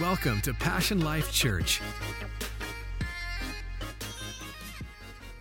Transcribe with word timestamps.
Welcome 0.00 0.40
to 0.42 0.54
Passion 0.54 1.00
Life 1.00 1.32
Church. 1.32 1.80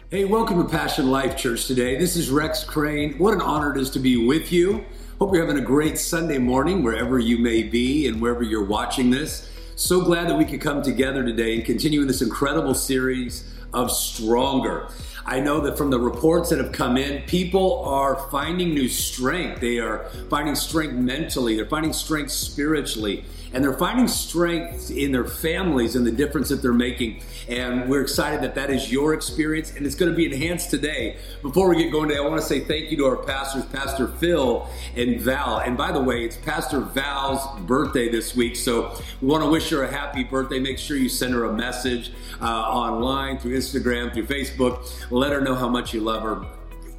Hey, 0.09 0.25
welcome 0.25 0.63
to 0.63 0.67
Passion 0.67 1.11
Life 1.11 1.37
Church 1.37 1.67
today. 1.67 1.95
This 1.95 2.15
is 2.15 2.31
Rex 2.31 2.63
Crain. 2.63 3.19
What 3.19 3.35
an 3.35 3.41
honor 3.41 3.75
it 3.75 3.79
is 3.79 3.91
to 3.91 3.99
be 3.99 4.25
with 4.25 4.51
you. 4.51 4.83
Hope 5.19 5.31
you're 5.31 5.45
having 5.45 5.61
a 5.61 5.65
great 5.65 5.99
Sunday 5.99 6.39
morning 6.39 6.81
wherever 6.81 7.19
you 7.19 7.37
may 7.37 7.61
be 7.61 8.07
and 8.07 8.19
wherever 8.19 8.41
you're 8.41 8.65
watching 8.65 9.11
this. 9.11 9.47
So 9.75 10.01
glad 10.01 10.27
that 10.27 10.35
we 10.35 10.43
could 10.43 10.59
come 10.59 10.81
together 10.81 11.23
today 11.23 11.53
and 11.53 11.63
continue 11.63 12.01
in 12.01 12.07
this 12.07 12.23
incredible 12.23 12.73
series 12.73 13.53
of 13.75 13.91
Stronger. 13.91 14.87
I 15.23 15.39
know 15.39 15.61
that 15.61 15.77
from 15.77 15.91
the 15.91 15.99
reports 15.99 16.49
that 16.49 16.57
have 16.57 16.71
come 16.71 16.97
in, 16.97 17.21
people 17.27 17.83
are 17.83 18.27
finding 18.31 18.73
new 18.73 18.89
strength. 18.89 19.61
They 19.61 19.77
are 19.77 20.09
finding 20.31 20.55
strength 20.55 20.93
mentally, 20.93 21.55
they're 21.57 21.65
finding 21.65 21.93
strength 21.93 22.31
spiritually, 22.31 23.23
and 23.53 23.63
they're 23.63 23.77
finding 23.77 24.07
strength 24.07 24.91
in 24.91 25.11
their 25.11 25.25
families 25.25 25.95
and 25.95 26.05
the 26.05 26.11
difference 26.11 26.49
that 26.49 26.61
they're 26.61 26.73
making. 26.73 27.21
And 27.47 27.89
we're 27.89 28.01
excited 28.01 28.41
that 28.41 28.55
that 28.55 28.69
is 28.69 28.91
your 28.91 29.13
experience, 29.13 29.75
and 29.75 29.85
it's 29.85 29.95
going 29.95 30.11
to 30.11 30.15
be 30.15 30.25
enhanced 30.25 30.69
today. 30.69 31.17
Before 31.41 31.69
we 31.69 31.77
get 31.81 31.91
going 31.91 32.09
today, 32.09 32.19
I 32.19 32.23
want 32.23 32.41
to 32.41 32.47
say 32.47 32.59
thank 32.61 32.91
you 32.91 32.97
to 32.97 33.05
our 33.05 33.17
pastors, 33.17 33.65
Pastor 33.65 34.07
Phil 34.07 34.67
and 34.95 35.19
Val. 35.21 35.59
And 35.59 35.77
by 35.77 35.91
the 35.91 36.01
way, 36.01 36.25
it's 36.25 36.37
Pastor 36.37 36.79
Val's 36.79 37.59
birthday 37.61 38.09
this 38.09 38.35
week, 38.35 38.55
so 38.55 38.99
we 39.21 39.27
want 39.27 39.43
to 39.43 39.49
wish 39.49 39.69
her 39.69 39.83
a 39.83 39.91
happy 39.91 40.23
birthday. 40.23 40.59
Make 40.59 40.77
sure 40.77 40.97
you 40.97 41.09
send 41.09 41.33
her 41.33 41.45
a 41.45 41.53
message 41.53 42.11
uh, 42.41 42.45
online 42.45 43.37
through 43.37 43.57
Instagram, 43.57 44.13
through 44.13 44.25
Facebook 44.25 44.87
let 45.11 45.31
her 45.31 45.41
know 45.41 45.55
how 45.55 45.69
much 45.69 45.93
you 45.93 46.01
love 46.01 46.23
her. 46.23 46.56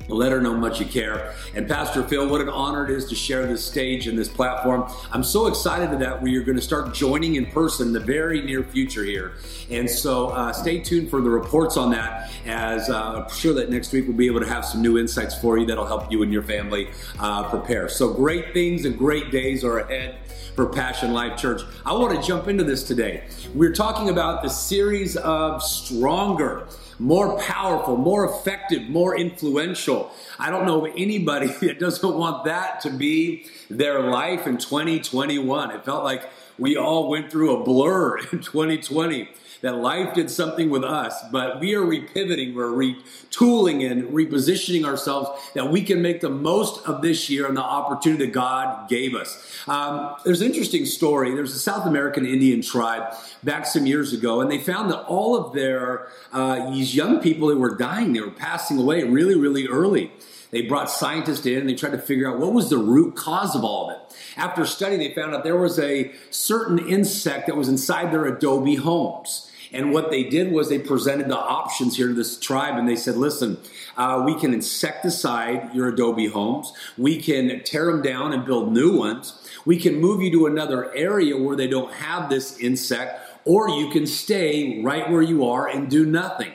Let 0.08 0.32
her 0.32 0.40
know 0.40 0.54
much 0.54 0.80
you 0.80 0.86
care. 0.86 1.34
And 1.54 1.68
Pastor 1.68 2.02
Phil, 2.02 2.28
what 2.28 2.40
an 2.40 2.48
honor 2.48 2.84
it 2.84 2.90
is 2.90 3.04
to 3.06 3.14
share 3.14 3.46
this 3.46 3.64
stage 3.64 4.06
and 4.06 4.18
this 4.18 4.28
platform. 4.28 4.90
I'm 5.12 5.22
so 5.22 5.46
excited 5.46 5.98
that 6.00 6.22
we 6.22 6.36
are 6.36 6.42
going 6.42 6.56
to 6.56 6.62
start 6.62 6.94
joining 6.94 7.34
in 7.34 7.46
person 7.46 7.88
in 7.88 7.92
the 7.92 8.00
very 8.00 8.40
near 8.40 8.62
future 8.62 9.04
here. 9.04 9.34
And 9.70 9.88
so 9.88 10.28
uh, 10.28 10.52
stay 10.52 10.80
tuned 10.80 11.10
for 11.10 11.20
the 11.20 11.30
reports 11.30 11.76
on 11.76 11.90
that, 11.90 12.30
as 12.46 12.88
uh, 12.88 13.24
I'm 13.26 13.34
sure 13.34 13.52
that 13.54 13.70
next 13.70 13.92
week 13.92 14.06
we'll 14.06 14.16
be 14.16 14.26
able 14.26 14.40
to 14.40 14.48
have 14.48 14.64
some 14.64 14.80
new 14.80 14.98
insights 14.98 15.38
for 15.38 15.58
you 15.58 15.66
that'll 15.66 15.86
help 15.86 16.10
you 16.10 16.22
and 16.22 16.32
your 16.32 16.42
family 16.42 16.88
uh, 17.18 17.48
prepare. 17.50 17.88
So 17.88 18.12
great 18.12 18.54
things 18.54 18.86
and 18.86 18.96
great 18.96 19.30
days 19.30 19.62
are 19.62 19.78
ahead 19.78 20.18
for 20.54 20.66
Passion 20.66 21.12
Life 21.12 21.38
Church. 21.38 21.62
I 21.86 21.92
want 21.92 22.20
to 22.20 22.26
jump 22.26 22.48
into 22.48 22.64
this 22.64 22.82
today. 22.82 23.24
We're 23.54 23.74
talking 23.74 24.08
about 24.08 24.42
the 24.42 24.48
series 24.48 25.16
of 25.16 25.62
Stronger 25.62 26.66
more 26.98 27.38
powerful, 27.38 27.96
more 27.96 28.24
effective, 28.24 28.88
more 28.88 29.16
influential. 29.16 30.12
I 30.38 30.50
don't 30.50 30.66
know 30.66 30.86
anybody 30.86 31.46
that 31.60 31.78
doesn't 31.78 32.16
want 32.16 32.44
that 32.44 32.80
to 32.82 32.90
be 32.90 33.46
their 33.70 34.00
life 34.00 34.46
in 34.46 34.58
2021. 34.58 35.70
It 35.70 35.84
felt 35.84 36.04
like 36.04 36.28
we 36.58 36.76
all 36.76 37.08
went 37.08 37.30
through 37.30 37.56
a 37.56 37.64
blur 37.64 38.18
in 38.32 38.40
2020 38.40 39.28
that 39.60 39.76
life 39.76 40.14
did 40.14 40.30
something 40.30 40.70
with 40.70 40.84
us, 40.84 41.14
but 41.32 41.60
we 41.60 41.74
are 41.74 41.82
repivoting, 41.82 42.54
we're 42.54 42.70
retooling 42.70 43.90
and 43.90 44.04
repositioning 44.10 44.84
ourselves 44.84 45.30
that 45.54 45.70
we 45.70 45.82
can 45.82 46.00
make 46.00 46.20
the 46.20 46.30
most 46.30 46.86
of 46.86 47.02
this 47.02 47.28
year 47.28 47.46
and 47.46 47.56
the 47.56 47.62
opportunity 47.62 48.26
that 48.26 48.32
God 48.32 48.88
gave 48.88 49.14
us. 49.14 49.58
Um, 49.66 50.14
there's 50.24 50.40
an 50.40 50.46
interesting 50.46 50.86
story. 50.86 51.34
There's 51.34 51.54
a 51.54 51.58
South 51.58 51.86
American 51.86 52.24
Indian 52.24 52.62
tribe 52.62 53.14
back 53.42 53.66
some 53.66 53.86
years 53.86 54.12
ago, 54.12 54.40
and 54.40 54.50
they 54.50 54.58
found 54.58 54.90
that 54.90 55.02
all 55.04 55.36
of 55.36 55.52
their 55.54 56.08
uh, 56.32 56.70
these 56.70 56.94
young 56.94 57.20
people 57.20 57.48
that 57.48 57.56
were 57.56 57.76
dying, 57.76 58.12
they 58.12 58.20
were 58.20 58.30
passing 58.30 58.78
away 58.78 59.02
really, 59.04 59.34
really 59.34 59.66
early. 59.66 60.12
They 60.50 60.62
brought 60.62 60.90
scientists 60.90 61.44
in 61.44 61.58
and 61.58 61.68
they 61.68 61.74
tried 61.74 61.92
to 61.92 61.98
figure 61.98 62.30
out 62.30 62.38
what 62.38 62.52
was 62.52 62.70
the 62.70 62.78
root 62.78 63.16
cause 63.16 63.54
of 63.54 63.64
all 63.64 63.90
of 63.90 63.96
it. 63.96 64.16
After 64.36 64.64
studying, 64.64 65.00
they 65.00 65.12
found 65.12 65.34
out 65.34 65.44
there 65.44 65.58
was 65.58 65.78
a 65.78 66.12
certain 66.30 66.78
insect 66.78 67.46
that 67.46 67.56
was 67.56 67.68
inside 67.68 68.12
their 68.12 68.24
adobe 68.24 68.76
homes. 68.76 69.47
And 69.72 69.92
what 69.92 70.10
they 70.10 70.24
did 70.24 70.52
was 70.52 70.68
they 70.68 70.78
presented 70.78 71.28
the 71.28 71.36
options 71.36 71.96
here 71.96 72.08
to 72.08 72.14
this 72.14 72.38
tribe 72.38 72.78
and 72.78 72.88
they 72.88 72.96
said, 72.96 73.16
listen, 73.16 73.58
uh, 73.96 74.22
we 74.24 74.34
can 74.34 74.54
insecticide 74.54 75.74
your 75.74 75.88
adobe 75.88 76.28
homes. 76.28 76.72
We 76.96 77.20
can 77.20 77.62
tear 77.64 77.86
them 77.86 78.02
down 78.02 78.32
and 78.32 78.46
build 78.46 78.72
new 78.72 78.96
ones. 78.96 79.34
We 79.64 79.78
can 79.78 80.00
move 80.00 80.22
you 80.22 80.30
to 80.32 80.46
another 80.46 80.94
area 80.94 81.36
where 81.36 81.56
they 81.56 81.66
don't 81.66 81.92
have 81.92 82.30
this 82.30 82.58
insect, 82.58 83.20
or 83.44 83.68
you 83.68 83.90
can 83.90 84.06
stay 84.06 84.82
right 84.82 85.10
where 85.10 85.22
you 85.22 85.46
are 85.46 85.68
and 85.68 85.90
do 85.90 86.06
nothing. 86.06 86.52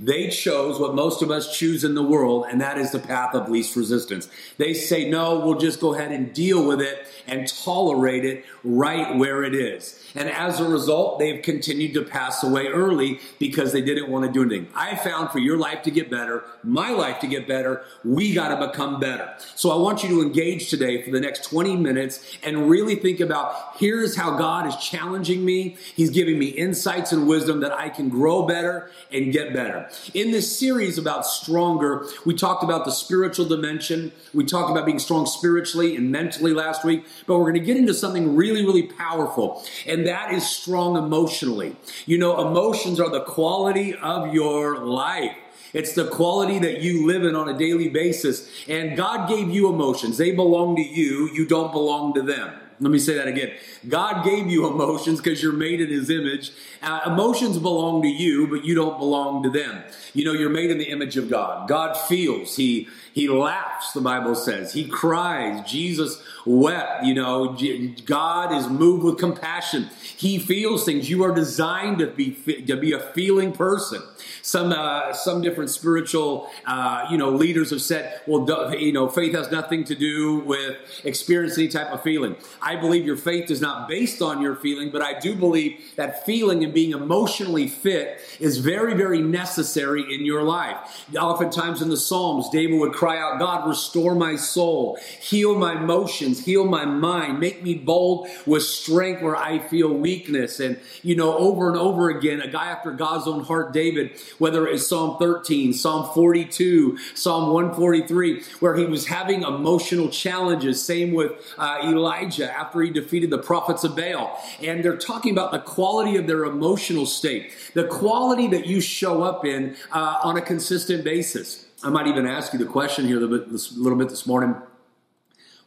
They 0.00 0.28
chose 0.28 0.80
what 0.80 0.94
most 0.94 1.22
of 1.22 1.30
us 1.30 1.56
choose 1.56 1.84
in 1.84 1.94
the 1.94 2.02
world, 2.02 2.46
and 2.50 2.60
that 2.60 2.78
is 2.78 2.90
the 2.90 2.98
path 2.98 3.34
of 3.34 3.48
least 3.48 3.76
resistance. 3.76 4.28
They 4.56 4.74
say, 4.74 5.08
no, 5.08 5.40
we'll 5.40 5.58
just 5.58 5.80
go 5.80 5.94
ahead 5.94 6.10
and 6.10 6.32
deal 6.32 6.66
with 6.66 6.80
it 6.80 7.06
and 7.26 7.46
tolerate 7.46 8.24
it 8.24 8.44
right 8.64 9.16
where 9.16 9.44
it 9.44 9.54
is. 9.54 10.00
And 10.14 10.28
as 10.28 10.60
a 10.60 10.68
result, 10.68 11.18
they've 11.18 11.42
continued 11.42 11.94
to 11.94 12.02
pass 12.02 12.42
away 12.42 12.66
early 12.68 13.20
because 13.38 13.72
they 13.72 13.80
didn't 13.80 14.08
want 14.08 14.24
to 14.24 14.32
do 14.32 14.42
anything. 14.42 14.72
I 14.74 14.96
found 14.96 15.30
for 15.30 15.38
your 15.38 15.58
life 15.58 15.82
to 15.82 15.90
get 15.90 16.10
better, 16.10 16.44
my 16.62 16.90
life 16.90 17.20
to 17.20 17.26
get 17.26 17.48
better, 17.48 17.84
we 18.04 18.32
got 18.32 18.58
to 18.58 18.66
become 18.66 19.00
better. 19.00 19.34
So 19.54 19.70
I 19.70 19.76
want 19.76 20.02
you 20.02 20.08
to 20.10 20.22
engage 20.22 20.70
today 20.70 21.02
for 21.02 21.10
the 21.10 21.20
next 21.20 21.44
20 21.44 21.76
minutes 21.76 22.38
and 22.42 22.70
really 22.70 22.96
think 22.96 23.20
about 23.20 23.76
here's 23.76 24.16
how 24.16 24.36
God 24.36 24.66
is 24.66 24.76
challenging 24.76 25.44
me. 25.44 25.76
He's 25.94 26.10
giving 26.10 26.38
me 26.38 26.46
insights 26.46 27.12
and 27.12 27.26
wisdom 27.26 27.60
that 27.60 27.72
I 27.72 27.88
can 27.88 28.08
grow 28.08 28.46
better 28.46 28.90
and 29.12 29.32
get 29.32 29.52
better. 29.52 29.88
In 30.14 30.30
this 30.30 30.58
series 30.58 30.96
about 30.96 31.26
stronger, 31.26 32.06
we 32.24 32.34
talked 32.34 32.62
about 32.62 32.84
the 32.84 32.92
spiritual 32.92 33.46
dimension. 33.46 34.12
We 34.32 34.44
talked 34.44 34.70
about 34.70 34.86
being 34.86 34.98
strong 34.98 35.26
spiritually 35.26 35.96
and 35.96 36.10
mentally 36.10 36.52
last 36.52 36.84
week, 36.84 37.04
but 37.26 37.38
we're 37.38 37.50
going 37.50 37.54
to 37.54 37.60
get 37.60 37.76
into 37.76 37.94
something 37.94 38.36
really, 38.36 38.53
really 38.62 38.84
powerful. 38.84 39.64
And 39.86 40.06
that 40.06 40.32
is 40.32 40.48
strong 40.48 40.96
emotionally. 40.96 41.76
You 42.06 42.18
know, 42.18 42.46
emotions 42.46 43.00
are 43.00 43.10
the 43.10 43.24
quality 43.24 43.94
of 43.94 44.34
your 44.34 44.84
life. 44.84 45.36
It's 45.72 45.94
the 45.94 46.06
quality 46.06 46.60
that 46.60 46.82
you 46.82 47.06
live 47.06 47.24
in 47.24 47.34
on 47.34 47.48
a 47.48 47.58
daily 47.58 47.88
basis. 47.88 48.48
And 48.68 48.96
God 48.96 49.28
gave 49.28 49.50
you 49.50 49.68
emotions. 49.68 50.18
They 50.18 50.30
belong 50.30 50.76
to 50.76 50.82
you. 50.82 51.28
You 51.32 51.46
don't 51.46 51.72
belong 51.72 52.14
to 52.14 52.22
them. 52.22 52.54
Let 52.84 52.90
me 52.90 52.98
say 52.98 53.14
that 53.14 53.26
again. 53.26 53.50
God 53.88 54.26
gave 54.26 54.46
you 54.48 54.66
emotions 54.66 55.18
because 55.18 55.42
you're 55.42 55.54
made 55.54 55.80
in 55.80 55.88
His 55.88 56.10
image. 56.10 56.52
Uh, 56.82 57.00
emotions 57.06 57.58
belong 57.58 58.02
to 58.02 58.08
you, 58.08 58.46
but 58.46 58.62
you 58.66 58.74
don't 58.74 58.98
belong 58.98 59.42
to 59.44 59.48
them. 59.48 59.82
You 60.12 60.26
know, 60.26 60.32
you're 60.32 60.50
made 60.50 60.70
in 60.70 60.76
the 60.76 60.90
image 60.90 61.16
of 61.16 61.30
God. 61.30 61.66
God 61.66 61.96
feels. 61.96 62.56
He 62.56 62.86
He 63.14 63.26
laughs. 63.26 63.92
The 63.92 64.02
Bible 64.02 64.34
says 64.34 64.74
He 64.74 64.86
cries. 64.86 65.66
Jesus 65.66 66.22
wept. 66.44 67.04
You 67.04 67.14
know, 67.14 67.56
God 68.04 68.54
is 68.54 68.68
moved 68.68 69.02
with 69.02 69.16
compassion. 69.16 69.88
He 70.14 70.38
feels 70.38 70.84
things. 70.84 71.08
You 71.08 71.24
are 71.24 71.34
designed 71.34 72.00
to 72.00 72.08
be 72.08 72.32
to 72.66 72.76
be 72.76 72.92
a 72.92 73.00
feeling 73.00 73.52
person. 73.52 74.02
Some 74.46 74.72
uh, 74.72 75.12
some 75.14 75.40
different 75.40 75.70
spiritual 75.70 76.50
uh, 76.66 77.06
you 77.10 77.16
know 77.16 77.30
leaders 77.30 77.70
have 77.70 77.80
said, 77.80 78.20
well, 78.26 78.74
you 78.74 78.92
know, 78.92 79.08
faith 79.08 79.34
has 79.34 79.50
nothing 79.50 79.84
to 79.84 79.94
do 79.94 80.40
with 80.40 80.76
experiencing 81.02 81.64
any 81.64 81.72
type 81.72 81.88
of 81.92 82.02
feeling. 82.02 82.36
I 82.60 82.76
believe 82.76 83.06
your 83.06 83.16
faith 83.16 83.50
is 83.50 83.60
not 83.60 83.88
based 83.88 84.20
on 84.20 84.42
your 84.42 84.56
feeling, 84.56 84.90
but 84.90 85.00
I 85.02 85.18
do 85.18 85.34
believe 85.34 85.80
that 85.96 86.26
feeling 86.26 86.62
and 86.62 86.74
being 86.74 86.92
emotionally 86.92 87.68
fit 87.68 88.20
is 88.38 88.58
very, 88.58 88.94
very 88.94 89.20
necessary 89.20 90.14
in 90.14 90.26
your 90.26 90.42
life. 90.42 91.06
Oftentimes 91.18 91.80
in 91.80 91.88
the 91.88 91.96
Psalms, 91.96 92.48
David 92.50 92.78
would 92.78 92.92
cry 92.92 93.18
out, 93.18 93.38
God, 93.38 93.66
restore 93.66 94.14
my 94.14 94.36
soul, 94.36 94.98
heal 95.20 95.56
my 95.56 95.76
emotions, 95.82 96.44
heal 96.44 96.66
my 96.66 96.84
mind, 96.84 97.40
make 97.40 97.62
me 97.62 97.74
bold 97.74 98.28
with 98.46 98.62
strength 98.62 99.22
where 99.22 99.36
I 99.36 99.58
feel 99.58 99.88
weakness. 99.88 100.60
And, 100.60 100.78
you 101.02 101.16
know, 101.16 101.36
over 101.36 101.68
and 101.68 101.78
over 101.78 102.10
again, 102.10 102.40
a 102.40 102.48
guy 102.48 102.66
after 102.66 102.92
God's 102.92 103.26
own 103.26 103.44
heart, 103.44 103.72
David, 103.72 104.20
whether 104.38 104.66
it's 104.66 104.86
Psalm 104.86 105.18
13, 105.18 105.72
Psalm 105.72 106.12
42, 106.14 106.98
Psalm 107.14 107.52
143, 107.52 108.42
where 108.60 108.76
he 108.76 108.84
was 108.84 109.06
having 109.06 109.42
emotional 109.42 110.08
challenges. 110.08 110.84
Same 110.84 111.12
with 111.12 111.32
uh, 111.58 111.80
Elijah 111.84 112.50
after 112.50 112.80
he 112.82 112.90
defeated 112.90 113.30
the 113.30 113.38
prophets 113.38 113.84
of 113.84 113.96
Baal. 113.96 114.40
And 114.62 114.84
they're 114.84 114.96
talking 114.96 115.32
about 115.32 115.52
the 115.52 115.58
quality 115.58 116.16
of 116.16 116.26
their 116.26 116.44
emotional 116.44 117.06
state, 117.06 117.52
the 117.74 117.84
quality 117.84 118.48
that 118.48 118.66
you 118.66 118.80
show 118.80 119.22
up 119.22 119.44
in 119.44 119.76
uh, 119.92 120.20
on 120.22 120.36
a 120.36 120.42
consistent 120.42 121.04
basis. 121.04 121.66
I 121.82 121.90
might 121.90 122.06
even 122.06 122.26
ask 122.26 122.52
you 122.52 122.58
the 122.58 122.64
question 122.64 123.06
here 123.06 123.18
a 123.18 123.20
little 123.20 123.38
bit, 123.38 123.48
a 123.48 123.74
little 123.78 123.98
bit 123.98 124.08
this 124.08 124.26
morning. 124.26 124.56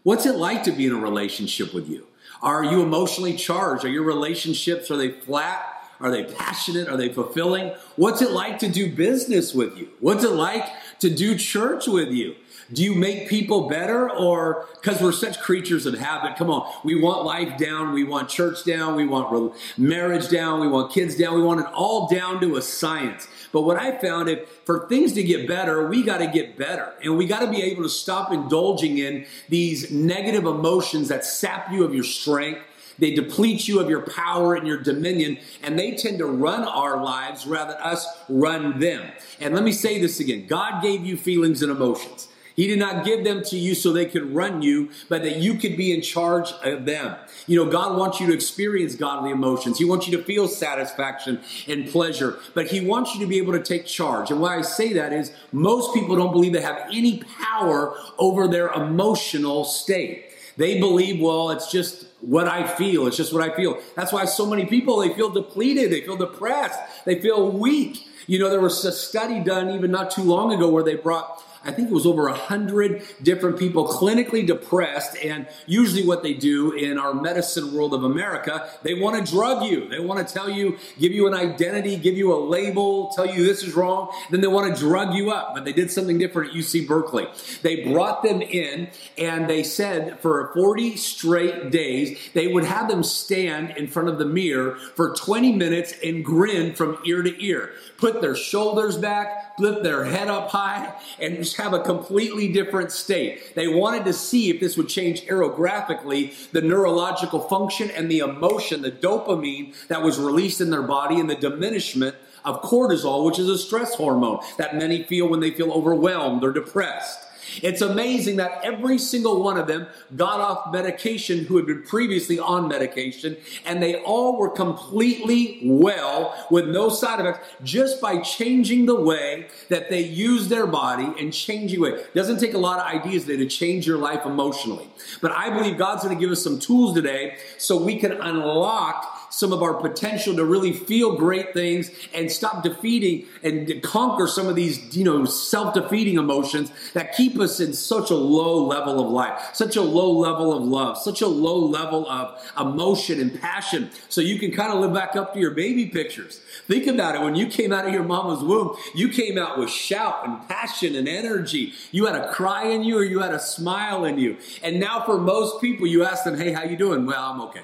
What's 0.03 0.25
it 0.25 0.35
like 0.35 0.63
to 0.63 0.71
be 0.71 0.85
in 0.85 0.93
a 0.93 0.99
relationship 0.99 1.73
with 1.73 1.89
you? 1.89 2.07
Are 2.41 2.63
you 2.63 2.81
emotionally 2.81 3.35
charged? 3.35 3.83
Are 3.83 3.89
your 3.89 4.03
relationships, 4.03 4.89
are 4.91 4.97
they 4.97 5.11
flat? 5.11 5.76
Are 5.99 6.11
they 6.11 6.23
passionate? 6.23 6.87
Are 6.87 6.97
they 6.97 7.11
fulfilling? 7.11 7.73
What's 7.95 8.21
it 8.21 8.31
like 8.31 8.59
to 8.59 8.69
do 8.69 8.93
business 8.93 9.53
with 9.53 9.77
you? 9.77 9.89
What's 9.99 10.23
it 10.23 10.31
like 10.31 10.65
to 10.99 11.09
do 11.09 11.37
church 11.37 11.87
with 11.87 12.09
you? 12.09 12.35
Do 12.71 12.83
you 12.83 12.95
make 12.95 13.29
people 13.29 13.69
better 13.69 14.09
or 14.09 14.65
because 14.75 15.01
we're 15.01 15.13
such 15.13 15.39
creatures 15.39 15.85
of 15.85 15.97
habit? 15.97 16.35
Come 16.37 16.49
on, 16.49 16.69
we 16.83 16.99
want 16.99 17.23
life 17.23 17.57
down, 17.57 17.93
we 17.93 18.03
want 18.03 18.27
church 18.27 18.65
down, 18.65 18.95
we 18.95 19.07
want 19.07 19.53
marriage 19.77 20.27
down, 20.27 20.59
we 20.59 20.67
want 20.67 20.91
kids 20.91 21.15
down, 21.15 21.35
we 21.35 21.41
want 21.41 21.61
it 21.61 21.67
all 21.67 22.09
down 22.09 22.41
to 22.41 22.57
a 22.57 22.61
science. 22.61 23.27
But 23.53 23.61
what 23.61 23.77
I 23.77 23.97
found 23.97 24.27
if 24.27 24.49
for 24.65 24.85
things 24.89 25.13
to 25.13 25.23
get 25.23 25.47
better, 25.47 25.87
we 25.87 26.03
got 26.03 26.17
to 26.17 26.27
get 26.27 26.57
better. 26.57 26.93
And 27.01 27.17
we 27.17 27.25
got 27.25 27.39
to 27.39 27.49
be 27.49 27.61
able 27.63 27.83
to 27.83 27.89
stop 27.89 28.33
indulging 28.33 28.97
in 28.97 29.25
these 29.47 29.89
negative 29.89 30.45
emotions 30.45 31.07
that 31.07 31.23
sap 31.23 31.71
you 31.71 31.85
of 31.85 31.95
your 31.95 32.03
strength 32.03 32.59
They 32.99 33.13
deplete 33.13 33.67
you 33.67 33.79
of 33.79 33.89
your 33.89 34.01
power 34.01 34.55
and 34.55 34.67
your 34.67 34.81
dominion, 34.81 35.37
and 35.61 35.77
they 35.77 35.95
tend 35.95 36.19
to 36.19 36.25
run 36.25 36.63
our 36.63 37.03
lives 37.03 37.45
rather 37.45 37.73
than 37.73 37.81
us 37.81 38.07
run 38.27 38.79
them. 38.79 39.11
And 39.39 39.53
let 39.53 39.63
me 39.63 39.71
say 39.71 39.99
this 39.99 40.19
again 40.19 40.47
God 40.47 40.81
gave 40.81 41.05
you 41.05 41.17
feelings 41.17 41.61
and 41.61 41.71
emotions. 41.71 42.27
He 42.57 42.65
did 42.65 42.79
not 42.79 43.05
give 43.05 43.23
them 43.23 43.43
to 43.43 43.55
you 43.55 43.75
so 43.75 43.93
they 43.93 44.07
could 44.07 44.33
run 44.33 44.63
you, 44.63 44.89
but 45.09 45.21
that 45.21 45.35
you 45.35 45.53
could 45.53 45.77
be 45.77 45.93
in 45.93 46.01
charge 46.01 46.51
of 46.63 46.85
them. 46.85 47.15
You 47.45 47.63
know, 47.63 47.71
God 47.71 47.95
wants 47.95 48.19
you 48.19 48.25
to 48.27 48.33
experience 48.33 48.95
godly 48.95 49.29
emotions. 49.29 49.77
He 49.77 49.85
wants 49.85 50.07
you 50.07 50.17
to 50.17 50.23
feel 50.23 50.47
satisfaction 50.47 51.39
and 51.67 51.87
pleasure, 51.87 52.39
but 52.55 52.65
He 52.65 52.81
wants 52.81 53.13
you 53.13 53.21
to 53.21 53.27
be 53.27 53.37
able 53.37 53.53
to 53.53 53.61
take 53.61 53.85
charge. 53.85 54.31
And 54.31 54.41
why 54.41 54.57
I 54.57 54.63
say 54.63 54.91
that 54.93 55.13
is 55.13 55.31
most 55.51 55.93
people 55.93 56.15
don't 56.15 56.31
believe 56.31 56.51
they 56.51 56.61
have 56.61 56.89
any 56.91 57.19
power 57.19 57.95
over 58.17 58.47
their 58.47 58.69
emotional 58.69 59.63
state. 59.63 60.26
They 60.57 60.79
believe, 60.79 61.21
well, 61.21 61.51
it's 61.51 61.71
just 61.71 62.05
what 62.21 62.47
I 62.47 62.67
feel. 62.67 63.07
It's 63.07 63.15
just 63.15 63.31
what 63.31 63.47
I 63.47 63.55
feel. 63.55 63.79
That's 63.95 64.11
why 64.11 64.25
so 64.25 64.45
many 64.45 64.65
people, 64.65 64.97
they 64.97 65.13
feel 65.13 65.29
depleted. 65.29 65.91
They 65.91 66.01
feel 66.01 66.17
depressed. 66.17 66.79
They 67.05 67.21
feel 67.21 67.51
weak. 67.51 68.07
You 68.25 68.39
know, 68.39 68.49
there 68.49 68.59
was 68.59 68.83
a 68.83 68.91
study 68.91 69.39
done 69.39 69.69
even 69.69 69.91
not 69.91 70.11
too 70.11 70.23
long 70.23 70.51
ago 70.51 70.69
where 70.69 70.83
they 70.83 70.95
brought 70.95 71.43
I 71.67 71.73
think 71.73 71.89
it 71.89 71.93
was 71.93 72.05
over 72.05 72.27
a 72.27 72.33
hundred 72.33 73.03
different 73.21 73.59
people 73.59 73.89
clinically 73.89 74.47
depressed. 74.47 75.17
And 75.17 75.47
usually 75.65 76.07
what 76.07 76.23
they 76.23 76.33
do 76.33 76.71
in 76.71 76.97
our 76.97 77.13
medicine 77.13 77.73
world 77.73 77.93
of 77.93 78.05
America, 78.05 78.69
they 78.83 78.93
want 78.93 79.23
to 79.23 79.31
drug 79.31 79.65
you. 79.65 79.89
They 79.89 79.99
want 79.99 80.25
to 80.25 80.33
tell 80.33 80.49
you, 80.49 80.77
give 80.97 81.11
you 81.11 81.27
an 81.27 81.33
identity, 81.33 81.97
give 81.97 82.15
you 82.15 82.33
a 82.33 82.39
label, 82.39 83.09
tell 83.09 83.25
you 83.25 83.43
this 83.43 83.63
is 83.63 83.75
wrong. 83.75 84.13
Then 84.31 84.39
they 84.39 84.47
want 84.47 84.73
to 84.73 84.79
drug 84.79 85.13
you 85.13 85.31
up. 85.31 85.53
But 85.53 85.65
they 85.65 85.73
did 85.73 85.91
something 85.91 86.17
different 86.17 86.51
at 86.51 86.55
UC 86.55 86.87
Berkeley. 86.87 87.27
They 87.63 87.83
brought 87.91 88.23
them 88.23 88.41
in 88.41 88.89
and 89.17 89.49
they 89.49 89.63
said 89.63 90.21
for 90.21 90.51
40 90.53 90.95
straight 90.95 91.69
days, 91.69 92.17
they 92.33 92.47
would 92.47 92.63
have 92.63 92.87
them 92.87 93.03
stand 93.03 93.71
in 93.71 93.87
front 93.87 94.07
of 94.07 94.19
the 94.19 94.25
mirror 94.25 94.77
for 94.95 95.13
20 95.13 95.51
minutes 95.51 95.93
and 96.01 96.23
grin 96.23 96.73
from 96.73 96.97
ear 97.05 97.21
to 97.23 97.45
ear. 97.45 97.73
Put 97.97 98.21
their 98.21 98.35
shoulders 98.35 98.97
back, 98.97 99.46
lift 99.59 99.83
their 99.83 100.05
head 100.05 100.27
up 100.27 100.49
high, 100.49 100.93
and 101.19 101.37
just 101.37 101.57
have 101.57 101.73
a 101.73 101.81
completely 101.81 102.51
different 102.51 102.91
state. 102.91 103.55
They 103.55 103.67
wanted 103.67 104.05
to 104.05 104.13
see 104.13 104.49
if 104.49 104.59
this 104.59 104.77
would 104.77 104.89
change 104.89 105.25
aerographically 105.25 106.51
the 106.51 106.61
neurological 106.61 107.41
function 107.41 107.89
and 107.91 108.09
the 108.09 108.19
emotion, 108.19 108.81
the 108.81 108.91
dopamine 108.91 109.73
that 109.87 110.03
was 110.03 110.19
released 110.19 110.61
in 110.61 110.69
their 110.69 110.83
body 110.83 111.19
and 111.19 111.29
the 111.29 111.35
diminishment 111.35 112.15
of 112.45 112.61
cortisol, 112.61 113.25
which 113.25 113.39
is 113.39 113.49
a 113.49 113.57
stress 113.57 113.95
hormone 113.95 114.39
that 114.57 114.75
many 114.75 115.03
feel 115.03 115.27
when 115.27 115.39
they 115.39 115.51
feel 115.51 115.71
overwhelmed 115.71 116.43
or 116.43 116.51
depressed. 116.51 117.19
It's 117.63 117.81
amazing 117.81 118.37
that 118.37 118.61
every 118.63 118.97
single 118.97 119.43
one 119.43 119.57
of 119.57 119.67
them 119.67 119.87
got 120.15 120.39
off 120.39 120.71
medication 120.71 121.45
who 121.45 121.57
had 121.57 121.65
been 121.65 121.83
previously 121.83 122.39
on 122.39 122.67
medication, 122.67 123.37
and 123.65 123.81
they 123.81 123.95
all 124.01 124.37
were 124.37 124.49
completely 124.49 125.59
well 125.63 126.47
with 126.49 126.67
no 126.67 126.89
side 126.89 127.19
effects 127.19 127.47
just 127.63 128.01
by 128.01 128.19
changing 128.19 128.85
the 128.85 128.99
way 128.99 129.47
that 129.69 129.89
they 129.89 130.01
use 130.01 130.47
their 130.47 130.67
body 130.67 131.11
and 131.19 131.33
changing 131.33 131.81
way. 131.81 131.89
It 131.89 132.13
doesn't 132.13 132.39
take 132.39 132.53
a 132.53 132.57
lot 132.57 132.79
of 132.79 132.85
ideas 132.85 133.25
today 133.25 133.43
to 133.43 133.49
change 133.49 133.85
your 133.87 133.97
life 133.97 134.25
emotionally. 134.25 134.87
But 135.21 135.31
I 135.31 135.49
believe 135.49 135.77
God's 135.77 136.03
going 136.03 136.15
to 136.15 136.19
give 136.19 136.31
us 136.31 136.43
some 136.43 136.59
tools 136.59 136.95
today 136.95 137.37
so 137.57 137.81
we 137.81 137.97
can 137.97 138.13
unlock 138.13 139.16
some 139.29 139.53
of 139.53 139.61
our 139.61 139.73
potential 139.73 140.35
to 140.35 140.45
really 140.45 140.73
feel 140.73 141.15
great 141.15 141.53
things 141.53 141.91
and 142.13 142.31
stop 142.31 142.63
defeating 142.63 143.25
and 143.43 143.81
conquer 143.83 144.27
some 144.27 144.47
of 144.47 144.55
these, 144.55 144.95
you 144.95 145.03
know, 145.03 145.25
self-defeating 145.25 146.15
emotions 146.15 146.71
that 146.93 147.13
keep 147.13 147.39
us 147.39 147.59
in 147.59 147.73
such 147.73 148.09
a 148.09 148.15
low 148.15 148.65
level 148.65 148.99
of 149.03 149.11
life, 149.11 149.49
such 149.53 149.75
a 149.75 149.81
low 149.81 150.11
level 150.11 150.55
of 150.55 150.63
love, 150.63 150.97
such 150.97 151.21
a 151.21 151.27
low 151.27 151.57
level 151.57 152.09
of 152.09 152.41
emotion 152.59 153.19
and 153.19 153.39
passion. 153.39 153.89
So 154.09 154.21
you 154.21 154.39
can 154.39 154.51
kind 154.51 154.71
of 154.71 154.79
live 154.79 154.93
back 154.93 155.15
up 155.15 155.33
to 155.33 155.39
your 155.39 155.51
baby 155.51 155.87
pictures. 155.87 156.41
Think 156.67 156.87
about 156.87 157.15
it. 157.15 157.21
When 157.21 157.35
you 157.35 157.47
came 157.47 157.71
out 157.71 157.85
of 157.85 157.93
your 157.93 158.03
mama's 158.03 158.43
womb, 158.43 158.75
you 158.95 159.09
came 159.09 159.37
out 159.37 159.57
with 159.57 159.69
shout 159.69 160.27
and 160.27 160.47
passion 160.47 160.95
and 160.95 161.07
energy. 161.07 161.73
You 161.91 162.05
had 162.05 162.15
a 162.15 162.31
cry 162.31 162.67
in 162.67 162.83
you 162.83 162.97
or 162.97 163.03
you 163.03 163.19
had 163.19 163.33
a 163.33 163.39
smile 163.39 164.05
in 164.05 164.17
you. 164.17 164.37
And 164.63 164.79
now 164.79 165.03
for 165.05 165.17
most 165.17 165.61
people, 165.61 165.87
you 165.87 166.03
ask 166.03 166.23
them, 166.23 166.37
Hey, 166.37 166.51
how 166.51 166.63
you 166.63 166.77
doing? 166.77 167.05
Well, 167.05 167.31
I'm 167.31 167.41
okay. 167.41 167.63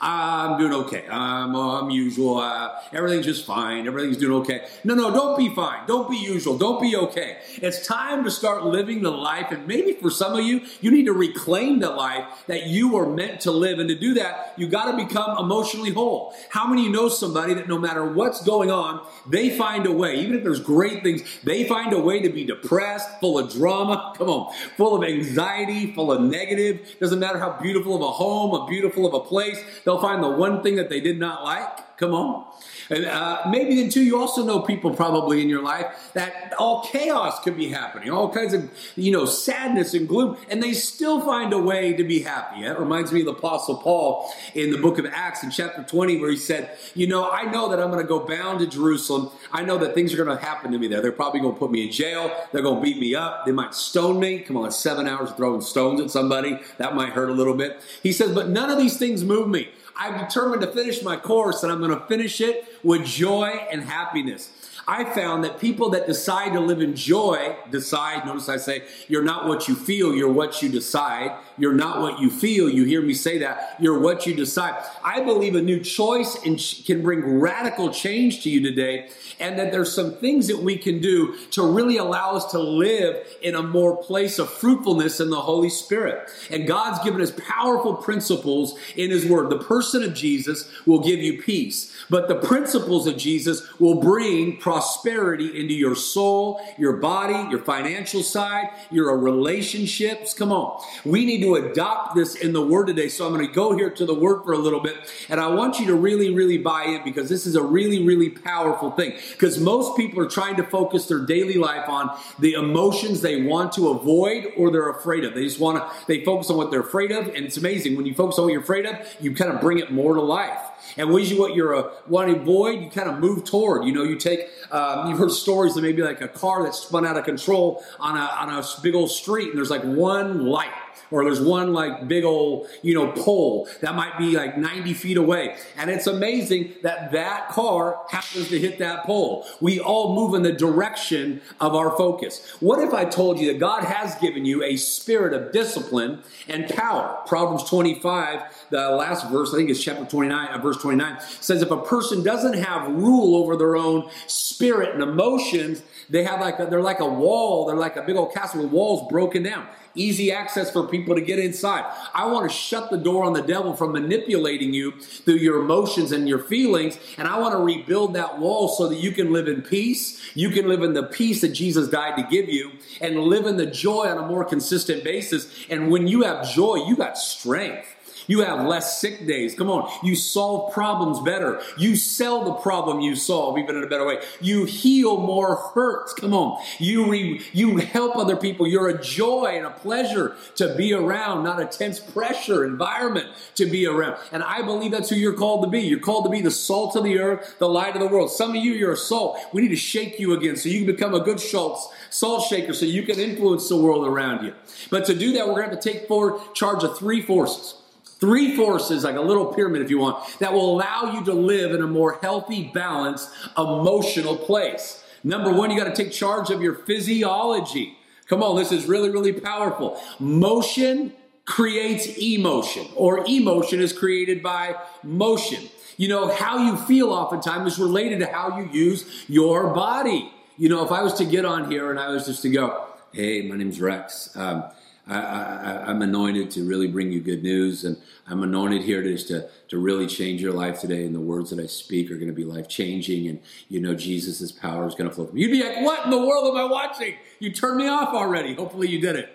I'm 0.00 0.58
doing 0.58 0.72
okay. 0.84 1.04
I'm, 1.08 1.54
I'm 1.54 1.90
usual. 1.90 2.38
Uh, 2.38 2.80
everything's 2.92 3.26
just 3.26 3.44
fine. 3.44 3.86
Everything's 3.86 4.16
doing 4.16 4.40
okay. 4.42 4.66
No, 4.84 4.94
no, 4.94 5.10
don't 5.10 5.36
be 5.36 5.54
fine. 5.54 5.86
Don't 5.86 6.10
be 6.10 6.16
usual. 6.16 6.56
Don't 6.56 6.80
be 6.80 6.96
okay. 6.96 7.38
It's 7.56 7.86
time 7.86 8.24
to 8.24 8.30
start 8.30 8.64
living 8.64 9.02
the 9.02 9.10
life. 9.10 9.50
And 9.50 9.66
maybe 9.66 9.94
for 9.94 10.10
some 10.10 10.34
of 10.34 10.44
you, 10.44 10.62
you 10.80 10.90
need 10.90 11.06
to 11.06 11.12
reclaim 11.12 11.80
the 11.80 11.90
life 11.90 12.24
that 12.46 12.66
you 12.66 12.92
were 12.92 13.08
meant 13.08 13.40
to 13.42 13.50
live. 13.50 13.78
And 13.78 13.88
to 13.88 13.94
do 13.94 14.14
that, 14.14 14.54
you 14.56 14.68
got 14.68 14.90
to 14.90 14.96
become 14.96 15.38
emotionally 15.38 15.90
whole. 15.90 16.34
How 16.50 16.66
many 16.66 16.84
you 16.84 16.90
know 16.90 17.08
somebody 17.08 17.54
that 17.54 17.68
no 17.68 17.78
matter 17.78 18.04
what's 18.04 18.42
going 18.44 18.70
on, 18.70 19.06
they 19.28 19.56
find 19.56 19.86
a 19.86 19.92
way, 19.92 20.16
even 20.20 20.34
if 20.34 20.44
there's 20.44 20.60
great 20.60 21.02
things, 21.02 21.22
they 21.42 21.64
find 21.64 21.92
a 21.92 21.98
way 21.98 22.20
to 22.20 22.28
be 22.28 22.44
depressed, 22.44 23.08
full 23.20 23.38
of 23.38 23.52
drama, 23.52 24.14
come 24.18 24.28
on, 24.28 24.54
full 24.76 24.96
of 24.96 25.08
anxiety, 25.08 25.92
full 25.92 26.12
of 26.12 26.20
negative. 26.20 26.96
Doesn't 27.00 27.18
matter 27.18 27.38
how 27.38 27.58
beautiful 27.60 27.96
of 27.96 28.02
a 28.02 28.10
home, 28.10 28.54
a 28.54 28.66
beautiful 28.66 29.06
of 29.06 29.14
a 29.14 29.20
place, 29.20 29.58
they'll 29.88 29.98
find 29.98 30.22
the 30.22 30.28
one 30.28 30.62
thing 30.62 30.76
that 30.76 30.90
they 30.90 31.00
did 31.00 31.18
not 31.18 31.42
like. 31.42 31.96
Come 31.96 32.12
on. 32.12 32.44
And 32.90 33.06
uh, 33.06 33.42
maybe 33.50 33.74
then 33.74 33.90
too, 33.90 34.02
you 34.02 34.20
also 34.20 34.44
know 34.44 34.60
people 34.60 34.94
probably 34.94 35.40
in 35.40 35.48
your 35.48 35.62
life 35.62 36.10
that 36.12 36.52
all 36.58 36.84
chaos 36.84 37.42
could 37.42 37.56
be 37.56 37.70
happening, 37.70 38.10
all 38.10 38.30
kinds 38.30 38.52
of 38.52 38.70
you 38.96 39.10
know 39.10 39.24
sadness 39.24 39.94
and 39.94 40.06
gloom, 40.06 40.36
and 40.48 40.62
they 40.62 40.74
still 40.74 41.20
find 41.22 41.52
a 41.52 41.58
way 41.58 41.94
to 41.94 42.04
be 42.04 42.20
happy. 42.20 42.62
That 42.62 42.78
reminds 42.78 43.12
me 43.12 43.20
of 43.20 43.26
the 43.26 43.32
Apostle 43.32 43.78
Paul 43.78 44.32
in 44.54 44.70
the 44.70 44.78
book 44.78 44.98
of 44.98 45.06
Acts 45.06 45.42
in 45.42 45.50
chapter 45.50 45.82
20, 45.82 46.20
where 46.20 46.30
he 46.30 46.36
said, 46.36 46.70
"You 46.94 47.08
know, 47.08 47.28
I 47.28 47.50
know 47.50 47.68
that 47.70 47.80
I'm 47.80 47.90
going 47.90 48.02
to 48.02 48.08
go 48.08 48.20
bound 48.20 48.60
to 48.60 48.66
Jerusalem. 48.66 49.30
I 49.50 49.64
know 49.64 49.78
that 49.78 49.94
things 49.94 50.14
are 50.14 50.22
going 50.22 50.36
to 50.36 50.42
happen 50.42 50.70
to 50.70 50.78
me 50.78 50.86
there. 50.86 51.00
They're 51.00 51.12
probably 51.12 51.40
going 51.40 51.54
to 51.54 51.58
put 51.58 51.70
me 51.70 51.86
in 51.86 51.90
jail. 51.90 52.30
They're 52.52 52.62
going 52.62 52.76
to 52.76 52.82
beat 52.82 52.98
me 52.98 53.14
up. 53.14 53.44
They 53.44 53.52
might 53.52 53.74
stone 53.74 54.20
me. 54.20 54.40
Come 54.40 54.56
on, 54.56 54.70
seven 54.70 55.08
hours 55.08 55.32
throwing 55.32 55.62
stones 55.62 56.00
at 56.00 56.10
somebody 56.10 56.60
that 56.76 56.94
might 56.94 57.10
hurt 57.10 57.28
a 57.28 57.34
little 57.34 57.54
bit." 57.54 57.80
He 58.02 58.12
says, 58.12 58.32
"But 58.32 58.48
none 58.48 58.70
of 58.70 58.78
these 58.78 58.98
things 58.98 59.24
move 59.24 59.48
me." 59.48 59.68
I'm 59.98 60.18
determined 60.18 60.60
to 60.62 60.68
finish 60.68 61.02
my 61.02 61.16
course 61.16 61.64
and 61.64 61.72
I'm 61.72 61.80
going 61.80 61.90
to 61.90 62.06
finish 62.06 62.40
it 62.40 62.64
with 62.84 63.04
joy 63.04 63.48
and 63.70 63.82
happiness. 63.82 64.52
I 64.86 65.04
found 65.04 65.44
that 65.44 65.60
people 65.60 65.90
that 65.90 66.06
decide 66.06 66.52
to 66.52 66.60
live 66.60 66.80
in 66.80 66.94
joy 66.94 67.56
decide, 67.70 68.24
notice 68.24 68.48
I 68.48 68.56
say, 68.56 68.84
you're 69.08 69.24
not 69.24 69.46
what 69.46 69.68
you 69.68 69.74
feel, 69.74 70.14
you're 70.14 70.32
what 70.32 70.62
you 70.62 70.68
decide. 70.68 71.36
You're 71.58 71.74
not 71.74 72.00
what 72.00 72.20
you 72.20 72.30
feel. 72.30 72.68
You 72.68 72.84
hear 72.84 73.02
me 73.02 73.14
say 73.14 73.38
that. 73.38 73.76
You're 73.80 73.98
what 73.98 74.26
you 74.26 74.34
decide. 74.34 74.82
I 75.04 75.20
believe 75.20 75.54
a 75.54 75.62
new 75.62 75.80
choice 75.80 76.38
can 76.84 77.02
bring 77.02 77.40
radical 77.40 77.90
change 77.90 78.42
to 78.44 78.50
you 78.50 78.62
today, 78.62 79.10
and 79.40 79.58
that 79.58 79.72
there's 79.72 79.94
some 79.94 80.16
things 80.16 80.48
that 80.48 80.58
we 80.58 80.76
can 80.76 81.00
do 81.00 81.36
to 81.50 81.62
really 81.62 81.96
allow 81.96 82.32
us 82.32 82.50
to 82.52 82.58
live 82.58 83.26
in 83.42 83.54
a 83.54 83.62
more 83.62 83.96
place 83.96 84.38
of 84.38 84.50
fruitfulness 84.50 85.20
in 85.20 85.30
the 85.30 85.40
Holy 85.40 85.70
Spirit. 85.70 86.28
And 86.50 86.66
God's 86.66 87.02
given 87.04 87.20
us 87.20 87.32
powerful 87.36 87.94
principles 87.94 88.78
in 88.96 89.10
His 89.10 89.26
Word. 89.26 89.50
The 89.50 89.58
person 89.58 90.02
of 90.02 90.14
Jesus 90.14 90.70
will 90.86 91.00
give 91.00 91.20
you 91.20 91.42
peace, 91.42 91.92
but 92.10 92.28
the 92.28 92.34
principles 92.36 93.06
of 93.06 93.16
Jesus 93.16 93.62
will 93.78 94.00
bring 94.00 94.56
prosperity 94.56 95.60
into 95.60 95.74
your 95.74 95.94
soul, 95.94 96.60
your 96.78 96.94
body, 96.94 97.50
your 97.50 97.60
financial 97.60 98.22
side, 98.22 98.70
your 98.90 99.16
relationships. 99.16 100.34
Come 100.34 100.52
on. 100.52 100.82
We 101.04 101.24
need 101.24 101.40
to 101.42 101.47
to 101.48 101.70
adopt 101.70 102.14
this 102.14 102.34
in 102.34 102.52
the 102.52 102.64
Word 102.64 102.86
today. 102.86 103.08
So 103.08 103.26
I'm 103.26 103.34
going 103.34 103.46
to 103.46 103.52
go 103.52 103.76
here 103.76 103.90
to 103.90 104.06
the 104.06 104.14
Word 104.14 104.44
for 104.44 104.52
a 104.52 104.58
little 104.58 104.80
bit. 104.80 104.96
And 105.28 105.40
I 105.40 105.48
want 105.48 105.78
you 105.78 105.86
to 105.86 105.94
really, 105.94 106.32
really 106.34 106.58
buy 106.58 106.84
in 106.84 107.04
because 107.04 107.28
this 107.28 107.46
is 107.46 107.56
a 107.56 107.62
really, 107.62 108.04
really 108.04 108.30
powerful 108.30 108.90
thing. 108.90 109.14
Because 109.32 109.58
most 109.58 109.96
people 109.96 110.20
are 110.20 110.28
trying 110.28 110.56
to 110.56 110.62
focus 110.62 111.06
their 111.06 111.20
daily 111.20 111.54
life 111.54 111.88
on 111.88 112.16
the 112.38 112.54
emotions 112.54 113.20
they 113.20 113.42
want 113.42 113.72
to 113.72 113.88
avoid 113.88 114.52
or 114.56 114.70
they're 114.70 114.90
afraid 114.90 115.24
of. 115.24 115.34
They 115.34 115.44
just 115.44 115.60
want 115.60 115.78
to, 115.78 116.06
they 116.06 116.24
focus 116.24 116.50
on 116.50 116.56
what 116.56 116.70
they're 116.70 116.80
afraid 116.80 117.12
of. 117.12 117.26
And 117.28 117.44
it's 117.44 117.56
amazing. 117.56 117.96
When 117.96 118.06
you 118.06 118.14
focus 118.14 118.38
on 118.38 118.44
what 118.44 118.52
you're 118.52 118.62
afraid 118.62 118.86
of, 118.86 118.96
you 119.20 119.34
kind 119.34 119.52
of 119.52 119.60
bring 119.60 119.78
it 119.78 119.90
more 119.90 120.14
to 120.14 120.22
life. 120.22 120.58
And 120.96 121.12
what 121.12 121.22
you 121.24 121.38
what 121.38 121.54
you're 121.54 121.74
uh, 121.76 121.90
want 122.06 122.30
to 122.30 122.40
avoid, 122.40 122.82
you 122.82 122.90
kind 122.90 123.08
of 123.08 123.18
move 123.18 123.44
toward. 123.44 123.84
You 123.84 123.92
know, 123.92 124.02
you 124.02 124.16
take. 124.16 124.48
Um, 124.70 125.10
you've 125.10 125.18
heard 125.18 125.30
stories 125.30 125.76
of 125.76 125.82
maybe 125.82 126.02
like 126.02 126.20
a 126.20 126.28
car 126.28 126.62
that's 126.62 126.78
spun 126.78 127.06
out 127.06 127.16
of 127.16 127.24
control 127.24 127.84
on 128.00 128.16
a 128.16 128.20
on 128.20 128.50
a 128.50 128.64
big 128.82 128.94
old 128.94 129.10
street, 129.10 129.48
and 129.48 129.58
there's 129.58 129.70
like 129.70 129.82
one 129.82 130.46
light 130.46 130.72
or 131.10 131.24
there's 131.24 131.40
one 131.40 131.72
like 131.72 132.08
big 132.08 132.24
old, 132.24 132.66
you 132.82 132.94
know, 132.94 133.12
pole 133.12 133.68
that 133.80 133.94
might 133.94 134.18
be 134.18 134.36
like 134.36 134.56
90 134.56 134.94
feet 134.94 135.16
away. 135.16 135.56
And 135.76 135.90
it's 135.90 136.06
amazing 136.06 136.74
that 136.82 137.12
that 137.12 137.48
car 137.50 138.00
happens 138.10 138.48
to 138.48 138.58
hit 138.58 138.78
that 138.78 139.04
pole. 139.04 139.46
We 139.60 139.80
all 139.80 140.14
move 140.14 140.34
in 140.34 140.42
the 140.42 140.52
direction 140.52 141.40
of 141.60 141.74
our 141.74 141.96
focus. 141.96 142.46
What 142.60 142.80
if 142.80 142.92
I 142.92 143.04
told 143.04 143.38
you 143.38 143.52
that 143.52 143.58
God 143.58 143.84
has 143.84 144.14
given 144.16 144.44
you 144.44 144.62
a 144.62 144.76
spirit 144.76 145.32
of 145.32 145.52
discipline 145.52 146.22
and 146.48 146.68
power? 146.68 147.18
Proverbs 147.26 147.68
25, 147.68 148.42
the 148.70 148.90
last 148.90 149.28
verse, 149.30 149.52
I 149.52 149.58
think 149.58 149.70
it's 149.70 149.82
chapter 149.82 150.04
29, 150.04 150.48
uh, 150.48 150.58
verse 150.58 150.76
29, 150.78 151.18
says 151.40 151.62
if 151.62 151.70
a 151.70 151.82
person 151.82 152.22
doesn't 152.22 152.54
have 152.54 152.90
rule 152.90 153.36
over 153.36 153.56
their 153.56 153.76
own 153.76 154.10
spirit 154.26 154.94
and 154.94 155.02
emotions, 155.02 155.82
they 156.10 156.24
have 156.24 156.40
like 156.40 156.58
a, 156.58 156.66
they're 156.66 156.82
like 156.82 157.00
a 157.00 157.06
wall, 157.06 157.66
they're 157.66 157.76
like 157.76 157.96
a 157.96 158.02
big 158.02 158.16
old 158.16 158.32
castle 158.32 158.62
with 158.62 158.72
walls 158.72 159.08
broken 159.10 159.42
down. 159.42 159.66
Easy 159.94 160.32
access 160.32 160.70
for 160.70 160.86
people 160.86 161.14
to 161.14 161.20
get 161.20 161.38
inside. 161.38 161.84
I 162.14 162.26
want 162.26 162.50
to 162.50 162.56
shut 162.56 162.90
the 162.90 162.96
door 162.96 163.24
on 163.24 163.32
the 163.32 163.42
devil 163.42 163.74
from 163.74 163.92
manipulating 163.92 164.72
you 164.72 164.92
through 165.00 165.36
your 165.36 165.60
emotions 165.60 166.12
and 166.12 166.28
your 166.28 166.38
feelings. 166.38 166.98
And 167.16 167.28
I 167.28 167.38
want 167.38 167.54
to 167.54 167.58
rebuild 167.58 168.14
that 168.14 168.38
wall 168.38 168.68
so 168.68 168.88
that 168.88 168.98
you 168.98 169.12
can 169.12 169.32
live 169.32 169.48
in 169.48 169.62
peace. 169.62 170.20
You 170.34 170.50
can 170.50 170.68
live 170.68 170.82
in 170.82 170.94
the 170.94 171.04
peace 171.04 171.40
that 171.40 171.50
Jesus 171.50 171.88
died 171.88 172.16
to 172.16 172.22
give 172.24 172.48
you 172.48 172.72
and 173.00 173.18
live 173.18 173.46
in 173.46 173.56
the 173.56 173.66
joy 173.66 174.06
on 174.06 174.18
a 174.18 174.26
more 174.26 174.44
consistent 174.44 175.04
basis. 175.04 175.52
And 175.68 175.90
when 175.90 176.06
you 176.06 176.22
have 176.22 176.48
joy, 176.48 176.86
you 176.86 176.96
got 176.96 177.18
strength. 177.18 177.88
You 178.28 178.42
have 178.42 178.66
less 178.66 179.00
sick 179.00 179.26
days. 179.26 179.54
Come 179.54 179.70
on. 179.70 179.90
You 180.04 180.14
solve 180.14 180.72
problems 180.72 181.18
better. 181.20 181.60
You 181.76 181.96
sell 181.96 182.44
the 182.44 182.52
problem 182.52 183.00
you 183.00 183.16
solve 183.16 183.58
even 183.58 183.76
in 183.76 183.82
a 183.82 183.86
better 183.88 184.06
way. 184.06 184.18
You 184.40 184.66
heal 184.66 185.16
more 185.16 185.56
hurts. 185.74 186.12
Come 186.12 186.34
on. 186.34 186.62
You 186.78 187.10
re, 187.10 187.42
you 187.52 187.78
help 187.78 188.16
other 188.16 188.36
people. 188.36 188.66
You're 188.66 188.88
a 188.88 189.02
joy 189.02 189.54
and 189.56 189.66
a 189.66 189.70
pleasure 189.70 190.36
to 190.56 190.74
be 190.76 190.92
around, 190.92 191.42
not 191.42 191.60
a 191.60 191.64
tense 191.64 191.98
pressure 191.98 192.64
environment 192.64 193.28
to 193.54 193.64
be 193.64 193.86
around. 193.86 194.18
And 194.30 194.42
I 194.42 194.60
believe 194.60 194.92
that's 194.92 195.08
who 195.08 195.16
you're 195.16 195.32
called 195.32 195.64
to 195.64 195.70
be. 195.70 195.80
You're 195.80 195.98
called 195.98 196.24
to 196.24 196.30
be 196.30 196.42
the 196.42 196.50
salt 196.50 196.96
of 196.96 197.04
the 197.04 197.18
earth, 197.18 197.56
the 197.58 197.68
light 197.68 197.96
of 197.96 198.00
the 198.00 198.08
world. 198.08 198.30
Some 198.30 198.50
of 198.50 198.56
you, 198.56 198.72
you're 198.72 198.92
a 198.92 198.96
salt. 198.96 199.38
We 199.54 199.62
need 199.62 199.68
to 199.68 199.76
shake 199.76 200.20
you 200.20 200.34
again 200.34 200.56
so 200.56 200.68
you 200.68 200.84
can 200.84 200.94
become 200.94 201.14
a 201.14 201.20
good 201.20 201.40
salt, 201.40 201.92
salt 202.10 202.46
shaker 202.46 202.74
so 202.74 202.84
you 202.84 203.04
can 203.04 203.18
influence 203.18 203.70
the 203.70 203.76
world 203.76 204.06
around 204.06 204.44
you. 204.44 204.52
But 204.90 205.06
to 205.06 205.14
do 205.14 205.32
that, 205.32 205.48
we're 205.48 205.54
going 205.54 205.70
to 205.70 205.74
have 205.76 205.80
to 205.80 205.92
take 205.92 206.06
forward 206.06 206.40
charge 206.54 206.84
of 206.84 206.98
three 206.98 207.22
forces. 207.22 207.77
Three 208.20 208.56
forces, 208.56 209.04
like 209.04 209.16
a 209.16 209.20
little 209.20 209.46
pyramid 209.46 209.82
if 209.82 209.90
you 209.90 209.98
want, 209.98 210.38
that 210.40 210.52
will 210.52 210.74
allow 210.74 211.12
you 211.14 211.24
to 211.24 211.32
live 211.32 211.72
in 211.72 211.82
a 211.82 211.86
more 211.86 212.18
healthy, 212.20 212.70
balanced, 212.74 213.30
emotional 213.56 214.36
place. 214.36 215.04
Number 215.22 215.52
one, 215.52 215.70
you 215.70 215.78
got 215.78 215.94
to 215.94 216.02
take 216.02 216.12
charge 216.12 216.50
of 216.50 216.60
your 216.60 216.74
physiology. 216.74 217.96
Come 218.26 218.42
on, 218.42 218.56
this 218.56 218.72
is 218.72 218.86
really, 218.86 219.10
really 219.10 219.32
powerful. 219.32 220.00
Motion 220.18 221.12
creates 221.44 222.06
emotion, 222.18 222.86
or 222.94 223.24
emotion 223.26 223.80
is 223.80 223.92
created 223.92 224.42
by 224.42 224.76
motion. 225.02 225.68
You 225.96 226.08
know, 226.08 226.28
how 226.28 226.58
you 226.58 226.76
feel 226.76 227.10
oftentimes 227.10 227.74
is 227.74 227.78
related 227.78 228.20
to 228.20 228.26
how 228.26 228.58
you 228.58 228.68
use 228.70 229.24
your 229.28 229.72
body. 229.74 230.30
You 230.56 230.68
know, 230.68 230.84
if 230.84 230.92
I 230.92 231.02
was 231.02 231.14
to 231.14 231.24
get 231.24 231.44
on 231.44 231.70
here 231.70 231.90
and 231.90 231.98
I 231.98 232.08
was 232.10 232.26
just 232.26 232.42
to 232.42 232.50
go, 232.50 232.86
hey, 233.12 233.42
my 233.42 233.56
name's 233.56 233.80
Rex. 233.80 234.36
Um, 234.36 234.64
I, 235.08 235.90
am 235.90 236.02
anointed 236.02 236.50
to 236.52 236.64
really 236.64 236.86
bring 236.86 237.10
you 237.10 237.20
good 237.20 237.42
news, 237.42 237.84
and 237.84 237.96
I'm 238.26 238.42
anointed 238.42 238.82
here 238.82 239.02
to, 239.02 239.16
to 239.16 239.48
to 239.68 239.78
really 239.78 240.06
change 240.06 240.42
your 240.42 240.52
life 240.52 240.80
today. 240.80 241.04
And 241.06 241.14
the 241.14 241.20
words 241.20 241.50
that 241.50 241.58
I 241.58 241.66
speak 241.66 242.10
are 242.10 242.16
going 242.16 242.28
to 242.28 242.34
be 242.34 242.44
life 242.44 242.68
changing, 242.68 243.26
and 243.28 243.40
you 243.68 243.80
know 243.80 243.94
Jesus' 243.94 244.52
power 244.52 244.86
is 244.86 244.94
going 244.94 245.08
to 245.08 245.14
flow 245.14 245.26
from 245.26 245.38
you. 245.38 245.48
You'd 245.48 245.62
be 245.62 245.66
like, 245.66 245.84
"What 245.84 246.04
in 246.04 246.10
the 246.10 246.18
world 246.18 246.48
am 246.48 246.56
I 246.56 246.70
watching? 246.70 247.14
You 247.38 247.52
turned 247.52 247.78
me 247.78 247.88
off 247.88 248.10
already." 248.14 248.54
Hopefully, 248.54 248.88
you 248.88 249.00
did 249.00 249.16
it. 249.16 249.34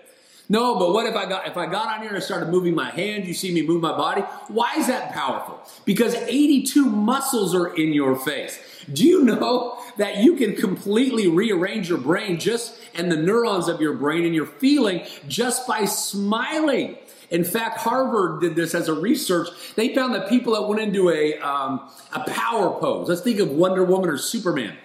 No, 0.49 0.77
but 0.77 0.91
what 0.91 1.07
if 1.07 1.15
I 1.15 1.25
got 1.25 1.47
if 1.47 1.57
I 1.57 1.65
got 1.65 1.87
on 1.87 2.01
here 2.03 2.13
and 2.13 2.23
started 2.23 2.49
moving 2.49 2.75
my 2.75 2.89
hand? 2.89 3.25
You 3.25 3.33
see 3.33 3.51
me 3.53 3.61
move 3.61 3.81
my 3.81 3.95
body. 3.95 4.21
Why 4.49 4.75
is 4.77 4.87
that 4.87 5.13
powerful? 5.13 5.61
Because 5.85 6.13
82 6.13 6.85
muscles 6.85 7.55
are 7.55 7.73
in 7.75 7.93
your 7.93 8.15
face. 8.15 8.59
Do 8.91 9.05
you 9.05 9.23
know 9.23 9.79
that 9.97 10.17
you 10.17 10.35
can 10.35 10.55
completely 10.55 11.27
rearrange 11.27 11.89
your 11.89 11.97
brain 11.97 12.39
just 12.39 12.79
and 12.95 13.11
the 13.11 13.17
neurons 13.17 13.67
of 13.67 13.81
your 13.81 13.93
brain 13.93 14.25
and 14.25 14.35
your 14.35 14.45
feeling 14.45 15.05
just 15.27 15.67
by 15.67 15.85
smiling? 15.85 16.97
In 17.29 17.43
fact, 17.43 17.79
Harvard 17.79 18.41
did 18.41 18.55
this 18.55 18.75
as 18.75 18.87
a 18.87 18.93
research. 18.93 19.47
They 19.75 19.95
found 19.95 20.13
that 20.13 20.29
people 20.29 20.53
that 20.53 20.67
went 20.67 20.81
into 20.81 21.09
a, 21.09 21.37
um, 21.39 21.89
a 22.13 22.19
power 22.29 22.79
pose, 22.79 23.09
let's 23.09 23.21
think 23.21 23.39
of 23.39 23.49
Wonder 23.49 23.83
Woman 23.83 24.09
or 24.09 24.17
Superman, 24.17 24.77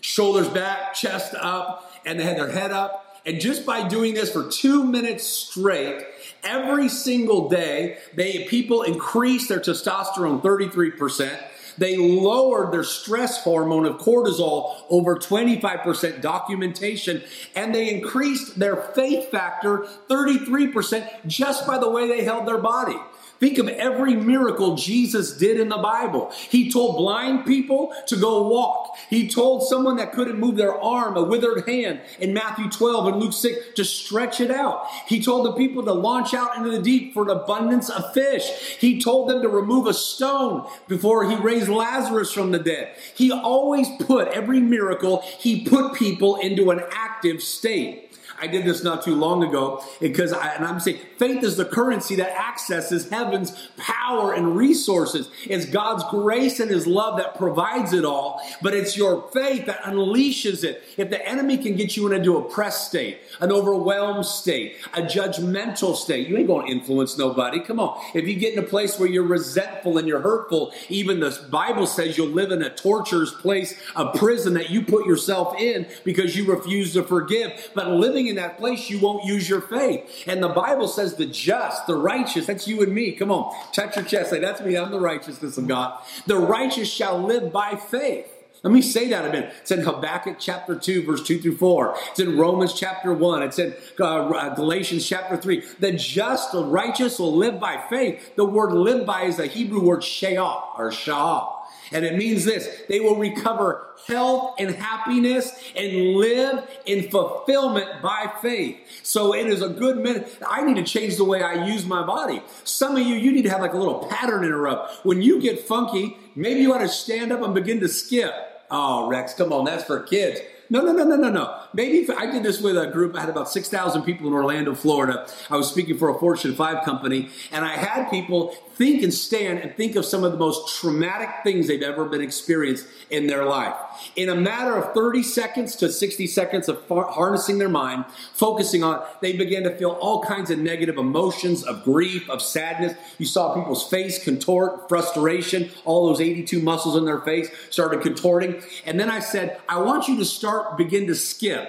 shoulders 0.00 0.48
back, 0.48 0.94
chest 0.94 1.34
up, 1.38 1.92
and 2.04 2.18
they 2.18 2.24
had 2.24 2.36
their 2.36 2.50
head 2.50 2.72
up. 2.72 3.22
And 3.26 3.40
just 3.40 3.66
by 3.66 3.86
doing 3.86 4.14
this 4.14 4.32
for 4.32 4.48
two 4.48 4.84
minutes 4.84 5.24
straight, 5.24 6.04
every 6.44 6.88
single 6.88 7.48
day, 7.48 7.98
they 8.14 8.44
people 8.44 8.82
increase 8.82 9.48
their 9.48 9.58
testosterone 9.58 10.42
33%. 10.42 11.38
They 11.78 11.96
lowered 11.96 12.72
their 12.72 12.84
stress 12.84 13.42
hormone 13.42 13.86
of 13.86 13.98
cortisol 13.98 14.76
over 14.88 15.16
25% 15.16 16.20
documentation, 16.20 17.22
and 17.54 17.74
they 17.74 17.94
increased 17.94 18.58
their 18.58 18.76
faith 18.76 19.30
factor 19.30 19.86
33% 20.08 21.26
just 21.26 21.66
by 21.66 21.78
the 21.78 21.90
way 21.90 22.08
they 22.08 22.24
held 22.24 22.46
their 22.46 22.58
body. 22.58 22.96
Think 23.38 23.58
of 23.58 23.68
every 23.68 24.14
miracle 24.14 24.76
Jesus 24.76 25.36
did 25.36 25.60
in 25.60 25.68
the 25.68 25.76
Bible. 25.76 26.30
He 26.48 26.70
told 26.70 26.96
blind 26.96 27.44
people 27.44 27.94
to 28.06 28.16
go 28.16 28.48
walk. 28.48 28.96
He 29.10 29.28
told 29.28 29.68
someone 29.68 29.96
that 29.96 30.12
couldn't 30.12 30.38
move 30.38 30.56
their 30.56 30.74
arm, 30.74 31.16
a 31.16 31.22
withered 31.22 31.68
hand, 31.68 32.00
in 32.18 32.32
Matthew 32.32 32.70
12 32.70 33.06
and 33.08 33.22
Luke 33.22 33.32
6 33.32 33.74
to 33.76 33.84
stretch 33.84 34.40
it 34.40 34.50
out. 34.50 34.86
He 35.06 35.22
told 35.22 35.46
the 35.46 35.52
people 35.52 35.84
to 35.84 35.92
launch 35.92 36.32
out 36.32 36.56
into 36.56 36.70
the 36.70 36.80
deep 36.80 37.12
for 37.12 37.24
an 37.24 37.30
abundance 37.30 37.90
of 37.90 38.14
fish. 38.14 38.76
He 38.78 39.00
told 39.00 39.28
them 39.28 39.42
to 39.42 39.48
remove 39.48 39.86
a 39.86 39.94
stone 39.94 40.68
before 40.88 41.28
he 41.28 41.36
raised 41.36 41.68
Lazarus 41.68 42.32
from 42.32 42.52
the 42.52 42.58
dead. 42.58 42.94
He 43.14 43.30
always 43.30 43.88
put 44.00 44.28
every 44.28 44.60
miracle, 44.60 45.20
he 45.38 45.64
put 45.64 45.94
people 45.94 46.36
into 46.36 46.70
an 46.70 46.80
active 46.90 47.42
state. 47.42 48.05
I 48.40 48.46
did 48.46 48.64
this 48.64 48.82
not 48.82 49.04
too 49.04 49.14
long 49.14 49.44
ago 49.44 49.84
because 50.00 50.32
I, 50.32 50.54
and 50.54 50.64
I'm 50.64 50.80
saying 50.80 51.00
faith 51.18 51.44
is 51.44 51.56
the 51.56 51.64
currency 51.64 52.16
that 52.16 52.30
accesses 52.30 53.08
heaven's 53.10 53.68
power 53.76 54.32
and 54.32 54.56
resources. 54.56 55.28
It's 55.44 55.66
God's 55.66 56.04
grace 56.10 56.58
and 56.60 56.70
his 56.70 56.86
love 56.86 57.18
that 57.18 57.36
provides 57.36 57.92
it 57.92 58.04
all, 58.04 58.40
but 58.62 58.74
it's 58.74 58.96
your 58.96 59.28
faith 59.32 59.66
that 59.66 59.82
unleashes 59.82 60.64
it. 60.64 60.82
If 60.96 61.10
the 61.10 61.26
enemy 61.28 61.58
can 61.58 61.76
get 61.76 61.96
you 61.96 62.10
into 62.12 62.36
a 62.36 62.46
oppressed 62.46 62.88
state, 62.88 63.18
an 63.40 63.52
overwhelmed 63.52 64.24
state, 64.24 64.76
a 64.94 65.02
judgmental 65.02 65.94
state, 65.94 66.28
you 66.28 66.36
ain't 66.36 66.46
going 66.46 66.66
to 66.66 66.72
influence 66.72 67.18
nobody. 67.18 67.60
Come 67.60 67.80
on. 67.80 68.00
If 68.14 68.26
you 68.26 68.36
get 68.36 68.54
in 68.54 68.58
a 68.58 68.66
place 68.66 68.98
where 68.98 69.08
you're 69.08 69.26
resentful 69.26 69.98
and 69.98 70.08
you're 70.08 70.20
hurtful, 70.20 70.72
even 70.88 71.20
the 71.20 71.38
Bible 71.50 71.86
says 71.86 72.16
you'll 72.16 72.28
live 72.28 72.52
in 72.52 72.62
a 72.62 72.70
torturous 72.70 73.32
place, 73.32 73.78
a 73.94 74.16
prison 74.16 74.54
that 74.54 74.70
you 74.70 74.82
put 74.82 75.06
yourself 75.06 75.58
in 75.58 75.86
because 76.04 76.36
you 76.36 76.46
refuse 76.46 76.92
to 76.94 77.02
forgive. 77.02 77.70
But 77.74 77.88
living 77.88 78.25
in 78.28 78.36
that 78.36 78.58
place, 78.58 78.90
you 78.90 78.98
won't 78.98 79.24
use 79.24 79.48
your 79.48 79.60
faith. 79.60 80.24
And 80.26 80.42
the 80.42 80.48
Bible 80.48 80.88
says 80.88 81.16
the 81.16 81.26
just, 81.26 81.86
the 81.86 81.96
righteous, 81.96 82.46
that's 82.46 82.66
you 82.68 82.82
and 82.82 82.92
me. 82.92 83.12
Come 83.12 83.30
on, 83.30 83.54
touch 83.72 83.96
your 83.96 84.04
chest. 84.04 84.30
Say, 84.30 84.40
that's 84.40 84.60
me. 84.60 84.76
I'm 84.76 84.90
the 84.90 85.00
righteousness 85.00 85.58
of 85.58 85.66
God. 85.66 85.98
The 86.26 86.36
righteous 86.36 86.90
shall 86.90 87.18
live 87.22 87.52
by 87.52 87.76
faith. 87.76 88.32
Let 88.62 88.72
me 88.72 88.82
say 88.82 89.08
that 89.10 89.24
a 89.24 89.28
minute. 89.30 89.54
It's 89.60 89.70
in 89.70 89.82
Habakkuk 89.82 90.38
chapter 90.40 90.74
2, 90.74 91.04
verse 91.04 91.22
2 91.22 91.40
through 91.40 91.56
4. 91.56 91.94
It's 92.10 92.20
in 92.20 92.36
Romans 92.36 92.74
chapter 92.74 93.12
1. 93.12 93.42
It's 93.44 93.60
in 93.60 93.74
uh, 94.00 94.28
uh, 94.28 94.54
Galatians 94.56 95.06
chapter 95.06 95.36
3. 95.36 95.62
The 95.78 95.92
just, 95.92 96.50
the 96.52 96.64
righteous 96.64 97.18
will 97.20 97.36
live 97.36 97.60
by 97.60 97.84
faith. 97.88 98.34
The 98.34 98.44
word 98.44 98.72
live 98.72 99.06
by 99.06 99.24
is 99.24 99.36
the 99.36 99.46
Hebrew 99.46 99.80
word 99.80 100.02
she'ah 100.02 100.62
or 100.76 100.90
sha'ah. 100.90 101.55
And 101.92 102.04
it 102.04 102.16
means 102.16 102.44
this 102.44 102.68
they 102.88 103.00
will 103.00 103.16
recover 103.16 103.86
health 104.06 104.56
and 104.58 104.70
happiness 104.74 105.52
and 105.74 106.14
live 106.14 106.68
in 106.84 107.10
fulfillment 107.10 108.02
by 108.02 108.32
faith. 108.42 108.76
So 109.02 109.34
it 109.34 109.46
is 109.46 109.62
a 109.62 109.68
good 109.68 109.98
minute. 109.98 110.36
I 110.46 110.62
need 110.62 110.76
to 110.76 110.84
change 110.84 111.16
the 111.16 111.24
way 111.24 111.42
I 111.42 111.66
use 111.66 111.86
my 111.86 112.04
body. 112.04 112.42
Some 112.64 112.96
of 112.96 113.06
you, 113.06 113.14
you 113.14 113.32
need 113.32 113.42
to 113.42 113.50
have 113.50 113.60
like 113.60 113.74
a 113.74 113.78
little 113.78 114.06
pattern 114.06 114.44
interrupt. 114.44 115.04
When 115.04 115.22
you 115.22 115.40
get 115.40 115.60
funky, 115.60 116.16
maybe 116.34 116.60
you 116.60 116.74
ought 116.74 116.78
to 116.78 116.88
stand 116.88 117.32
up 117.32 117.42
and 117.42 117.54
begin 117.54 117.80
to 117.80 117.88
skip. 117.88 118.32
Oh, 118.70 119.08
Rex, 119.08 119.34
come 119.34 119.52
on, 119.52 119.64
that's 119.64 119.84
for 119.84 120.00
kids. 120.00 120.40
No, 120.68 120.80
no, 120.80 120.92
no, 120.92 121.04
no, 121.04 121.16
no, 121.16 121.30
no. 121.30 121.62
Maybe 121.76 121.98
if 121.98 122.08
I 122.08 122.24
did 122.24 122.42
this 122.42 122.58
with 122.58 122.78
a 122.78 122.86
group, 122.86 123.14
I 123.14 123.20
had 123.20 123.28
about 123.28 123.50
6,000 123.50 124.02
people 124.02 124.26
in 124.26 124.32
Orlando, 124.32 124.74
Florida. 124.74 125.28
I 125.50 125.58
was 125.58 125.68
speaking 125.68 125.98
for 125.98 126.08
a 126.08 126.18
Fortune 126.18 126.54
5 126.54 126.84
company, 126.86 127.28
and 127.52 127.66
I 127.66 127.76
had 127.76 128.08
people 128.08 128.56
think 128.76 129.02
and 129.02 129.12
stand 129.12 129.58
and 129.58 129.74
think 129.76 129.94
of 129.94 130.04
some 130.06 130.24
of 130.24 130.32
the 130.32 130.38
most 130.38 130.80
traumatic 130.80 131.28
things 131.42 131.66
they've 131.66 131.82
ever 131.82 132.06
been 132.06 132.22
experienced 132.22 132.86
in 133.10 133.26
their 133.26 133.44
life. 133.44 133.74
In 134.16 134.30
a 134.30 134.34
matter 134.34 134.74
of 134.76 134.94
30 134.94 135.22
seconds 135.22 135.76
to 135.76 135.90
60 135.90 136.26
seconds 136.26 136.68
of 136.68 136.82
harnessing 136.88 137.58
their 137.58 137.68
mind, 137.68 138.06
focusing 138.32 138.82
on, 138.82 139.02
they 139.20 139.34
began 139.34 139.62
to 139.64 139.76
feel 139.76 139.90
all 139.90 140.22
kinds 140.22 140.50
of 140.50 140.58
negative 140.58 140.96
emotions 140.96 141.62
of 141.62 141.84
grief, 141.84 142.28
of 142.30 142.40
sadness. 142.40 142.94
You 143.18 143.26
saw 143.26 143.54
people's 143.54 143.88
face 143.88 144.22
contort, 144.22 144.88
frustration, 144.88 145.70
all 145.84 146.06
those 146.06 146.22
82 146.22 146.60
muscles 146.60 146.96
in 146.96 147.04
their 147.04 147.20
face 147.20 147.50
started 147.68 148.00
contorting. 148.00 148.62
And 148.86 148.98
then 148.98 149.10
I 149.10 149.20
said, 149.20 149.60
I 149.68 149.78
want 149.78 150.08
you 150.08 150.16
to 150.16 150.24
start, 150.24 150.78
begin 150.78 151.06
to 151.06 151.14
skip 151.14 151.65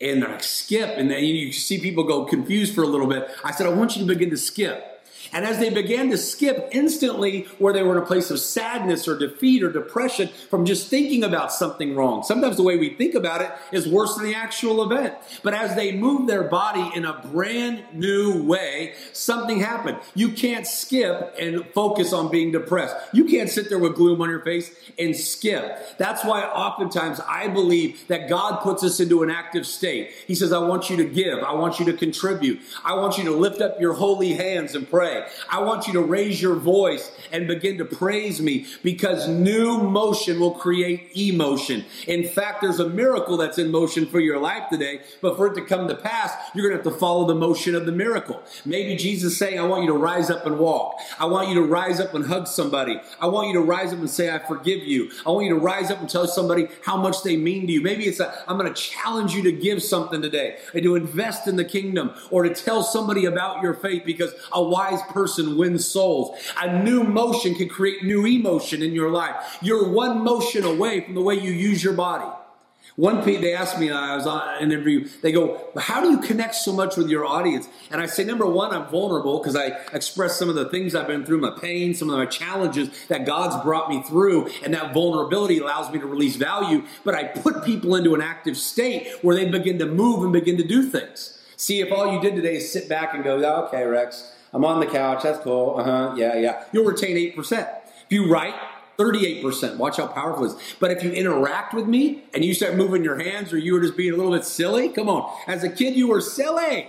and 0.00 0.22
they're 0.22 0.30
like, 0.30 0.42
skip. 0.42 0.96
And 0.96 1.10
then 1.10 1.22
you 1.24 1.52
see 1.52 1.78
people 1.80 2.04
go 2.04 2.24
confused 2.24 2.74
for 2.74 2.82
a 2.82 2.86
little 2.86 3.06
bit. 3.06 3.28
I 3.44 3.52
said, 3.52 3.66
I 3.66 3.70
want 3.70 3.96
you 3.96 4.02
to 4.02 4.08
begin 4.08 4.30
to 4.30 4.36
skip. 4.36 4.89
And 5.32 5.44
as 5.44 5.58
they 5.58 5.70
began 5.70 6.10
to 6.10 6.18
skip 6.18 6.68
instantly 6.72 7.42
where 7.58 7.72
they 7.72 7.82
were 7.82 7.96
in 7.96 8.02
a 8.02 8.06
place 8.06 8.30
of 8.30 8.40
sadness 8.40 9.06
or 9.06 9.18
defeat 9.18 9.62
or 9.62 9.70
depression 9.70 10.28
from 10.48 10.64
just 10.64 10.88
thinking 10.88 11.22
about 11.22 11.52
something 11.52 11.94
wrong. 11.94 12.22
Sometimes 12.22 12.56
the 12.56 12.62
way 12.62 12.76
we 12.76 12.90
think 12.94 13.14
about 13.14 13.40
it 13.40 13.50
is 13.72 13.88
worse 13.88 14.14
than 14.16 14.24
the 14.24 14.34
actual 14.34 14.82
event. 14.82 15.14
But 15.42 15.54
as 15.54 15.76
they 15.76 15.92
moved 15.92 16.28
their 16.28 16.44
body 16.44 16.90
in 16.94 17.04
a 17.04 17.20
brand 17.32 17.84
new 17.92 18.42
way, 18.42 18.94
something 19.12 19.60
happened. 19.60 19.98
You 20.14 20.30
can't 20.30 20.66
skip 20.66 21.34
and 21.38 21.64
focus 21.66 22.12
on 22.12 22.30
being 22.30 22.52
depressed. 22.52 22.96
You 23.12 23.24
can't 23.24 23.48
sit 23.48 23.68
there 23.68 23.78
with 23.78 23.94
gloom 23.94 24.20
on 24.20 24.28
your 24.28 24.42
face 24.42 24.74
and 24.98 25.16
skip. 25.16 25.96
That's 25.98 26.24
why 26.24 26.42
oftentimes 26.42 27.20
I 27.20 27.48
believe 27.48 28.06
that 28.08 28.28
God 28.28 28.60
puts 28.62 28.82
us 28.82 29.00
into 29.00 29.22
an 29.22 29.30
active 29.30 29.66
state. 29.66 30.10
He 30.26 30.34
says, 30.34 30.52
I 30.52 30.58
want 30.58 30.90
you 30.90 30.96
to 30.96 31.04
give. 31.04 31.38
I 31.40 31.54
want 31.54 31.78
you 31.78 31.86
to 31.86 31.92
contribute. 31.92 32.60
I 32.84 32.94
want 32.94 33.18
you 33.18 33.24
to 33.24 33.32
lift 33.32 33.60
up 33.60 33.80
your 33.80 33.94
holy 33.94 34.34
hands 34.34 34.74
and 34.74 34.88
pray. 34.88 35.19
I 35.50 35.60
want 35.60 35.86
you 35.86 35.92
to 35.94 36.02
raise 36.02 36.40
your 36.40 36.56
voice 36.56 37.10
and 37.32 37.46
begin 37.46 37.78
to 37.78 37.84
praise 37.84 38.40
me 38.40 38.66
because 38.82 39.28
new 39.28 39.78
motion 39.78 40.40
will 40.40 40.52
create 40.52 41.10
emotion. 41.16 41.84
In 42.06 42.24
fact, 42.24 42.62
there's 42.62 42.80
a 42.80 42.88
miracle 42.88 43.36
that's 43.36 43.58
in 43.58 43.70
motion 43.70 44.06
for 44.06 44.20
your 44.20 44.38
life 44.38 44.68
today, 44.70 45.00
but 45.20 45.36
for 45.36 45.46
it 45.46 45.54
to 45.54 45.62
come 45.62 45.88
to 45.88 45.94
pass, 45.94 46.32
you're 46.54 46.68
going 46.68 46.78
to 46.78 46.84
have 46.84 46.92
to 46.92 46.98
follow 46.98 47.26
the 47.26 47.34
motion 47.34 47.74
of 47.74 47.86
the 47.86 47.92
miracle. 47.92 48.42
Maybe 48.64 48.96
Jesus 48.96 49.36
saying, 49.36 49.58
I 49.58 49.64
want 49.64 49.82
you 49.82 49.88
to 49.88 49.98
rise 49.98 50.30
up 50.30 50.46
and 50.46 50.58
walk. 50.58 50.98
I 51.18 51.26
want 51.26 51.48
you 51.48 51.54
to 51.56 51.62
rise 51.62 52.00
up 52.00 52.14
and 52.14 52.26
hug 52.26 52.46
somebody. 52.46 53.00
I 53.20 53.26
want 53.28 53.48
you 53.48 53.54
to 53.54 53.60
rise 53.60 53.92
up 53.92 53.98
and 53.98 54.10
say, 54.10 54.34
I 54.34 54.38
forgive 54.38 54.84
you. 54.84 55.10
I 55.26 55.30
want 55.30 55.46
you 55.46 55.54
to 55.54 55.60
rise 55.60 55.90
up 55.90 56.00
and 56.00 56.08
tell 56.08 56.26
somebody 56.26 56.68
how 56.84 56.96
much 56.96 57.22
they 57.22 57.36
mean 57.36 57.66
to 57.66 57.72
you. 57.72 57.80
Maybe 57.80 58.04
it's 58.04 58.20
a, 58.20 58.44
I'm 58.48 58.58
going 58.58 58.72
to 58.72 58.80
challenge 58.80 59.34
you 59.34 59.42
to 59.44 59.52
give 59.52 59.82
something 59.82 60.22
today 60.22 60.58
and 60.74 60.82
to 60.82 60.96
invest 60.96 61.46
in 61.46 61.56
the 61.56 61.64
kingdom 61.64 62.12
or 62.30 62.42
to 62.42 62.54
tell 62.54 62.82
somebody 62.82 63.24
about 63.24 63.62
your 63.62 63.74
faith 63.74 64.02
because 64.04 64.32
a 64.52 64.62
wise 64.62 65.00
person 65.10 65.56
wins 65.56 65.86
souls. 65.86 66.38
A 66.60 66.82
new 66.82 67.04
motion 67.04 67.54
can 67.54 67.68
create 67.68 68.04
new 68.04 68.26
emotion 68.26 68.82
in 68.82 68.92
your 68.92 69.10
life. 69.10 69.58
You're 69.60 69.88
one 69.88 70.24
motion 70.24 70.64
away 70.64 71.00
from 71.00 71.14
the 71.14 71.22
way 71.22 71.34
you 71.34 71.50
use 71.50 71.82
your 71.82 71.94
body. 71.94 72.30
One 72.96 73.24
they 73.24 73.54
asked 73.54 73.78
me, 73.78 73.90
I 73.90 74.16
was 74.16 74.26
on 74.26 74.56
an 74.56 74.62
interview, 74.62 75.08
they 75.22 75.32
go, 75.32 75.70
How 75.76 76.02
do 76.02 76.10
you 76.10 76.18
connect 76.18 76.54
so 76.54 76.72
much 76.72 76.98
with 76.98 77.08
your 77.08 77.24
audience? 77.24 77.66
And 77.90 78.00
I 78.00 78.06
say, 78.06 78.24
Number 78.24 78.44
one, 78.44 78.74
I'm 78.74 78.88
vulnerable 78.88 79.38
because 79.38 79.56
I 79.56 79.68
express 79.94 80.38
some 80.38 80.50
of 80.50 80.54
the 80.54 80.68
things 80.68 80.94
I've 80.94 81.06
been 81.06 81.24
through, 81.24 81.40
my 81.40 81.56
pain, 81.58 81.94
some 81.94 82.10
of 82.10 82.18
my 82.18 82.26
challenges 82.26 82.90
that 83.08 83.24
God's 83.24 83.62
brought 83.64 83.88
me 83.88 84.02
through, 84.02 84.50
and 84.62 84.74
that 84.74 84.92
vulnerability 84.92 85.58
allows 85.58 85.90
me 85.92 85.98
to 85.98 86.06
release 86.06 86.36
value. 86.36 86.84
But 87.02 87.14
I 87.14 87.24
put 87.24 87.64
people 87.64 87.94
into 87.94 88.14
an 88.14 88.20
active 88.20 88.56
state 88.56 89.08
where 89.22 89.36
they 89.36 89.48
begin 89.48 89.78
to 89.78 89.86
move 89.86 90.22
and 90.22 90.32
begin 90.32 90.56
to 90.58 90.64
do 90.64 90.82
things. 90.82 91.38
See, 91.56 91.80
if 91.80 91.92
all 91.92 92.12
you 92.12 92.20
did 92.20 92.34
today 92.34 92.56
is 92.56 92.70
sit 92.70 92.88
back 92.88 93.14
and 93.14 93.24
go, 93.24 93.36
Okay, 93.66 93.84
Rex, 93.84 94.30
I'm 94.52 94.64
on 94.64 94.80
the 94.80 94.86
couch, 94.86 95.22
that's 95.22 95.38
cool, 95.40 95.76
uh 95.78 95.84
huh, 95.84 96.14
yeah, 96.16 96.36
yeah, 96.36 96.64
you'll 96.72 96.84
retain 96.84 97.16
8%. 97.16 97.52
If 97.52 98.06
you 98.08 98.30
write, 98.30 98.54
38%. 99.00 99.78
Watch 99.78 99.96
how 99.96 100.08
powerful 100.08 100.44
it 100.44 100.48
is. 100.48 100.74
But 100.78 100.90
if 100.90 101.02
you 101.02 101.10
interact 101.10 101.72
with 101.72 101.86
me 101.86 102.24
and 102.34 102.44
you 102.44 102.52
start 102.52 102.76
moving 102.76 103.02
your 103.02 103.18
hands 103.18 103.50
or 103.50 103.56
you 103.56 103.72
were 103.72 103.80
just 103.80 103.96
being 103.96 104.12
a 104.12 104.16
little 104.16 104.32
bit 104.32 104.44
silly, 104.44 104.90
come 104.90 105.08
on. 105.08 105.32
As 105.46 105.64
a 105.64 105.70
kid, 105.70 105.96
you 105.96 106.08
were 106.08 106.20
silly. 106.20 106.88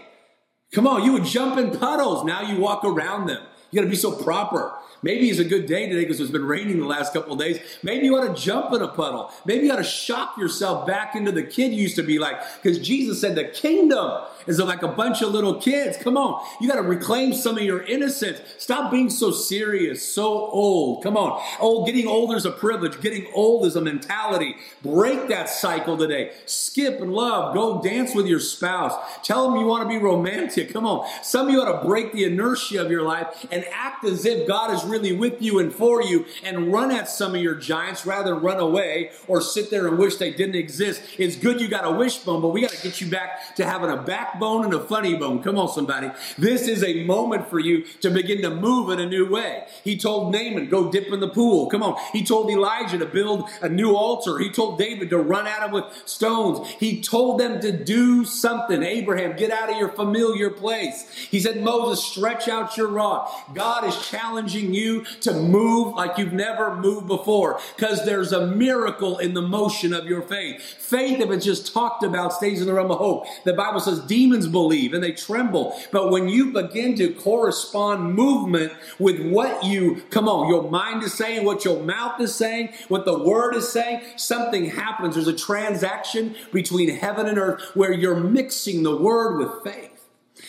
Come 0.74 0.88
on, 0.88 1.04
you 1.04 1.14
would 1.14 1.24
jump 1.24 1.58
in 1.58 1.78
puddles. 1.78 2.26
Now 2.26 2.42
you 2.42 2.60
walk 2.60 2.84
around 2.84 3.28
them. 3.28 3.42
You 3.72 3.80
got 3.80 3.86
to 3.86 3.90
be 3.90 3.96
so 3.96 4.12
proper. 4.12 4.74
Maybe 5.04 5.30
it's 5.30 5.40
a 5.40 5.46
good 5.46 5.66
day 5.66 5.88
today 5.88 6.02
because 6.02 6.20
it's 6.20 6.30
been 6.30 6.46
raining 6.46 6.80
the 6.80 6.86
last 6.86 7.14
couple 7.14 7.36
days. 7.36 7.60
Maybe 7.82 8.06
you 8.06 8.16
ought 8.16 8.36
to 8.36 8.40
jump 8.40 8.74
in 8.74 8.82
a 8.82 8.88
puddle. 8.88 9.32
Maybe 9.46 9.66
you 9.66 9.74
ought 9.74 9.78
to 9.78 9.84
shock 9.84 10.38
yourself 10.38 10.86
back 10.86 11.16
into 11.16 11.32
the 11.32 11.44
kid 11.44 11.74
you 11.74 11.82
used 11.82 11.96
to 11.96 12.04
be 12.04 12.20
like. 12.20 12.40
Because 12.62 12.80
Jesus 12.80 13.20
said 13.20 13.36
the 13.36 13.46
kingdom 13.46 14.22
is 14.48 14.60
like 14.60 14.84
a 14.84 14.88
bunch 14.88 15.22
of 15.22 15.32
little 15.32 15.56
kids. 15.56 15.98
Come 15.98 16.18
on. 16.18 16.46
You 16.60 16.68
got 16.68 16.76
to 16.76 16.82
reclaim 16.82 17.34
some 17.34 17.58
of 17.58 17.64
your 17.64 17.84
innocence. 17.84 18.40
Stop 18.58 18.92
being 18.92 19.10
so 19.10 19.32
serious, 19.32 20.08
so 20.08 20.28
old. 20.28 21.04
Come 21.04 21.18
on. 21.18 21.42
Oh, 21.60 21.86
getting 21.86 22.08
older 22.08 22.36
is 22.36 22.46
a 22.46 22.52
privilege. 22.52 23.00
Getting 23.02 23.28
old 23.34 23.66
is 23.66 23.76
a 23.76 23.82
mentality. 23.82 24.56
Break 24.82 25.28
that 25.30 25.50
cycle 25.50 25.98
today. 25.98 26.32
Skip 26.46 27.02
and 27.02 27.14
love. 27.14 27.54
Go 27.54 27.82
dance 27.82 28.16
with 28.16 28.28
your 28.28 28.40
spouse. 28.40 28.94
Tell 29.24 29.50
them 29.50 29.60
you 29.60 29.66
want 29.66 29.84
to 29.84 29.90
be 29.90 29.98
romantic. 29.98 30.72
Come 30.72 30.86
on. 30.86 31.08
Some 31.24 31.48
of 31.48 31.54
you 31.54 31.62
ought 31.62 31.82
to 31.82 31.88
break 31.88 32.14
the 32.14 32.24
inertia 32.24 32.84
of 32.84 32.92
your 32.92 33.04
life 33.04 33.46
and 33.52 33.66
act 33.72 34.06
as 34.06 34.26
if 34.26 34.48
God 34.48 34.74
is 34.74 34.84
really 34.84 35.14
with 35.14 35.42
you 35.42 35.60
and 35.60 35.74
for 35.74 36.02
you 36.02 36.26
and 36.44 36.72
run 36.72 36.92
at 36.92 37.10
some 37.10 37.36
of 37.36 37.42
your 37.42 37.56
giants 37.56 38.06
rather 38.06 38.34
than 38.34 38.44
run 38.44 38.60
away 38.60 39.12
or 39.28 39.42
sit 39.42 39.70
there 39.70 39.88
and 39.88 39.98
wish 39.98 40.16
they 40.16 40.32
didn't 40.32 40.56
exist. 40.56 41.02
It's 41.18 41.36
good 41.36 41.60
you 41.60 41.68
got 41.68 41.86
a 41.86 41.92
wishbone, 41.92 42.42
but 42.42 42.50
we 42.50 42.62
got 42.62 42.72
to 42.72 42.82
get 42.82 43.02
you 43.02 43.10
back 43.10 43.56
to 43.56 43.66
having 43.66 43.90
a 43.90 43.98
back 43.98 44.31
backbone 44.32 44.66
and 44.66 44.74
a 44.74 44.80
funny 44.80 45.16
bone. 45.16 45.42
Come 45.42 45.58
on, 45.58 45.68
somebody. 45.68 46.10
This 46.38 46.68
is 46.68 46.84
a 46.84 47.04
moment 47.04 47.50
for 47.50 47.60
you 47.60 47.84
to 48.02 48.10
begin 48.10 48.42
to 48.42 48.50
move 48.50 48.90
in 48.90 49.00
a 49.00 49.06
new 49.06 49.30
way. 49.30 49.66
He 49.84 49.98
told 49.98 50.34
Naaman, 50.34 50.70
go 50.70 50.92
dip 50.92 51.12
in 51.12 51.20
the 51.20 51.30
pool. 51.30 51.70
Come 51.70 51.84
on. 51.84 51.98
He 52.14 52.24
told 52.24 52.50
Elijah 52.50 52.98
to 52.98 53.06
build 53.06 53.50
a 53.62 53.70
new 53.70 53.96
altar. 53.96 54.38
He 54.40 54.50
told 54.50 54.78
David 54.78 55.10
to 55.10 55.18
run 55.18 55.48
at 55.48 55.64
him 55.64 55.72
with 55.72 55.86
stones. 56.06 56.68
He 56.80 57.02
told 57.02 57.40
them 57.40 57.60
to 57.62 57.72
do 57.72 58.26
something. 58.26 58.84
Abraham, 58.84 59.36
get 59.36 59.52
out 59.52 59.70
of 59.70 59.78
your 59.78 59.90
familiar 59.90 60.50
place. 60.50 61.10
He 61.30 61.40
said, 61.40 61.62
Moses, 61.62 62.04
stretch 62.04 62.48
out 62.48 62.78
your 62.78 62.88
rod. 62.88 63.30
God 63.54 63.86
is 63.86 64.08
challenging 64.08 64.74
you 64.74 65.04
to 65.22 65.34
move 65.34 65.96
like 65.96 66.18
you've 66.18 66.34
never 66.34 66.76
moved 66.76 67.08
before 67.08 67.60
because 67.76 68.06
there's 68.06 68.32
a 68.32 68.48
miracle 68.48 69.18
in 69.18 69.34
the 69.34 69.42
motion 69.42 69.94
of 69.94 70.06
your 70.06 70.22
faith. 70.22 70.62
Faith, 70.62 71.20
if 71.20 71.30
it's 71.30 71.46
just 71.46 71.74
talked 71.74 72.04
about, 72.04 72.34
stays 72.34 72.62
in 72.62 72.68
the 72.68 72.74
realm 72.74 72.92
of 72.92 72.98
hope. 72.98 73.26
The 73.44 73.54
Bible 73.54 73.80
says, 73.80 74.00
demons 74.22 74.48
believe 74.48 74.94
and 74.94 75.04
they 75.04 75.12
tremble. 75.12 75.76
But 75.92 76.12
when 76.12 76.30
you 76.30 76.52
begin 76.52 76.96
to 76.98 77.14
correspond 77.14 78.14
movement 78.14 78.72
with 79.00 79.20
what 79.32 79.64
you, 79.64 80.04
come 80.12 80.30
on, 80.30 80.48
your 80.48 80.70
mind 80.70 81.02
is 81.02 81.14
saying, 81.14 81.44
what 81.44 81.66
your 81.66 81.82
mouth 81.82 82.22
is 82.22 82.36
saying, 82.36 82.74
what 82.88 83.06
the 83.06 83.18
word 83.18 83.56
is 83.56 83.70
saying, 83.70 84.02
something 84.18 84.66
happens. 84.66 85.16
There's 85.16 85.28
a 85.28 85.36
transaction 85.36 86.36
between 86.54 86.90
heaven 86.90 87.26
and 87.28 87.40
earth 87.40 87.62
where 87.74 87.92
you're 87.92 88.20
mixing 88.20 88.84
the 88.84 88.96
word 88.96 89.40
with 89.40 89.64
faith. 89.64 89.90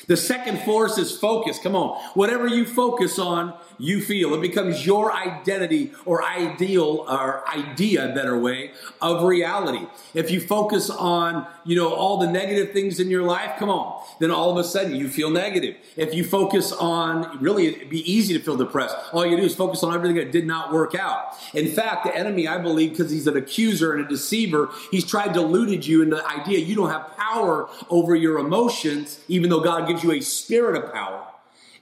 The 0.06 0.16
second 0.16 0.60
force 0.60 0.98
is 0.98 1.16
focus. 1.16 1.58
Come 1.58 1.76
on. 1.76 1.98
Whatever 2.14 2.46
you 2.46 2.66
focus 2.66 3.18
on, 3.18 3.54
you 3.78 4.00
feel. 4.00 4.34
It 4.34 4.40
becomes 4.40 4.86
your 4.86 5.12
identity 5.12 5.92
or 6.06 6.24
ideal 6.24 7.04
or 7.08 7.46
idea, 7.48 8.12
better 8.14 8.38
way, 8.38 8.72
of 9.02 9.22
reality. 9.24 9.86
If 10.14 10.30
you 10.30 10.40
focus 10.40 10.88
on, 10.88 11.46
you 11.64 11.76
know, 11.76 11.92
all 11.92 12.18
the 12.18 12.26
negative 12.26 12.72
things 12.72 12.98
in 12.98 13.10
your 13.10 13.22
life, 13.22 13.58
come 13.58 13.68
on, 13.68 14.02
then 14.18 14.30
all 14.30 14.50
of 14.50 14.56
a 14.56 14.64
sudden 14.64 14.96
you 14.96 15.08
feel 15.08 15.28
negative. 15.28 15.76
If 15.96 16.14
you 16.14 16.24
focus 16.24 16.72
on, 16.72 17.42
really, 17.42 17.66
it'd 17.66 17.90
be 17.90 18.10
easy 18.10 18.32
to 18.32 18.42
feel 18.42 18.56
depressed. 18.56 18.96
All 19.12 19.26
you 19.26 19.36
do 19.36 19.42
is 19.42 19.54
focus 19.54 19.82
on 19.82 19.94
everything 19.94 20.16
that 20.16 20.32
did 20.32 20.46
not 20.46 20.72
work 20.72 20.94
out. 20.94 21.36
In 21.52 21.68
fact, 21.68 22.04
the 22.04 22.16
enemy, 22.16 22.48
I 22.48 22.58
believe, 22.58 22.90
because 22.90 23.10
he's 23.10 23.26
an 23.26 23.36
accuser 23.36 23.92
and 23.92 24.04
a 24.04 24.08
deceiver, 24.08 24.70
he's 24.90 25.04
tried 25.04 25.34
to 25.34 25.42
deluded 25.42 25.86
you 25.86 26.02
into 26.02 26.16
the 26.16 26.26
idea 26.26 26.58
you 26.58 26.74
don't 26.74 26.90
have 26.90 27.16
power 27.16 27.68
over 27.90 28.14
your 28.14 28.38
emotions, 28.38 29.18
even 29.28 29.50
though 29.50 29.60
God 29.60 29.88
gives 29.88 30.04
you 30.04 30.12
a 30.12 30.20
spirit 30.20 30.82
of 30.82 30.92
power. 30.92 31.26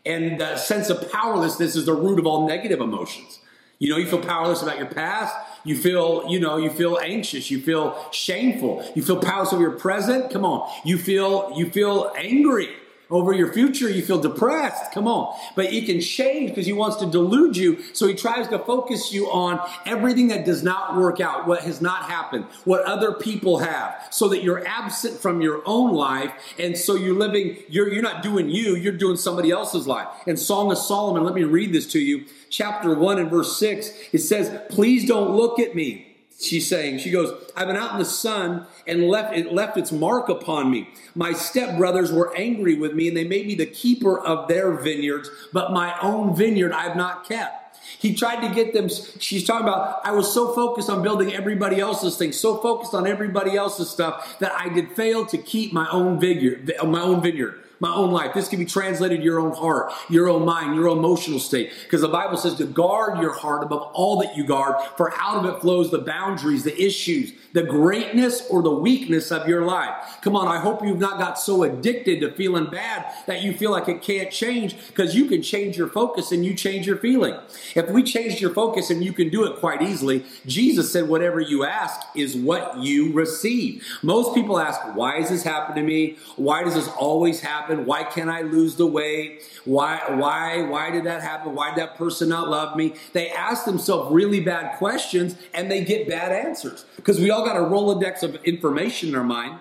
And 0.04 0.40
the 0.40 0.56
sense 0.56 0.90
of 0.90 1.10
powerlessness 1.10 1.76
is 1.76 1.86
the 1.86 1.94
root 1.94 2.18
of 2.18 2.26
all 2.26 2.46
negative 2.48 2.80
emotions. 2.80 3.40
You 3.78 3.90
know, 3.90 3.96
you 3.96 4.06
feel 4.06 4.20
powerless 4.20 4.62
about 4.62 4.78
your 4.78 4.88
past. 4.88 5.34
You 5.64 5.76
feel, 5.76 6.26
you 6.28 6.38
know, 6.38 6.58
you 6.58 6.70
feel 6.70 6.98
anxious. 6.98 7.50
You 7.50 7.60
feel 7.60 7.96
shameful. 8.12 8.84
You 8.94 9.02
feel 9.02 9.18
powerless 9.18 9.52
over 9.52 9.62
your 9.62 9.78
present. 9.78 10.30
Come 10.30 10.44
on. 10.44 10.70
You 10.84 10.98
feel, 10.98 11.52
you 11.56 11.70
feel 11.70 12.12
angry 12.16 12.68
over 13.10 13.32
your 13.32 13.52
future, 13.52 13.88
you 13.88 14.02
feel 14.02 14.20
depressed. 14.20 14.92
Come 14.92 15.08
on. 15.08 15.36
But 15.56 15.66
he 15.66 15.82
can 15.82 16.00
change 16.00 16.50
because 16.50 16.66
he 16.66 16.72
wants 16.72 16.96
to 16.98 17.06
delude 17.06 17.56
you. 17.56 17.82
So 17.92 18.06
he 18.06 18.14
tries 18.14 18.48
to 18.48 18.58
focus 18.58 19.12
you 19.12 19.26
on 19.30 19.60
everything 19.84 20.28
that 20.28 20.44
does 20.44 20.62
not 20.62 20.96
work 20.96 21.20
out, 21.20 21.46
what 21.46 21.62
has 21.62 21.80
not 21.80 22.04
happened, 22.04 22.44
what 22.64 22.82
other 22.84 23.12
people 23.12 23.58
have, 23.58 24.06
so 24.10 24.28
that 24.28 24.42
you're 24.42 24.66
absent 24.66 25.18
from 25.18 25.40
your 25.40 25.62
own 25.66 25.92
life. 25.92 26.32
And 26.58 26.78
so 26.78 26.94
you're 26.94 27.18
living, 27.18 27.58
you're, 27.68 27.92
you're 27.92 28.02
not 28.02 28.22
doing 28.22 28.48
you, 28.48 28.76
you're 28.76 28.92
doing 28.92 29.16
somebody 29.16 29.50
else's 29.50 29.86
life. 29.86 30.08
And 30.26 30.38
Song 30.38 30.70
of 30.70 30.78
Solomon, 30.78 31.24
let 31.24 31.34
me 31.34 31.44
read 31.44 31.72
this 31.72 31.86
to 31.92 31.98
you. 31.98 32.26
Chapter 32.48 32.94
1 32.94 33.18
and 33.18 33.30
verse 33.30 33.58
6, 33.58 33.90
it 34.12 34.18
says, 34.18 34.56
Please 34.70 35.06
don't 35.06 35.36
look 35.36 35.58
at 35.58 35.74
me 35.74 36.09
she's 36.40 36.68
saying, 36.68 36.98
she 36.98 37.10
goes, 37.10 37.32
I've 37.56 37.66
been 37.66 37.76
out 37.76 37.92
in 37.92 37.98
the 37.98 38.04
sun 38.04 38.66
and 38.86 39.08
left 39.08 39.36
it 39.36 39.52
left 39.52 39.76
its 39.76 39.92
mark 39.92 40.28
upon 40.28 40.70
me. 40.70 40.88
My 41.14 41.32
stepbrothers 41.32 42.12
were 42.12 42.34
angry 42.36 42.74
with 42.74 42.94
me 42.94 43.08
and 43.08 43.16
they 43.16 43.24
made 43.24 43.46
me 43.46 43.54
the 43.54 43.66
keeper 43.66 44.18
of 44.18 44.48
their 44.48 44.72
vineyards, 44.72 45.30
but 45.52 45.72
my 45.72 45.98
own 46.00 46.34
vineyard 46.34 46.72
I've 46.72 46.96
not 46.96 47.28
kept. 47.28 47.78
He 47.98 48.14
tried 48.14 48.46
to 48.46 48.54
get 48.54 48.72
them, 48.72 48.88
she's 48.88 49.44
talking 49.44 49.66
about, 49.66 50.00
I 50.04 50.12
was 50.12 50.32
so 50.32 50.54
focused 50.54 50.88
on 50.88 51.02
building 51.02 51.34
everybody 51.34 51.80
else's 51.80 52.16
thing, 52.16 52.32
so 52.32 52.56
focused 52.58 52.94
on 52.94 53.06
everybody 53.06 53.56
else's 53.56 53.90
stuff 53.90 54.38
that 54.38 54.52
I 54.52 54.68
did 54.68 54.92
fail 54.92 55.26
to 55.26 55.38
keep 55.38 55.72
my 55.72 55.88
own 55.90 56.20
vineyard, 56.20 56.70
my 56.84 57.00
own 57.00 57.20
vineyard. 57.20 57.62
My 57.80 57.92
own 57.92 58.10
life. 58.10 58.34
This 58.34 58.48
can 58.48 58.58
be 58.58 58.66
translated 58.66 59.22
your 59.22 59.40
own 59.40 59.52
heart, 59.52 59.92
your 60.08 60.28
own 60.28 60.44
mind, 60.44 60.76
your 60.76 60.88
emotional 60.88 61.40
state. 61.40 61.72
Because 61.82 62.02
the 62.02 62.08
Bible 62.08 62.36
says 62.36 62.54
to 62.56 62.66
guard 62.66 63.20
your 63.20 63.32
heart 63.32 63.62
above 63.62 63.90
all 63.94 64.20
that 64.20 64.36
you 64.36 64.44
guard, 64.44 64.76
for 64.96 65.12
out 65.18 65.44
of 65.44 65.54
it 65.54 65.60
flows 65.60 65.90
the 65.90 65.98
boundaries, 65.98 66.64
the 66.64 66.80
issues, 66.80 67.32
the 67.52 67.62
greatness 67.62 68.46
or 68.48 68.62
the 68.62 68.70
weakness 68.70 69.32
of 69.32 69.48
your 69.48 69.64
life. 69.64 70.18
Come 70.22 70.36
on, 70.36 70.46
I 70.46 70.60
hope 70.60 70.84
you've 70.84 71.00
not 71.00 71.18
got 71.18 71.38
so 71.38 71.62
addicted 71.62 72.20
to 72.20 72.32
feeling 72.32 72.70
bad 72.70 73.12
that 73.26 73.42
you 73.42 73.52
feel 73.52 73.70
like 73.70 73.88
it 73.88 74.02
can't 74.02 74.30
change 74.30 74.76
because 74.88 75.14
you 75.14 75.24
can 75.24 75.42
change 75.42 75.76
your 75.76 75.88
focus 75.88 76.30
and 76.32 76.44
you 76.44 76.54
change 76.54 76.86
your 76.86 76.98
feeling. 76.98 77.36
If 77.74 77.90
we 77.90 78.02
change 78.02 78.40
your 78.40 78.52
focus 78.52 78.90
and 78.90 79.02
you 79.02 79.12
can 79.12 79.30
do 79.30 79.44
it 79.44 79.58
quite 79.58 79.82
easily, 79.82 80.24
Jesus 80.46 80.92
said, 80.92 81.08
whatever 81.08 81.40
you 81.40 81.64
ask 81.64 82.00
is 82.14 82.36
what 82.36 82.78
you 82.78 83.12
receive. 83.12 83.84
Most 84.02 84.34
people 84.34 84.58
ask, 84.58 84.80
why 84.94 85.16
is 85.16 85.30
this 85.30 85.42
happening 85.42 85.84
to 85.84 85.88
me? 85.88 86.18
Why 86.36 86.62
does 86.62 86.74
this 86.74 86.88
always 86.88 87.40
happen? 87.40 87.69
Why 87.78 88.04
can't 88.04 88.30
I 88.30 88.42
lose 88.42 88.76
the 88.76 88.86
weight? 88.86 89.42
Why, 89.64 90.00
why, 90.08 90.62
why 90.62 90.90
did 90.90 91.04
that 91.04 91.22
happen? 91.22 91.54
Why 91.54 91.70
did 91.70 91.78
that 91.78 91.96
person 91.96 92.28
not 92.28 92.48
love 92.48 92.76
me? 92.76 92.94
They 93.12 93.30
ask 93.30 93.64
themselves 93.64 94.12
really 94.12 94.40
bad 94.40 94.78
questions 94.78 95.36
and 95.54 95.70
they 95.70 95.84
get 95.84 96.08
bad 96.08 96.32
answers 96.32 96.84
because 96.96 97.18
we 97.18 97.30
all 97.30 97.44
got 97.44 97.56
a 97.56 97.60
Rolodex 97.60 98.22
of 98.22 98.36
information 98.44 99.10
in 99.10 99.14
our 99.14 99.24
mind. 99.24 99.58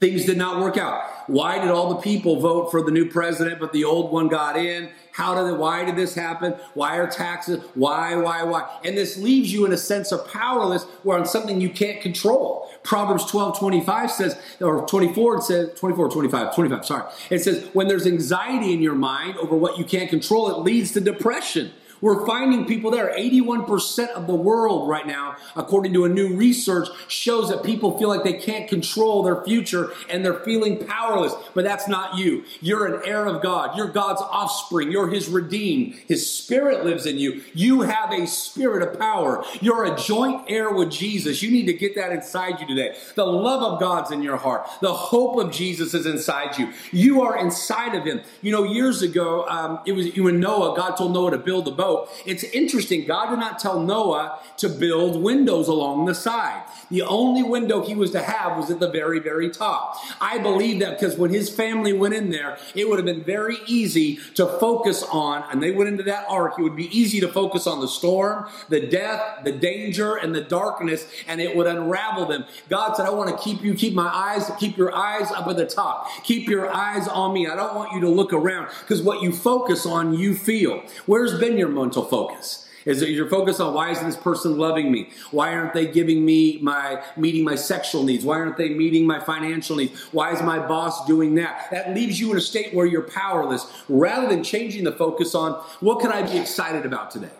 Things 0.00 0.24
did 0.24 0.38
not 0.38 0.60
work 0.60 0.78
out. 0.78 1.28
Why 1.28 1.58
did 1.58 1.70
all 1.70 1.94
the 1.94 2.00
people 2.00 2.40
vote 2.40 2.70
for 2.70 2.82
the 2.82 2.90
new 2.90 3.10
president, 3.10 3.60
but 3.60 3.74
the 3.74 3.84
old 3.84 4.10
one 4.10 4.28
got 4.28 4.56
in? 4.56 4.88
How 5.12 5.34
did 5.34 5.52
it, 5.52 5.58
why 5.58 5.84
did 5.84 5.94
this 5.94 6.14
happen? 6.14 6.54
Why 6.72 6.96
are 6.96 7.06
taxes? 7.06 7.62
Why, 7.74 8.16
why, 8.16 8.42
why? 8.44 8.78
And 8.82 8.96
this 8.96 9.18
leaves 9.18 9.52
you 9.52 9.66
in 9.66 9.72
a 9.72 9.76
sense 9.76 10.10
of 10.10 10.26
powerless 10.32 10.84
where 11.02 11.18
on 11.18 11.26
something 11.26 11.60
you 11.60 11.68
can't 11.68 12.00
control. 12.00 12.70
Proverbs 12.82 13.26
12, 13.26 13.58
25 13.58 14.10
says, 14.10 14.40
or 14.62 14.86
24, 14.86 15.36
it 15.36 15.42
says, 15.42 15.78
24, 15.78 16.10
25, 16.10 16.54
25, 16.54 16.86
sorry. 16.86 17.12
It 17.28 17.40
says, 17.40 17.68
when 17.74 17.86
there's 17.86 18.06
anxiety 18.06 18.72
in 18.72 18.80
your 18.80 18.94
mind 18.94 19.36
over 19.36 19.54
what 19.54 19.76
you 19.76 19.84
can't 19.84 20.08
control, 20.08 20.50
it 20.50 20.62
leads 20.62 20.92
to 20.92 21.00
depression. 21.00 21.72
We're 22.00 22.24
finding 22.26 22.66
people 22.66 22.90
there. 22.90 23.12
81% 23.16 24.08
of 24.10 24.26
the 24.26 24.34
world 24.34 24.88
right 24.88 25.06
now, 25.06 25.36
according 25.54 25.92
to 25.94 26.04
a 26.04 26.08
new 26.08 26.34
research, 26.34 26.88
shows 27.08 27.50
that 27.50 27.62
people 27.62 27.98
feel 27.98 28.08
like 28.08 28.24
they 28.24 28.34
can't 28.34 28.68
control 28.68 29.22
their 29.22 29.42
future 29.44 29.92
and 30.08 30.24
they're 30.24 30.40
feeling 30.40 30.84
powerless. 30.84 31.34
But 31.54 31.64
that's 31.64 31.88
not 31.88 32.16
you. 32.16 32.44
You're 32.60 32.86
an 32.86 33.02
heir 33.04 33.26
of 33.26 33.42
God. 33.42 33.76
You're 33.76 33.88
God's 33.88 34.22
offspring. 34.22 34.90
You're 34.90 35.08
His 35.08 35.28
redeemed. 35.28 35.94
His 36.08 36.28
Spirit 36.28 36.84
lives 36.84 37.06
in 37.06 37.18
you. 37.18 37.42
You 37.52 37.82
have 37.82 38.12
a 38.12 38.26
spirit 38.26 38.86
of 38.86 38.98
power. 38.98 39.44
You're 39.60 39.92
a 39.92 39.96
joint 39.96 40.44
heir 40.48 40.72
with 40.72 40.90
Jesus. 40.90 41.42
You 41.42 41.50
need 41.50 41.66
to 41.66 41.74
get 41.74 41.94
that 41.96 42.12
inside 42.12 42.60
you 42.60 42.66
today. 42.66 42.96
The 43.14 43.26
love 43.26 43.62
of 43.62 43.80
God's 43.80 44.10
in 44.10 44.22
your 44.22 44.36
heart. 44.36 44.68
The 44.80 44.92
hope 44.92 45.36
of 45.36 45.52
Jesus 45.52 45.92
is 45.92 46.06
inside 46.06 46.58
you. 46.58 46.72
You 46.92 47.22
are 47.22 47.38
inside 47.38 47.94
of 47.94 48.04
Him. 48.04 48.22
You 48.40 48.52
know, 48.52 48.64
years 48.64 49.02
ago, 49.02 49.46
um, 49.48 49.80
it 49.84 49.92
was 49.92 50.16
you 50.16 50.28
and 50.28 50.40
Noah. 50.40 50.76
God 50.76 50.96
told 50.96 51.12
Noah 51.12 51.32
to 51.32 51.38
build 51.38 51.68
a 51.68 51.70
boat 51.70 51.89
It's 52.26 52.44
interesting. 52.44 53.06
God 53.06 53.30
did 53.30 53.38
not 53.38 53.58
tell 53.58 53.80
Noah 53.80 54.40
to 54.58 54.68
build 54.68 55.22
windows 55.22 55.68
along 55.68 56.06
the 56.06 56.14
side. 56.14 56.62
The 56.90 57.02
only 57.02 57.42
window 57.42 57.82
he 57.84 57.94
was 57.94 58.10
to 58.12 58.22
have 58.22 58.56
was 58.56 58.70
at 58.70 58.80
the 58.80 58.90
very, 58.90 59.20
very 59.20 59.50
top. 59.50 59.96
I 60.20 60.38
believe 60.38 60.80
that 60.80 60.98
because 60.98 61.16
when 61.16 61.30
his 61.30 61.48
family 61.48 61.92
went 61.92 62.14
in 62.14 62.30
there, 62.30 62.58
it 62.74 62.88
would 62.88 62.98
have 62.98 63.06
been 63.06 63.24
very 63.24 63.58
easy 63.66 64.18
to 64.34 64.46
focus 64.58 65.02
on, 65.04 65.44
and 65.50 65.62
they 65.62 65.70
went 65.70 65.88
into 65.88 66.02
that 66.04 66.26
ark, 66.28 66.54
it 66.58 66.62
would 66.62 66.76
be 66.76 66.96
easy 66.96 67.20
to 67.20 67.28
focus 67.28 67.66
on 67.66 67.80
the 67.80 67.88
storm, 67.88 68.48
the 68.68 68.80
death, 68.80 69.44
the 69.44 69.52
danger, 69.52 70.16
and 70.16 70.34
the 70.34 70.40
darkness, 70.40 71.06
and 71.28 71.40
it 71.40 71.54
would 71.56 71.66
unravel 71.66 72.26
them. 72.26 72.44
God 72.68 72.94
said, 72.94 73.06
I 73.06 73.10
want 73.10 73.30
to 73.30 73.42
keep 73.42 73.62
you, 73.62 73.74
keep 73.74 73.94
my 73.94 74.08
eyes, 74.08 74.50
keep 74.58 74.76
your 74.76 74.94
eyes 74.94 75.30
up 75.30 75.46
at 75.46 75.56
the 75.56 75.66
top. 75.66 76.08
Keep 76.24 76.48
your 76.48 76.72
eyes 76.74 77.06
on 77.08 77.32
me. 77.32 77.46
I 77.46 77.56
don't 77.56 77.74
want 77.74 77.92
you 77.92 78.00
to 78.00 78.08
look 78.08 78.32
around 78.32 78.68
because 78.80 79.02
what 79.02 79.22
you 79.22 79.32
focus 79.32 79.86
on, 79.86 80.14
you 80.14 80.34
feel. 80.34 80.82
Where's 81.06 81.38
been 81.38 81.56
your 81.56 81.68
mental 81.80 82.04
focus? 82.04 82.66
Is 82.86 83.02
it 83.02 83.10
your 83.10 83.28
focus 83.28 83.60
on 83.60 83.74
why 83.74 83.90
isn't 83.90 84.06
this 84.06 84.16
person 84.16 84.56
loving 84.56 84.90
me? 84.90 85.10
Why 85.30 85.52
aren't 85.54 85.74
they 85.74 85.86
giving 85.86 86.24
me 86.24 86.58
my 86.62 87.02
meeting 87.16 87.44
my 87.44 87.54
sexual 87.54 88.04
needs? 88.04 88.24
Why 88.24 88.38
aren't 88.38 88.56
they 88.56 88.70
meeting 88.70 89.06
my 89.06 89.20
financial 89.20 89.76
needs? 89.76 90.00
Why 90.12 90.32
is 90.32 90.40
my 90.42 90.58
boss 90.66 91.06
doing 91.06 91.34
that? 91.34 91.68
That 91.70 91.94
leaves 91.94 92.18
you 92.18 92.30
in 92.30 92.38
a 92.38 92.40
state 92.40 92.72
where 92.72 92.86
you're 92.86 93.02
powerless 93.02 93.70
rather 93.88 94.28
than 94.28 94.42
changing 94.42 94.84
the 94.84 94.92
focus 94.92 95.34
on 95.34 95.52
what 95.80 96.00
can 96.00 96.10
I 96.10 96.22
be 96.22 96.38
excited 96.38 96.86
about 96.86 97.10
today? 97.10 97.30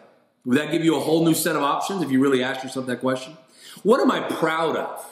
Would 0.44 0.58
that 0.58 0.70
give 0.72 0.84
you 0.84 0.96
a 0.96 1.00
whole 1.00 1.24
new 1.24 1.34
set 1.34 1.56
of 1.56 1.62
options 1.62 2.02
if 2.02 2.10
you 2.10 2.20
really 2.20 2.42
ask 2.42 2.62
yourself 2.62 2.86
that 2.86 3.00
question? 3.00 3.36
What 3.82 4.00
am 4.00 4.10
I 4.10 4.20
proud 4.20 4.76
of? 4.76 5.09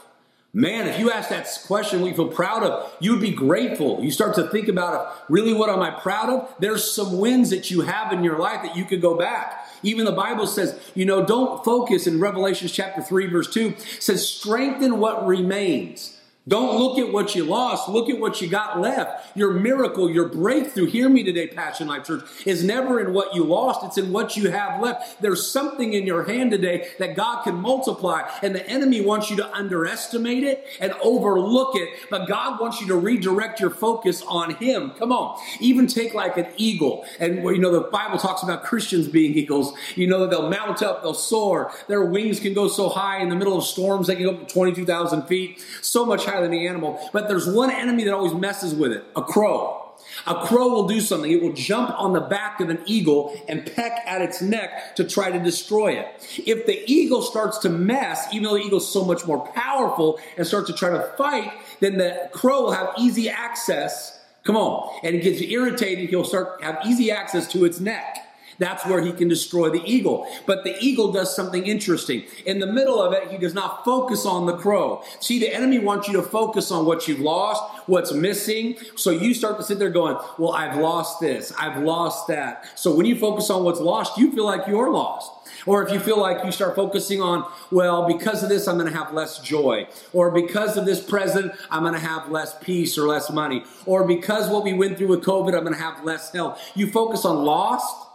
Man, 0.58 0.88
if 0.88 0.98
you 0.98 1.12
ask 1.12 1.28
that 1.28 1.48
question, 1.68 2.00
what 2.00 2.08
you 2.08 2.16
feel 2.16 2.26
proud 2.26 2.64
of, 2.64 2.92
you 2.98 3.12
would 3.12 3.20
be 3.20 3.30
grateful. 3.30 4.02
You 4.02 4.10
start 4.10 4.34
to 4.34 4.48
think 4.48 4.66
about. 4.66 5.14
Really, 5.30 5.52
what 5.52 5.70
am 5.70 5.80
I 5.80 5.92
proud 5.92 6.30
of? 6.30 6.52
There's 6.58 6.92
some 6.92 7.18
wins 7.18 7.50
that 7.50 7.70
you 7.70 7.82
have 7.82 8.12
in 8.12 8.24
your 8.24 8.40
life 8.40 8.64
that 8.64 8.76
you 8.76 8.84
could 8.84 9.00
go 9.00 9.16
back. 9.16 9.68
Even 9.84 10.04
the 10.04 10.10
Bible 10.10 10.48
says, 10.48 10.76
you 10.96 11.04
know, 11.04 11.24
don't 11.24 11.64
focus 11.64 12.08
in 12.08 12.18
Revelation 12.18 12.66
chapter 12.66 13.00
3, 13.00 13.28
verse 13.28 13.48
2, 13.54 13.76
says, 14.00 14.28
strengthen 14.28 14.98
what 14.98 15.24
remains. 15.24 16.17
Don't 16.48 16.78
look 16.78 16.98
at 16.98 17.12
what 17.12 17.34
you 17.34 17.44
lost. 17.44 17.88
Look 17.88 18.08
at 18.08 18.18
what 18.18 18.40
you 18.40 18.48
got 18.48 18.80
left. 18.80 19.36
Your 19.36 19.52
miracle, 19.52 20.10
your 20.10 20.28
breakthrough, 20.28 20.86
hear 20.86 21.08
me 21.08 21.22
today, 21.22 21.46
Passion 21.46 21.88
Life 21.88 22.06
Church, 22.06 22.22
is 22.46 22.64
never 22.64 23.00
in 23.00 23.12
what 23.12 23.34
you 23.34 23.44
lost. 23.44 23.84
It's 23.84 23.98
in 23.98 24.12
what 24.12 24.36
you 24.36 24.50
have 24.50 24.80
left. 24.80 25.20
There's 25.20 25.50
something 25.50 25.92
in 25.92 26.06
your 26.06 26.24
hand 26.24 26.50
today 26.50 26.88
that 26.98 27.14
God 27.14 27.42
can 27.42 27.56
multiply. 27.56 28.28
And 28.42 28.54
the 28.54 28.66
enemy 28.66 29.02
wants 29.02 29.28
you 29.28 29.36
to 29.36 29.54
underestimate 29.54 30.42
it 30.42 30.64
and 30.80 30.92
overlook 31.02 31.76
it. 31.76 31.88
But 32.08 32.26
God 32.26 32.60
wants 32.60 32.80
you 32.80 32.86
to 32.88 32.96
redirect 32.96 33.60
your 33.60 33.70
focus 33.70 34.22
on 34.26 34.54
Him. 34.54 34.92
Come 34.92 35.12
on. 35.12 35.38
Even 35.60 35.86
take 35.86 36.14
like 36.14 36.38
an 36.38 36.46
eagle. 36.56 37.04
And 37.20 37.42
you 37.42 37.58
know, 37.58 37.72
the 37.72 37.88
Bible 37.88 38.18
talks 38.18 38.42
about 38.42 38.64
Christians 38.64 39.06
being 39.06 39.34
eagles. 39.34 39.74
You 39.96 40.06
know, 40.06 40.26
they'll 40.26 40.48
mount 40.48 40.82
up, 40.82 41.02
they'll 41.02 41.12
soar. 41.12 41.72
Their 41.88 42.04
wings 42.04 42.40
can 42.40 42.54
go 42.54 42.68
so 42.68 42.88
high 42.88 43.18
in 43.18 43.28
the 43.28 43.36
middle 43.36 43.58
of 43.58 43.64
storms, 43.64 44.06
they 44.06 44.14
can 44.14 44.24
go 44.24 44.30
up 44.32 44.48
to 44.48 44.54
22,000 44.54 45.22
feet. 45.24 45.62
So 45.82 46.06
much 46.06 46.24
higher 46.24 46.37
than 46.42 46.50
the 46.50 46.66
animal. 46.66 46.98
But 47.12 47.28
there's 47.28 47.48
one 47.48 47.70
enemy 47.70 48.04
that 48.04 48.14
always 48.14 48.34
messes 48.34 48.74
with 48.74 48.92
it 48.92 49.04
a 49.16 49.22
crow. 49.22 49.84
A 50.26 50.46
crow 50.46 50.68
will 50.68 50.86
do 50.86 51.00
something. 51.00 51.30
It 51.30 51.42
will 51.42 51.52
jump 51.52 51.90
on 51.98 52.12
the 52.12 52.20
back 52.20 52.60
of 52.60 52.70
an 52.70 52.80
eagle 52.86 53.36
and 53.48 53.66
peck 53.74 54.00
at 54.06 54.22
its 54.22 54.40
neck 54.40 54.96
to 54.96 55.04
try 55.04 55.30
to 55.30 55.38
destroy 55.38 55.92
it. 55.92 56.06
If 56.46 56.66
the 56.66 56.82
eagle 56.90 57.22
starts 57.22 57.58
to 57.58 57.68
mess, 57.68 58.32
even 58.32 58.44
though 58.44 58.54
the 58.54 58.62
eagle's 58.64 58.90
so 58.90 59.04
much 59.04 59.26
more 59.26 59.46
powerful 59.48 60.18
and 60.36 60.46
starts 60.46 60.68
to 60.68 60.76
try 60.76 60.90
to 60.90 61.02
fight, 61.16 61.52
then 61.80 61.98
the 61.98 62.30
crow 62.32 62.62
will 62.62 62.72
have 62.72 62.94
easy 62.98 63.28
access. 63.28 64.20
Come 64.44 64.56
on. 64.56 64.98
And 65.02 65.16
it 65.16 65.22
gets 65.22 65.40
irritated. 65.40 66.10
He'll 66.10 66.24
start 66.24 66.62
have 66.62 66.78
easy 66.86 67.10
access 67.10 67.50
to 67.52 67.64
its 67.64 67.80
neck. 67.80 68.27
That's 68.58 68.84
where 68.86 69.00
he 69.00 69.12
can 69.12 69.28
destroy 69.28 69.70
the 69.70 69.82
eagle. 69.84 70.26
But 70.46 70.64
the 70.64 70.76
eagle 70.80 71.12
does 71.12 71.34
something 71.34 71.66
interesting. 71.66 72.24
In 72.44 72.58
the 72.58 72.66
middle 72.66 73.00
of 73.00 73.12
it, 73.12 73.30
he 73.30 73.38
does 73.38 73.54
not 73.54 73.84
focus 73.84 74.26
on 74.26 74.46
the 74.46 74.56
crow. 74.56 75.02
See, 75.20 75.38
the 75.38 75.52
enemy 75.52 75.78
wants 75.78 76.08
you 76.08 76.14
to 76.14 76.22
focus 76.22 76.70
on 76.70 76.84
what 76.84 77.06
you've 77.06 77.20
lost, 77.20 77.62
what's 77.86 78.12
missing. 78.12 78.76
So 78.96 79.10
you 79.10 79.34
start 79.34 79.56
to 79.58 79.62
sit 79.62 79.78
there 79.78 79.90
going, 79.90 80.16
Well, 80.38 80.52
I've 80.52 80.78
lost 80.78 81.20
this, 81.20 81.52
I've 81.58 81.82
lost 81.82 82.28
that. 82.28 82.66
So 82.78 82.94
when 82.94 83.06
you 83.06 83.16
focus 83.16 83.50
on 83.50 83.64
what's 83.64 83.80
lost, 83.80 84.18
you 84.18 84.32
feel 84.32 84.44
like 84.44 84.66
you're 84.66 84.90
lost. 84.90 85.32
Or 85.66 85.84
if 85.84 85.92
you 85.92 86.00
feel 86.00 86.18
like 86.18 86.44
you 86.44 86.52
start 86.52 86.74
focusing 86.76 87.20
on, 87.20 87.50
well, 87.70 88.06
because 88.06 88.42
of 88.42 88.48
this, 88.48 88.66
I'm 88.68 88.78
going 88.78 88.90
to 88.90 88.96
have 88.96 89.12
less 89.12 89.38
joy. 89.40 89.86
Or 90.12 90.30
because 90.30 90.76
of 90.76 90.86
this 90.86 91.00
present, 91.00 91.52
I'm 91.70 91.82
going 91.82 91.94
to 91.94 92.00
have 92.00 92.30
less 92.30 92.56
peace 92.60 92.96
or 92.96 93.06
less 93.06 93.30
money. 93.30 93.64
Or 93.84 94.06
because 94.06 94.48
what 94.50 94.64
we 94.64 94.72
went 94.72 94.98
through 94.98 95.08
with 95.08 95.24
COVID, 95.24 95.54
I'm 95.54 95.64
going 95.64 95.74
to 95.74 95.80
have 95.80 96.04
less 96.04 96.32
health. 96.32 96.60
You 96.74 96.90
focus 96.90 97.24
on 97.24 97.44
lost 97.44 98.07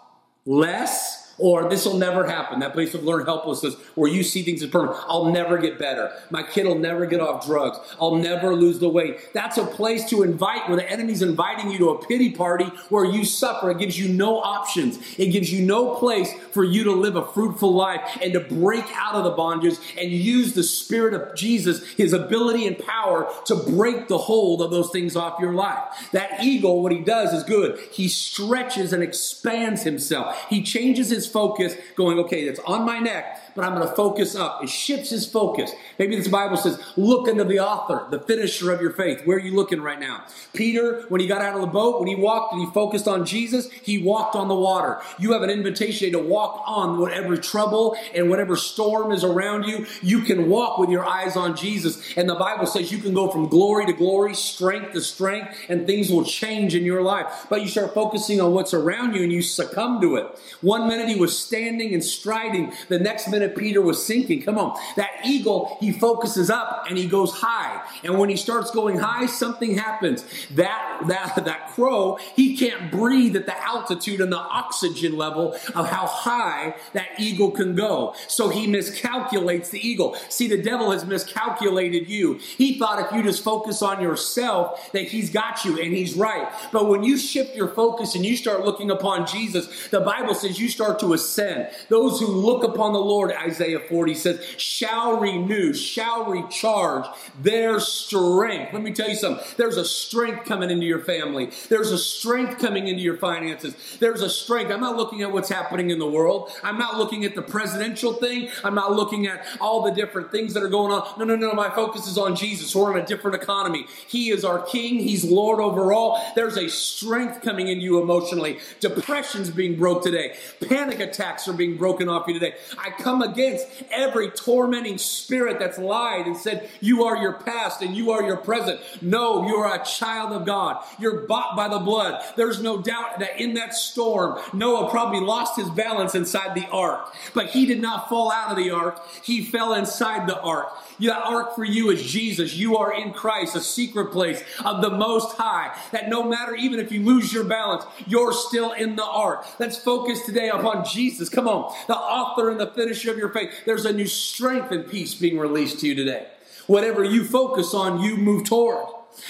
less 0.45 1.22
or 1.37 1.69
this 1.69 1.85
will 1.85 1.97
never 1.97 2.27
happen. 2.27 2.59
That 2.59 2.73
place 2.73 2.93
of 2.93 3.03
learned 3.03 3.25
helplessness 3.25 3.75
where 3.95 4.09
you 4.09 4.23
see 4.23 4.43
things 4.43 4.61
as 4.61 4.69
permanent. 4.69 4.97
I'll 5.07 5.31
never 5.31 5.57
get 5.57 5.79
better. 5.79 6.11
My 6.29 6.43
kid 6.43 6.65
will 6.65 6.77
never 6.77 7.05
get 7.05 7.19
off 7.19 7.45
drugs. 7.45 7.77
I'll 7.99 8.15
never 8.15 8.55
lose 8.55 8.79
the 8.79 8.89
weight. 8.89 9.33
That's 9.33 9.57
a 9.57 9.65
place 9.65 10.09
to 10.09 10.23
invite 10.23 10.67
where 10.67 10.77
the 10.77 10.89
enemy's 10.89 11.21
inviting 11.21 11.71
you 11.71 11.77
to 11.79 11.89
a 11.89 12.05
pity 12.05 12.31
party 12.31 12.65
where 12.89 13.05
you 13.05 13.25
suffer. 13.25 13.71
It 13.71 13.79
gives 13.79 13.99
you 13.99 14.09
no 14.09 14.39
options. 14.39 14.99
It 15.17 15.27
gives 15.27 15.51
you 15.51 15.65
no 15.65 15.95
place 15.95 16.31
for 16.51 16.63
you 16.63 16.83
to 16.85 16.91
live 16.91 17.15
a 17.15 17.25
fruitful 17.25 17.73
life 17.73 18.01
and 18.21 18.33
to 18.33 18.39
break 18.39 18.85
out 18.95 19.15
of 19.15 19.23
the 19.23 19.33
bondages 19.33 19.79
and 19.99 20.11
use 20.11 20.53
the 20.53 20.63
Spirit 20.63 21.13
of 21.13 21.35
Jesus, 21.35 21.83
His 21.93 22.13
ability 22.13 22.67
and 22.67 22.77
power 22.77 23.31
to 23.45 23.55
break 23.55 24.07
the 24.07 24.17
hold 24.17 24.61
of 24.61 24.71
those 24.71 24.91
things 24.91 25.15
off 25.15 25.39
your 25.39 25.53
life. 25.53 26.09
That 26.11 26.43
eagle, 26.43 26.81
what 26.81 26.91
he 26.91 26.99
does 26.99 27.33
is 27.33 27.43
good. 27.43 27.79
He 27.91 28.07
stretches 28.07 28.93
and 28.93 29.03
expands 29.03 29.83
himself. 29.83 30.45
He 30.49 30.61
changes 30.61 31.09
his 31.09 31.22
focus, 31.27 31.75
going, 31.95 32.19
okay, 32.19 32.41
it's 32.43 32.59
on 32.61 32.85
my 32.85 32.99
neck, 32.99 33.42
but 33.55 33.63
I'm 33.65 33.75
going 33.75 33.87
to 33.87 33.95
focus 33.95 34.35
up. 34.35 34.63
It 34.63 34.69
shifts 34.69 35.09
his 35.09 35.27
focus. 35.27 35.71
Maybe 35.99 36.15
this 36.15 36.27
Bible 36.27 36.57
says, 36.57 36.81
look 36.95 37.27
unto 37.27 37.43
the 37.43 37.59
author, 37.59 38.07
the 38.09 38.19
finisher 38.19 38.71
of 38.71 38.81
your 38.81 38.91
faith. 38.91 39.25
Where 39.25 39.37
are 39.37 39.41
you 39.41 39.55
looking 39.55 39.81
right 39.81 39.99
now? 39.99 40.25
Peter, 40.53 41.05
when 41.09 41.21
he 41.21 41.27
got 41.27 41.41
out 41.41 41.55
of 41.55 41.61
the 41.61 41.67
boat, 41.67 41.99
when 41.99 42.07
he 42.07 42.15
walked 42.15 42.53
and 42.53 42.65
he 42.65 42.73
focused 42.73 43.07
on 43.07 43.25
Jesus, 43.25 43.69
he 43.71 43.97
walked 43.97 44.35
on 44.35 44.47
the 44.47 44.55
water. 44.55 45.01
You 45.19 45.33
have 45.33 45.41
an 45.41 45.49
invitation 45.49 46.11
to 46.13 46.19
walk 46.19 46.63
on 46.65 46.99
whatever 46.99 47.37
trouble 47.37 47.95
and 48.13 48.29
whatever 48.29 48.55
storm 48.55 49.11
is 49.11 49.23
around 49.23 49.63
you. 49.63 49.85
You 50.01 50.21
can 50.21 50.49
walk 50.49 50.77
with 50.77 50.89
your 50.89 51.05
eyes 51.05 51.35
on 51.35 51.55
Jesus. 51.55 52.15
And 52.17 52.29
the 52.29 52.35
Bible 52.35 52.65
says 52.65 52.91
you 52.91 52.97
can 52.97 53.13
go 53.13 53.29
from 53.29 53.47
glory 53.47 53.85
to 53.85 53.93
glory, 53.93 54.33
strength 54.33 54.93
to 54.93 55.01
strength, 55.01 55.55
and 55.69 55.85
things 55.85 56.09
will 56.09 56.23
change 56.23 56.75
in 56.75 56.83
your 56.83 57.01
life. 57.01 57.45
But 57.49 57.61
you 57.61 57.67
start 57.67 57.93
focusing 57.93 58.41
on 58.41 58.53
what's 58.53 58.73
around 58.73 59.15
you 59.15 59.23
and 59.23 59.31
you 59.31 59.41
succumb 59.41 60.01
to 60.01 60.15
it. 60.15 60.27
One 60.61 60.87
minute 60.87 61.07
he 61.07 61.15
was 61.15 61.37
standing 61.37 61.93
and 61.93 62.03
striding, 62.03 62.73
the 62.87 62.99
next 62.99 63.27
minute 63.27 63.42
Peter 63.49 63.81
was 63.81 64.05
sinking. 64.05 64.41
Come 64.41 64.57
on. 64.57 64.77
That 64.95 65.11
eagle, 65.25 65.77
he 65.79 65.91
focuses 65.91 66.49
up 66.49 66.85
and 66.89 66.97
he 66.97 67.07
goes 67.07 67.31
high. 67.31 67.81
And 68.03 68.17
when 68.17 68.29
he 68.29 68.37
starts 68.37 68.71
going 68.71 68.97
high, 68.97 69.25
something 69.25 69.77
happens. 69.77 70.25
That 70.51 71.01
that 71.07 71.43
that 71.45 71.71
crow, 71.73 72.17
he 72.35 72.57
can't 72.57 72.91
breathe 72.91 73.35
at 73.35 73.45
the 73.45 73.63
altitude 73.63 74.21
and 74.21 74.31
the 74.31 74.37
oxygen 74.37 75.17
level 75.17 75.53
of 75.75 75.89
how 75.89 76.05
high 76.05 76.75
that 76.93 77.19
eagle 77.19 77.51
can 77.51 77.75
go. 77.75 78.15
So 78.27 78.49
he 78.49 78.67
miscalculates 78.67 79.69
the 79.69 79.85
eagle. 79.85 80.15
See, 80.29 80.47
the 80.47 80.61
devil 80.61 80.91
has 80.91 81.05
miscalculated 81.05 82.09
you. 82.09 82.39
He 82.57 82.77
thought 82.79 83.05
if 83.05 83.11
you 83.11 83.23
just 83.23 83.43
focus 83.43 83.81
on 83.81 84.01
yourself 84.01 84.91
that 84.91 85.03
he's 85.03 85.29
got 85.29 85.65
you 85.65 85.79
and 85.79 85.93
he's 85.93 86.15
right. 86.15 86.51
But 86.71 86.87
when 86.87 87.03
you 87.03 87.17
shift 87.17 87.55
your 87.55 87.67
focus 87.67 88.15
and 88.15 88.25
you 88.25 88.35
start 88.35 88.63
looking 88.63 88.91
upon 88.91 89.27
Jesus, 89.27 89.87
the 89.89 89.99
Bible 89.99 90.35
says 90.35 90.59
you 90.59 90.69
start 90.69 90.99
to 90.99 91.13
ascend. 91.13 91.69
Those 91.89 92.19
who 92.19 92.27
look 92.27 92.63
upon 92.63 92.93
the 92.93 92.99
Lord, 92.99 93.31
Isaiah 93.35 93.79
40 93.79 94.15
says, 94.15 94.45
shall 94.57 95.19
renew, 95.19 95.73
shall 95.73 96.25
recharge 96.25 97.05
their 97.41 97.79
strength. 97.79 98.73
Let 98.73 98.81
me 98.81 98.91
tell 98.91 99.09
you 99.09 99.15
something. 99.15 99.45
There's 99.57 99.77
a 99.77 99.85
strength 99.85 100.45
coming 100.45 100.69
into 100.69 100.85
your 100.85 100.99
family. 100.99 101.51
There's 101.69 101.91
a 101.91 101.97
strength 101.97 102.59
coming 102.59 102.87
into 102.87 103.01
your 103.01 103.17
finances. 103.17 103.75
There's 103.99 104.21
a 104.21 104.29
strength. 104.29 104.71
I'm 104.71 104.81
not 104.81 104.95
looking 104.95 105.21
at 105.21 105.31
what's 105.31 105.49
happening 105.49 105.89
in 105.89 105.99
the 105.99 106.09
world. 106.09 106.51
I'm 106.63 106.77
not 106.77 106.97
looking 106.97 107.25
at 107.25 107.35
the 107.35 107.41
presidential 107.41 108.13
thing. 108.13 108.49
I'm 108.63 108.75
not 108.75 108.93
looking 108.93 109.27
at 109.27 109.45
all 109.59 109.83
the 109.83 109.91
different 109.91 110.31
things 110.31 110.53
that 110.53 110.63
are 110.63 110.69
going 110.69 110.91
on. 110.91 111.07
No, 111.17 111.25
no, 111.25 111.35
no. 111.35 111.53
My 111.53 111.69
focus 111.69 112.07
is 112.07 112.17
on 112.17 112.35
Jesus. 112.35 112.75
We're 112.75 112.95
in 112.97 113.03
a 113.03 113.05
different 113.05 113.41
economy. 113.41 113.87
He 114.07 114.29
is 114.29 114.45
our 114.45 114.61
King. 114.61 114.99
He's 114.99 115.23
Lord 115.23 115.59
over 115.59 115.93
all. 115.93 116.23
There's 116.35 116.57
a 116.57 116.69
strength 116.69 117.41
coming 117.41 117.67
into 117.67 117.83
you 117.83 118.01
emotionally. 118.01 118.59
Depression's 118.79 119.49
being 119.49 119.77
broke 119.77 120.03
today. 120.03 120.35
Panic 120.67 120.99
attacks 120.99 121.47
are 121.47 121.53
being 121.53 121.77
broken 121.77 122.09
off 122.09 122.27
you 122.27 122.33
today. 122.33 122.55
I 122.77 122.91
come 122.91 123.21
against 123.23 123.67
every 123.91 124.29
tormenting 124.29 124.97
spirit 124.97 125.59
that's 125.59 125.77
lied 125.77 126.27
and 126.27 126.37
said, 126.37 126.69
You 126.81 127.05
are 127.05 127.17
your 127.17 127.33
past 127.33 127.81
and 127.81 127.95
you 127.95 128.11
are 128.11 128.23
your 128.23 128.37
present. 128.37 128.79
No, 129.01 129.47
you 129.47 129.55
are 129.55 129.81
a 129.81 129.85
child 129.85 130.33
of 130.33 130.45
God. 130.45 130.83
You're 130.99 131.25
bought 131.25 131.55
by 131.55 131.67
the 131.67 131.79
blood. 131.79 132.21
There's 132.35 132.61
no 132.61 132.81
doubt 132.81 133.19
that 133.19 133.39
in 133.39 133.55
that 133.55 133.73
storm, 133.73 134.39
Noah 134.53 134.89
probably 134.89 135.21
lost 135.21 135.55
his 135.55 135.69
balance 135.69 136.15
inside 136.15 136.55
the 136.55 136.67
ark, 136.67 137.13
but 137.33 137.47
he 137.47 137.65
did 137.65 137.81
not 137.81 138.09
fall 138.09 138.31
out 138.31 138.51
of 138.51 138.57
the 138.57 138.71
ark. 138.71 139.01
He 139.23 139.43
fell 139.43 139.73
inside 139.73 140.27
the 140.27 140.39
ark. 140.39 140.71
The 140.99 141.13
ark 141.13 141.55
for 141.55 141.63
you 141.63 141.89
is 141.89 142.03
Jesus. 142.03 142.55
You 142.55 142.77
are 142.77 142.93
in 142.93 143.13
Christ, 143.13 143.55
a 143.55 143.61
secret 143.61 144.11
place 144.11 144.43
of 144.63 144.81
the 144.81 144.89
Most 144.89 145.35
High. 145.37 145.75
That 145.91 146.09
no 146.09 146.23
matter, 146.23 146.55
even 146.55 146.79
if 146.79 146.91
you 146.91 147.03
lose 147.03 147.33
your 147.33 147.43
balance, 147.43 147.83
you're 148.07 148.33
still 148.33 148.71
in 148.71 148.95
the 148.95 149.03
ark. 149.03 149.45
Let's 149.59 149.77
focus 149.77 150.21
today 150.25 150.49
upon 150.49 150.85
Jesus. 150.85 151.29
Come 151.29 151.47
on, 151.47 151.73
the 151.87 151.95
author 151.95 152.49
and 152.49 152.59
the 152.59 152.67
finisher 152.67 153.12
of 153.13 153.19
your 153.19 153.29
faith. 153.29 153.51
There's 153.65 153.85
a 153.85 153.93
new 153.93 154.07
strength 154.07 154.71
and 154.71 154.89
peace 154.89 155.15
being 155.15 155.37
released 155.37 155.79
to 155.79 155.87
you 155.87 155.95
today. 155.95 156.27
Whatever 156.67 157.03
you 157.03 157.23
focus 157.23 157.73
on, 157.73 158.01
you 158.01 158.17
move 158.17 158.45
toward. 158.45 158.87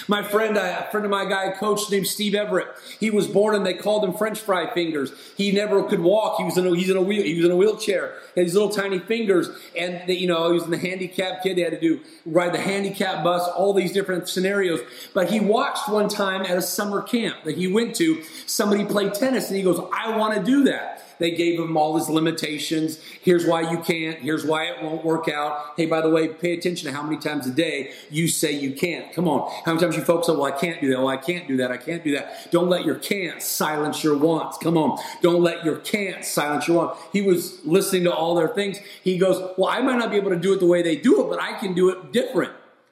My 0.07 0.23
friend, 0.23 0.57
a 0.57 0.87
friend 0.91 1.05
of 1.05 1.11
my 1.11 1.25
guy, 1.25 1.45
a 1.45 1.55
coach 1.55 1.89
named 1.91 2.07
Steve 2.07 2.35
Everett. 2.35 2.67
He 2.99 3.09
was 3.09 3.27
born 3.27 3.55
and 3.55 3.65
they 3.65 3.73
called 3.73 4.03
him 4.03 4.13
French 4.13 4.39
fry 4.39 4.73
fingers. 4.73 5.11
He 5.35 5.51
never 5.51 5.83
could 5.83 5.99
walk. 5.99 6.37
He 6.37 6.43
was 6.43 6.57
in 6.57 6.65
a, 6.65 6.75
he's 6.75 6.89
in 6.89 6.97
a 6.97 7.01
wheel, 7.01 7.23
he 7.23 7.35
was 7.35 7.45
in 7.45 7.51
a 7.51 7.55
wheelchair. 7.55 8.15
He 8.33 8.41
had 8.41 8.47
these 8.47 8.53
little 8.53 8.69
tiny 8.69 8.99
fingers, 8.99 9.49
and 9.77 10.07
you 10.07 10.27
know 10.27 10.47
he 10.47 10.53
was 10.53 10.63
in 10.63 10.71
the 10.71 10.77
handicap 10.77 11.43
kid. 11.43 11.57
They 11.57 11.61
had 11.61 11.73
to 11.73 11.79
do 11.79 12.01
ride 12.25 12.53
the 12.53 12.61
handicap 12.61 13.23
bus, 13.23 13.47
all 13.49 13.73
these 13.73 13.91
different 13.91 14.29
scenarios. 14.29 14.79
But 15.13 15.29
he 15.29 15.39
watched 15.39 15.89
one 15.89 16.07
time 16.07 16.43
at 16.43 16.57
a 16.57 16.61
summer 16.61 17.01
camp 17.01 17.43
that 17.43 17.57
he 17.57 17.67
went 17.67 17.95
to. 17.97 18.23
Somebody 18.45 18.85
played 18.85 19.13
tennis, 19.13 19.49
and 19.49 19.57
he 19.57 19.63
goes, 19.63 19.79
"I 19.93 20.17
want 20.17 20.35
to 20.35 20.43
do 20.43 20.63
that." 20.65 21.02
They 21.23 21.31
gave 21.31 21.57
him 21.57 21.77
all 21.77 21.97
his 21.97 22.09
limitations. 22.09 22.99
Here's 23.21 23.45
why 23.45 23.71
you 23.71 23.77
can't. 23.77 24.19
Here's 24.19 24.45
why 24.45 24.65
it 24.65 24.83
won't 24.83 25.05
work 25.05 25.29
out. 25.29 25.71
Hey, 25.77 25.85
by 25.85 26.01
the 26.01 26.09
way, 26.09 26.27
pay 26.27 26.51
attention 26.51 26.91
to 26.91 26.93
how 26.93 27.01
many 27.01 27.15
times 27.15 27.47
a 27.47 27.51
day 27.51 27.93
you 28.11 28.27
say 28.27 28.51
you 28.51 28.73
can't. 28.73 29.13
Come 29.13 29.29
on. 29.29 29.49
How 29.63 29.71
many 29.71 29.79
times 29.79 29.95
you 29.95 30.03
focus 30.03 30.27
on, 30.27 30.37
well, 30.37 30.47
I 30.47 30.51
can't 30.51 30.81
do 30.81 30.89
that. 30.89 30.97
Well, 30.97 31.07
I 31.07 31.15
can't 31.15 31.47
do 31.47 31.55
that. 31.55 31.71
I 31.71 31.77
can't 31.77 32.03
do 32.03 32.13
that. 32.17 32.51
Don't 32.51 32.67
let 32.67 32.83
your 32.83 32.95
can't 32.95 33.41
silence 33.41 34.03
your 34.03 34.17
wants. 34.17 34.57
Come 34.57 34.77
on. 34.77 34.99
Don't 35.21 35.41
let 35.41 35.63
your 35.63 35.77
can't 35.77 36.25
silence 36.25 36.67
your 36.67 36.75
wants. 36.75 37.01
He 37.13 37.21
was 37.21 37.65
listening 37.65 38.03
to 38.03 38.13
all 38.13 38.35
their 38.35 38.49
things. 38.49 38.79
He 39.01 39.17
goes, 39.17 39.37
well, 39.57 39.69
I 39.69 39.79
might 39.79 39.99
not 39.99 40.11
be 40.11 40.17
able 40.17 40.31
to 40.31 40.35
do 40.35 40.51
it 40.51 40.59
the 40.59 40.65
way 40.65 40.81
they 40.81 40.97
do 40.97 41.25
it, 41.25 41.29
but 41.29 41.41
I 41.41 41.57
can 41.57 41.73
do 41.73 41.87
it 41.87 42.11
different. 42.11 42.51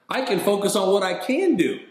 I 0.10 0.22
can 0.22 0.40
focus 0.40 0.78
on 0.78 0.94
what 0.94 1.04
I 1.04 1.16
can 1.16 1.58
do. 1.58 1.82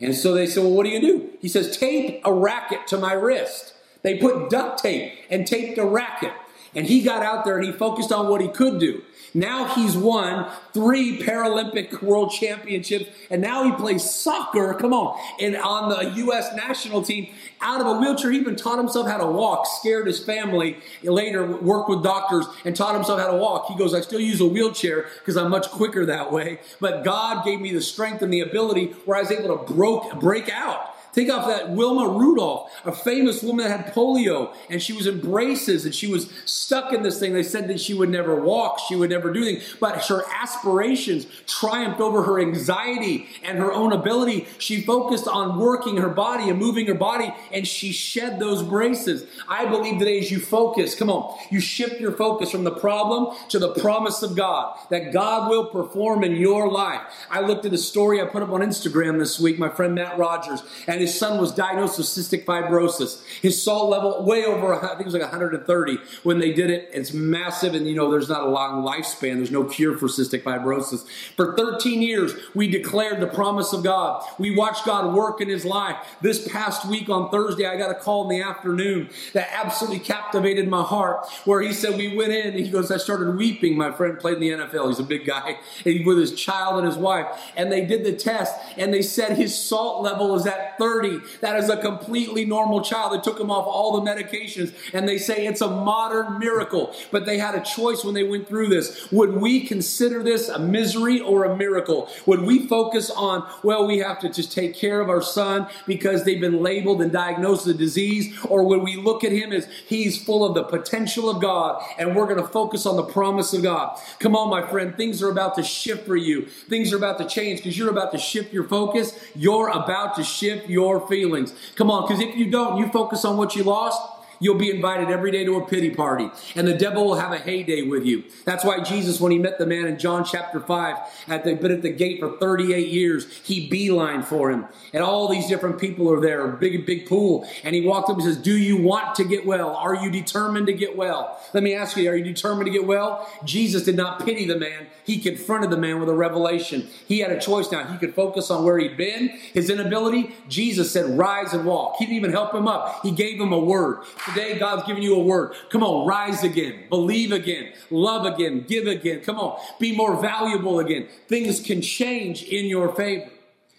And 0.00 0.14
so 0.14 0.32
they 0.32 0.46
said, 0.46 0.62
well, 0.62 0.74
what 0.74 0.84
do 0.84 0.90
you 0.90 1.00
do? 1.00 1.30
He 1.40 1.48
says, 1.48 1.76
tape 1.76 2.20
a 2.24 2.32
racket 2.32 2.86
to 2.86 2.98
my 2.98 3.14
wrist. 3.14 3.74
They 4.02 4.18
put 4.18 4.50
duct 4.50 4.82
tape 4.82 5.12
and 5.30 5.46
taped 5.46 5.78
a 5.78 5.84
racket. 5.84 6.32
And 6.74 6.86
he 6.86 7.02
got 7.02 7.22
out 7.22 7.44
there 7.44 7.56
and 7.56 7.64
he 7.64 7.72
focused 7.72 8.12
on 8.12 8.28
what 8.28 8.40
he 8.40 8.48
could 8.48 8.78
do. 8.78 9.02
Now 9.34 9.74
he's 9.74 9.96
won 9.96 10.50
three 10.72 11.18
Paralympic 11.18 12.02
world 12.02 12.30
championships, 12.30 13.06
and 13.30 13.42
now 13.42 13.64
he 13.64 13.72
plays 13.72 14.08
soccer. 14.08 14.74
Come 14.74 14.94
on. 14.94 15.20
And 15.40 15.56
on 15.56 15.90
the 15.90 16.16
U.S. 16.22 16.54
national 16.54 17.02
team, 17.02 17.34
out 17.60 17.80
of 17.80 17.86
a 17.86 18.00
wheelchair, 18.00 18.30
he 18.30 18.38
even 18.38 18.56
taught 18.56 18.78
himself 18.78 19.06
how 19.06 19.18
to 19.18 19.26
walk, 19.26 19.66
scared 19.66 20.06
his 20.06 20.22
family, 20.22 20.78
later 21.02 21.46
worked 21.46 21.90
with 21.90 22.02
doctors 22.02 22.46
and 22.64 22.74
taught 22.74 22.94
himself 22.94 23.20
how 23.20 23.30
to 23.30 23.36
walk. 23.36 23.66
He 23.66 23.76
goes, 23.76 23.92
I 23.92 24.00
still 24.00 24.20
use 24.20 24.40
a 24.40 24.46
wheelchair 24.46 25.06
because 25.18 25.36
I'm 25.36 25.50
much 25.50 25.68
quicker 25.70 26.06
that 26.06 26.32
way. 26.32 26.60
But 26.80 27.04
God 27.04 27.44
gave 27.44 27.60
me 27.60 27.72
the 27.72 27.82
strength 27.82 28.22
and 28.22 28.32
the 28.32 28.40
ability 28.40 28.86
where 29.04 29.18
I 29.18 29.20
was 29.20 29.30
able 29.30 29.58
to 29.58 29.72
broke, 29.72 30.20
break 30.20 30.48
out. 30.48 30.94
Think 31.18 31.30
of 31.30 31.48
that 31.48 31.70
Wilma 31.70 32.08
Rudolph, 32.16 32.70
a 32.84 32.92
famous 32.92 33.42
woman 33.42 33.66
that 33.66 33.86
had 33.86 33.92
polio, 33.92 34.54
and 34.70 34.80
she 34.80 34.92
was 34.92 35.08
in 35.08 35.20
braces 35.20 35.84
and 35.84 35.92
she 35.92 36.06
was 36.06 36.30
stuck 36.44 36.92
in 36.92 37.02
this 37.02 37.18
thing. 37.18 37.32
They 37.32 37.42
said 37.42 37.66
that 37.66 37.80
she 37.80 37.92
would 37.92 38.08
never 38.08 38.40
walk, 38.40 38.78
she 38.88 38.94
would 38.94 39.10
never 39.10 39.32
do 39.32 39.42
anything, 39.42 39.66
but 39.80 40.04
her 40.04 40.22
aspirations 40.32 41.26
triumphed 41.48 41.98
over 41.98 42.22
her 42.22 42.38
anxiety 42.38 43.26
and 43.42 43.58
her 43.58 43.72
own 43.72 43.92
ability. 43.92 44.46
She 44.58 44.82
focused 44.82 45.26
on 45.26 45.58
working 45.58 45.96
her 45.96 46.08
body 46.08 46.50
and 46.50 46.56
moving 46.56 46.86
her 46.86 46.94
body, 46.94 47.34
and 47.52 47.66
she 47.66 47.90
shed 47.90 48.38
those 48.38 48.62
braces. 48.62 49.26
I 49.48 49.66
believe 49.66 49.98
today 49.98 50.20
as 50.20 50.30
you 50.30 50.38
focus, 50.38 50.94
come 50.94 51.10
on, 51.10 51.36
you 51.50 51.58
shift 51.58 52.00
your 52.00 52.12
focus 52.12 52.52
from 52.52 52.62
the 52.62 52.70
problem 52.70 53.36
to 53.48 53.58
the 53.58 53.74
promise 53.74 54.22
of 54.22 54.36
God, 54.36 54.78
that 54.90 55.12
God 55.12 55.50
will 55.50 55.66
perform 55.66 56.22
in 56.22 56.36
your 56.36 56.70
life. 56.70 57.00
I 57.28 57.40
looked 57.40 57.64
at 57.64 57.72
a 57.72 57.78
story 57.78 58.22
I 58.22 58.26
put 58.26 58.44
up 58.44 58.50
on 58.50 58.60
Instagram 58.60 59.18
this 59.18 59.40
week, 59.40 59.58
my 59.58 59.68
friend 59.68 59.96
Matt 59.96 60.16
Rogers, 60.16 60.62
and 60.86 61.00
his 61.00 61.07
son 61.16 61.40
was 61.40 61.52
diagnosed 61.52 61.98
with 61.98 62.06
cystic 62.06 62.44
fibrosis. 62.44 63.22
His 63.40 63.62
salt 63.62 63.90
level 63.90 64.24
way 64.24 64.44
over, 64.44 64.74
I 64.74 64.88
think 64.88 65.00
it 65.00 65.04
was 65.06 65.14
like 65.14 65.22
130 65.22 65.98
when 66.22 66.38
they 66.38 66.52
did 66.52 66.70
it. 66.70 66.90
It's 66.92 67.12
massive, 67.12 67.74
and 67.74 67.86
you 67.86 67.94
know, 67.94 68.10
there's 68.10 68.28
not 68.28 68.42
a 68.42 68.48
long 68.48 68.84
lifespan. 68.84 69.36
There's 69.36 69.50
no 69.50 69.64
cure 69.64 69.96
for 69.96 70.08
cystic 70.08 70.42
fibrosis. 70.42 71.06
For 71.36 71.56
13 71.56 72.02
years, 72.02 72.34
we 72.54 72.68
declared 72.68 73.20
the 73.20 73.26
promise 73.26 73.72
of 73.72 73.82
God. 73.82 74.24
We 74.38 74.54
watched 74.54 74.84
God 74.84 75.14
work 75.14 75.40
in 75.40 75.48
his 75.48 75.64
life. 75.64 75.96
This 76.20 76.46
past 76.48 76.86
week 76.86 77.08
on 77.08 77.30
Thursday, 77.30 77.66
I 77.66 77.76
got 77.76 77.90
a 77.90 77.94
call 77.94 78.28
in 78.30 78.38
the 78.38 78.44
afternoon 78.44 79.10
that 79.32 79.48
absolutely 79.52 80.00
captivated 80.00 80.68
my 80.68 80.82
heart 80.82 81.26
where 81.44 81.60
he 81.60 81.72
said, 81.72 81.96
We 81.96 82.16
went 82.16 82.32
in, 82.32 82.48
and 82.48 82.58
he 82.58 82.70
goes, 82.70 82.90
I 82.90 82.96
started 82.96 83.36
weeping. 83.36 83.76
My 83.76 83.92
friend 83.92 84.18
played 84.18 84.40
in 84.40 84.40
the 84.40 84.50
NFL. 84.50 84.88
He's 84.88 84.98
a 84.98 85.04
big 85.04 85.26
guy, 85.26 85.58
and 85.84 86.06
with 86.06 86.18
his 86.18 86.34
child 86.34 86.78
and 86.78 86.86
his 86.86 86.96
wife. 86.96 87.26
And 87.56 87.70
they 87.70 87.84
did 87.84 88.04
the 88.04 88.14
test, 88.14 88.54
and 88.76 88.92
they 88.92 89.02
said 89.02 89.36
his 89.36 89.56
salt 89.56 90.02
level 90.02 90.34
is 90.34 90.46
at 90.46 90.78
30. 90.78 90.97
30 90.98 91.20
that 91.40 91.56
is 91.56 91.68
a 91.68 91.76
completely 91.76 92.44
normal 92.44 92.82
child. 92.82 93.12
They 93.12 93.20
took 93.22 93.38
him 93.38 93.50
off 93.50 93.66
all 93.66 94.00
the 94.00 94.10
medications 94.10 94.74
and 94.92 95.08
they 95.08 95.18
say 95.18 95.46
it's 95.46 95.60
a 95.60 95.68
modern 95.68 96.38
miracle. 96.38 96.94
But 97.10 97.26
they 97.26 97.38
had 97.38 97.54
a 97.54 97.62
choice 97.62 98.04
when 98.04 98.14
they 98.14 98.24
went 98.24 98.48
through 98.48 98.68
this. 98.68 99.10
Would 99.12 99.34
we 99.34 99.66
consider 99.66 100.22
this 100.22 100.48
a 100.48 100.58
misery 100.58 101.20
or 101.20 101.44
a 101.44 101.56
miracle? 101.56 102.08
Would 102.26 102.42
we 102.42 102.66
focus 102.66 103.10
on, 103.10 103.48
well, 103.62 103.86
we 103.86 103.98
have 103.98 104.18
to 104.20 104.28
just 104.28 104.52
take 104.52 104.74
care 104.74 105.00
of 105.00 105.08
our 105.08 105.22
son 105.22 105.68
because 105.86 106.24
they've 106.24 106.40
been 106.40 106.62
labeled 106.62 107.02
and 107.02 107.12
diagnosed 107.12 107.66
with 107.66 107.76
a 107.76 107.78
disease? 107.78 108.36
Or 108.44 108.64
would 108.64 108.82
we 108.82 108.96
look 108.96 109.24
at 109.24 109.32
him 109.32 109.52
as 109.52 109.68
he's 109.86 110.22
full 110.22 110.44
of 110.44 110.54
the 110.54 110.64
potential 110.64 111.30
of 111.30 111.40
God 111.40 111.82
and 111.98 112.16
we're 112.16 112.26
going 112.26 112.42
to 112.42 112.48
focus 112.48 112.86
on 112.86 112.96
the 112.96 113.04
promise 113.04 113.52
of 113.52 113.62
God? 113.62 113.98
Come 114.18 114.34
on, 114.34 114.50
my 114.50 114.68
friend. 114.68 114.96
Things 114.96 115.22
are 115.22 115.30
about 115.30 115.54
to 115.56 115.62
shift 115.62 116.06
for 116.06 116.16
you. 116.16 116.46
Things 116.46 116.92
are 116.92 116.96
about 116.96 117.18
to 117.18 117.26
change 117.26 117.60
because 117.60 117.78
you're 117.78 117.90
about 117.90 118.12
to 118.12 118.18
shift 118.18 118.52
your 118.52 118.64
focus. 118.64 119.18
You're 119.34 119.68
about 119.68 120.16
to 120.16 120.24
shift 120.24 120.68
your 120.68 120.77
your 120.78 121.06
feelings. 121.08 121.52
Come 121.74 121.90
on, 121.90 122.06
because 122.06 122.22
if 122.22 122.36
you 122.36 122.46
don't, 122.50 122.78
you 122.78 122.88
focus 122.88 123.24
on 123.24 123.36
what 123.36 123.56
you 123.56 123.64
lost, 123.64 124.00
You'll 124.40 124.58
be 124.58 124.70
invited 124.70 125.10
every 125.10 125.30
day 125.30 125.44
to 125.44 125.56
a 125.56 125.66
pity 125.66 125.90
party, 125.90 126.30
and 126.54 126.66
the 126.66 126.74
devil 126.74 127.04
will 127.04 127.16
have 127.16 127.32
a 127.32 127.38
heyday 127.38 127.82
with 127.82 128.04
you. 128.04 128.24
That's 128.44 128.64
why 128.64 128.80
Jesus, 128.80 129.20
when 129.20 129.32
he 129.32 129.38
met 129.38 129.58
the 129.58 129.66
man 129.66 129.86
in 129.86 129.98
John 129.98 130.24
chapter 130.24 130.60
5, 130.60 130.96
had 131.26 131.42
been 131.42 131.72
at 131.72 131.82
the 131.82 131.90
gate 131.90 132.20
for 132.20 132.36
38 132.38 132.88
years, 132.88 133.32
he 133.38 133.68
beeline 133.68 134.22
for 134.22 134.50
him. 134.50 134.66
And 134.92 135.02
all 135.02 135.28
these 135.28 135.48
different 135.48 135.78
people 135.80 136.12
are 136.12 136.20
there, 136.20 136.46
big, 136.48 136.86
big 136.86 137.06
pool. 137.06 137.48
And 137.64 137.74
he 137.74 137.80
walked 137.80 138.10
up 138.10 138.16
and 138.16 138.24
says, 138.24 138.36
Do 138.36 138.56
you 138.56 138.76
want 138.76 139.16
to 139.16 139.24
get 139.24 139.44
well? 139.44 139.74
Are 139.74 139.96
you 139.96 140.10
determined 140.10 140.66
to 140.68 140.72
get 140.72 140.96
well? 140.96 141.40
Let 141.52 141.62
me 141.62 141.74
ask 141.74 141.96
you, 141.96 142.08
are 142.10 142.16
you 142.16 142.24
determined 142.24 142.66
to 142.66 142.72
get 142.72 142.86
well? 142.86 143.28
Jesus 143.44 143.84
did 143.84 143.96
not 143.96 144.24
pity 144.24 144.46
the 144.46 144.58
man. 144.58 144.86
He 145.04 145.18
confronted 145.18 145.70
the 145.70 145.76
man 145.76 146.00
with 146.00 146.08
a 146.08 146.14
revelation. 146.14 146.88
He 147.06 147.20
had 147.20 147.32
a 147.32 147.40
choice 147.40 147.72
now. 147.72 147.84
He 147.86 147.98
could 147.98 148.14
focus 148.14 148.50
on 148.50 148.64
where 148.64 148.78
he'd 148.78 148.96
been, 148.96 149.28
his 149.52 149.70
inability. 149.70 150.34
Jesus 150.48 150.90
said, 150.90 151.18
Rise 151.18 151.52
and 151.52 151.64
walk. 151.64 151.96
He 151.98 152.04
didn't 152.04 152.18
even 152.18 152.30
help 152.30 152.54
him 152.54 152.68
up. 152.68 153.00
He 153.02 153.10
gave 153.10 153.40
him 153.40 153.52
a 153.52 153.58
word. 153.58 154.04
Today, 154.28 154.58
God's 154.58 154.84
giving 154.86 155.02
you 155.02 155.14
a 155.16 155.22
word. 155.22 155.54
Come 155.70 155.82
on, 155.82 156.06
rise 156.06 156.44
again, 156.44 156.84
believe 156.88 157.32
again, 157.32 157.72
love 157.90 158.26
again, 158.26 158.64
give 158.66 158.86
again. 158.86 159.20
Come 159.20 159.38
on, 159.38 159.58
be 159.78 159.94
more 159.94 160.20
valuable 160.20 160.78
again. 160.80 161.08
Things 161.28 161.60
can 161.60 161.80
change 161.82 162.42
in 162.42 162.66
your 162.66 162.94
favor. 162.94 163.30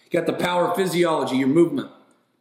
You 0.09 0.19
got 0.19 0.25
the 0.25 0.33
power 0.33 0.69
of 0.69 0.75
physiology, 0.75 1.37
your 1.37 1.47
movement 1.47 1.91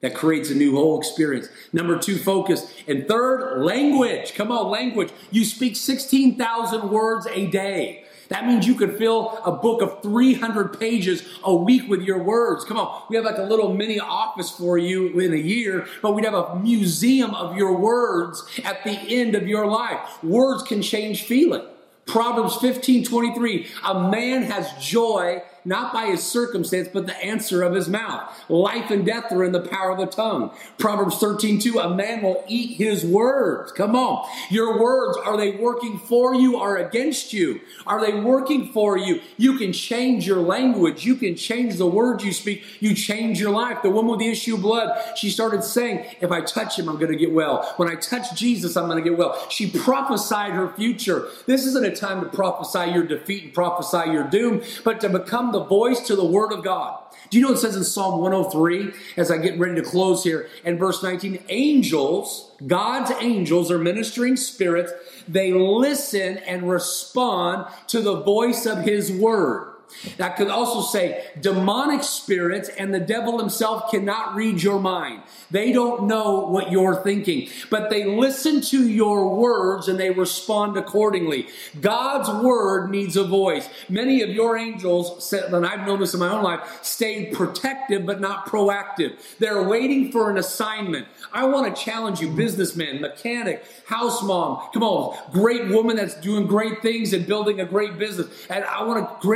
that 0.01 0.15
creates 0.15 0.51
a 0.51 0.55
new 0.55 0.77
whole 0.77 0.99
experience. 0.99 1.49
Number 1.73 1.99
two, 1.99 2.17
focus. 2.19 2.73
And 2.87 3.07
third, 3.09 3.63
language. 3.63 4.35
Come 4.35 4.53
on, 4.53 4.71
language. 4.71 5.11
You 5.31 5.45
speak 5.45 5.77
16,000 5.77 6.91
words 6.91 7.27
a 7.27 7.47
day. 7.47 8.05
That 8.29 8.47
means 8.47 8.67
you 8.67 8.75
could 8.75 8.99
fill 8.99 9.39
a 9.45 9.53
book 9.53 9.81
of 9.81 10.03
300 10.03 10.79
pages 10.79 11.27
a 11.43 11.55
week 11.55 11.89
with 11.89 12.03
your 12.03 12.23
words. 12.23 12.65
Come 12.65 12.77
on, 12.77 13.03
we 13.09 13.17
have 13.17 13.25
like 13.25 13.39
a 13.39 13.43
little 13.43 13.75
mini 13.75 13.99
office 13.99 14.51
for 14.51 14.77
you 14.77 15.19
in 15.19 15.33
a 15.33 15.39
year, 15.39 15.87
but 16.03 16.15
we'd 16.15 16.25
have 16.25 16.35
a 16.35 16.59
museum 16.59 17.35
of 17.35 17.57
your 17.57 17.77
words 17.77 18.45
at 18.65 18.85
the 18.85 18.91
end 18.91 19.35
of 19.35 19.49
your 19.49 19.67
life. 19.67 20.23
Words 20.23 20.63
can 20.63 20.83
change 20.83 21.23
feeling. 21.23 21.65
Proverbs 22.07 22.57
15 22.57 23.05
23, 23.05 23.67
a 23.85 24.11
man 24.11 24.43
has 24.43 24.73
joy 24.83 25.43
not 25.69 25.93
by 25.93 26.07
his 26.07 26.25
circumstance, 26.25 26.89
but 26.91 27.07
the 27.07 27.17
answer 27.25 27.63
of 27.63 27.75
his 27.75 27.89
mouth. 27.89 28.33
Life 28.49 28.91
and 28.91 29.05
death 29.05 29.31
are 29.31 29.45
in 29.45 29.53
the 29.53 29.61
power 29.61 29.91
of 29.91 29.99
the 29.99 30.07
tongue. 30.07 30.51
Proverbs 30.79 31.19
13, 31.19 31.61
2, 31.61 31.79
a 31.79 31.95
man 31.95 32.23
will 32.23 32.43
eat 32.49 32.79
his 32.79 33.05
words. 33.05 33.71
Come 33.73 33.95
on. 33.95 34.27
Your 34.51 34.81
words, 34.81 35.19
are 35.19 35.37
they 35.37 35.53
working 35.53 35.99
for 35.99 36.35
you 36.35 36.59
or 36.59 36.79
against 36.79 37.35
you? 37.35 37.61
Are 37.87 38.01
they 38.01 38.19
working 38.19 38.73
for 38.73 38.97
you? 38.97 39.21
You 39.37 39.59
can 39.59 39.75
change 39.75 40.27
your 40.27 40.41
language. 40.41 41.05
You 41.05 41.17
can 41.17 41.37
change 41.37 41.77
the 41.77 41.87
words 41.87 42.25
you 42.25 42.33
speak. 42.33 42.65
You 42.81 42.95
change 42.95 43.39
your 43.39 43.51
life. 43.51 43.83
The 43.83 43.91
woman 43.91 44.13
with 44.13 44.21
the 44.21 44.31
issue 44.31 44.55
of 44.55 44.63
blood, 44.63 44.99
she 45.17 45.29
started 45.29 45.63
saying, 45.63 46.07
if 46.21 46.33
I 46.33 46.41
touch 46.41 46.79
him, 46.79 46.89
I'm 46.89 46.97
going 46.97 47.13
to 47.13 47.19
get 47.19 47.33
well. 47.33 47.75
When 47.77 47.91
I 47.91 47.97
touch 47.97 48.35
Jesus, 48.35 48.75
I'm 48.75 48.87
going 48.87 49.03
to 49.03 49.09
get 49.09 49.19
well. 49.19 49.39
She 49.51 49.71
prophesied 49.71 50.53
her 50.53 50.71
future. 50.71 51.29
This 51.45 51.67
isn't 51.67 51.85
a 51.85 51.95
time 51.95 52.23
to 52.23 52.29
prophesy 52.31 52.91
your 52.91 53.05
defeat 53.05 53.45
and 53.45 53.55
prophesy 53.55 54.11
your 54.11 54.25
doom, 54.25 54.63
but 54.83 55.01
to 55.01 55.11
become 55.11 55.53
the 55.53 55.58
the 55.59 55.65
voice 55.65 56.01
to 56.07 56.17
the 56.17 56.25
word 56.25 56.53
of 56.53 56.63
God. 56.63 56.99
Do 57.31 57.39
you 57.39 57.45
know 57.45 57.53
it 57.53 57.59
says 57.59 57.77
in 57.77 57.85
Psalm 57.85 58.21
103, 58.21 58.93
as 59.17 59.31
I 59.31 59.39
get 59.39 59.59
ready 59.59 59.75
to 59.75 59.83
close 59.83 60.25
here, 60.25 60.49
in 60.65 60.79
verse 60.79 61.03
19, 61.03 61.43
angels, 61.49 62.51
God's 62.67 63.11
angels 63.21 63.71
are 63.71 63.79
ministering 63.79 64.37
spirits. 64.37 64.93
They 65.27 65.53
listen 65.53 66.39
and 66.39 66.71
respond 66.71 67.67
to 67.89 68.01
the 68.01 68.21
voice 68.23 68.67
of 68.67 68.79
his 68.79 69.13
word. 69.13 69.68
That 70.17 70.37
could 70.37 70.49
also 70.49 70.81
say 70.81 71.27
demonic 71.41 72.03
spirits 72.03 72.69
and 72.69 72.95
the 72.95 73.01
devil 73.01 73.39
himself 73.39 73.91
cannot 73.91 74.35
read 74.35 74.63
your 74.63 74.81
mind. 74.81 75.23
They 75.51 75.73
don't 75.73 76.07
know 76.07 76.41
what 76.41 76.71
you're 76.71 77.03
thinking, 77.03 77.49
but 77.71 77.91
they 77.91 78.05
listen 78.05 78.61
to 78.63 78.89
your 78.89 79.35
words 79.35 79.89
and 79.89 79.99
they 79.99 80.11
respond 80.11 80.77
accordingly. 80.77 81.49
God's 81.81 82.29
word 82.45 82.91
needs 82.91 83.17
a 83.17 83.25
voice. 83.25 83.69
Many 83.89 84.23
of 84.23 84.31
your 84.31 84.57
angels, 84.57 85.33
and 85.33 85.67
I've 85.67 85.87
noticed 85.87 86.15
in 86.15 86.21
my 86.21 86.29
own 86.29 86.43
life, 86.43 86.81
stay 86.83 87.27
protective 87.27 88.05
but 88.05 88.21
not 88.21 88.47
proactive. 88.47 89.19
They're 89.39 89.63
waiting 89.63 90.13
for 90.13 90.31
an 90.31 90.37
assignment. 90.37 91.07
I 91.33 91.47
want 91.47 91.75
to 91.75 91.83
challenge 91.83 92.21
you, 92.21 92.29
businessman, 92.31 93.01
mechanic, 93.01 93.65
house 93.87 94.23
mom. 94.23 94.69
Come 94.73 94.83
on, 94.83 95.17
great 95.33 95.69
woman 95.69 95.97
that's 95.97 96.15
doing 96.21 96.47
great 96.47 96.83
things 96.83 97.13
and 97.13 97.27
building 97.27 97.61
a 97.61 97.65
great 97.65 97.99
business. 97.99 98.29
And 98.51 98.65
I 98.65 98.83
want 98.85 99.09
to 99.09 99.27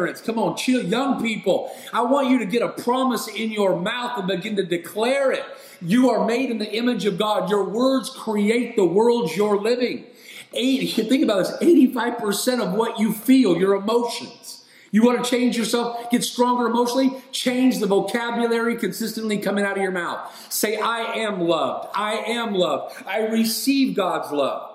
grandparents. 0.00 0.20
Come 0.20 0.38
on, 0.38 0.56
chill, 0.56 0.82
young 0.82 1.22
people. 1.22 1.70
I 1.92 2.02
want 2.02 2.30
you 2.30 2.38
to 2.38 2.46
get 2.46 2.62
a 2.62 2.68
promise 2.68 3.28
in 3.28 3.50
your 3.50 3.78
mouth 3.80 4.18
and 4.18 4.28
begin 4.28 4.56
to 4.56 4.64
declare 4.64 5.32
it. 5.32 5.44
You 5.82 6.10
are 6.10 6.26
made 6.26 6.50
in 6.50 6.58
the 6.58 6.72
image 6.72 7.04
of 7.04 7.18
God. 7.18 7.50
Your 7.50 7.68
words 7.68 8.10
create 8.10 8.76
the 8.76 8.84
world 8.84 9.34
you're 9.34 9.58
living. 9.58 10.06
80, 10.52 10.86
think 11.04 11.22
about 11.22 11.38
this 11.38 11.52
85% 11.62 12.60
of 12.60 12.72
what 12.74 12.98
you 12.98 13.12
feel, 13.12 13.56
your 13.56 13.74
emotions. 13.74 14.64
You 14.90 15.04
want 15.04 15.24
to 15.24 15.30
change 15.30 15.56
yourself, 15.56 16.10
get 16.10 16.24
stronger 16.24 16.66
emotionally? 16.66 17.12
Change 17.30 17.78
the 17.78 17.86
vocabulary 17.86 18.76
consistently 18.76 19.38
coming 19.38 19.64
out 19.64 19.76
of 19.76 19.82
your 19.82 19.92
mouth. 19.92 20.28
Say, 20.52 20.76
I 20.76 21.20
am 21.20 21.42
loved. 21.42 21.90
I 21.94 22.14
am 22.14 22.54
loved. 22.54 23.00
I 23.06 23.28
receive 23.28 23.94
God's 23.94 24.32
love. 24.32 24.69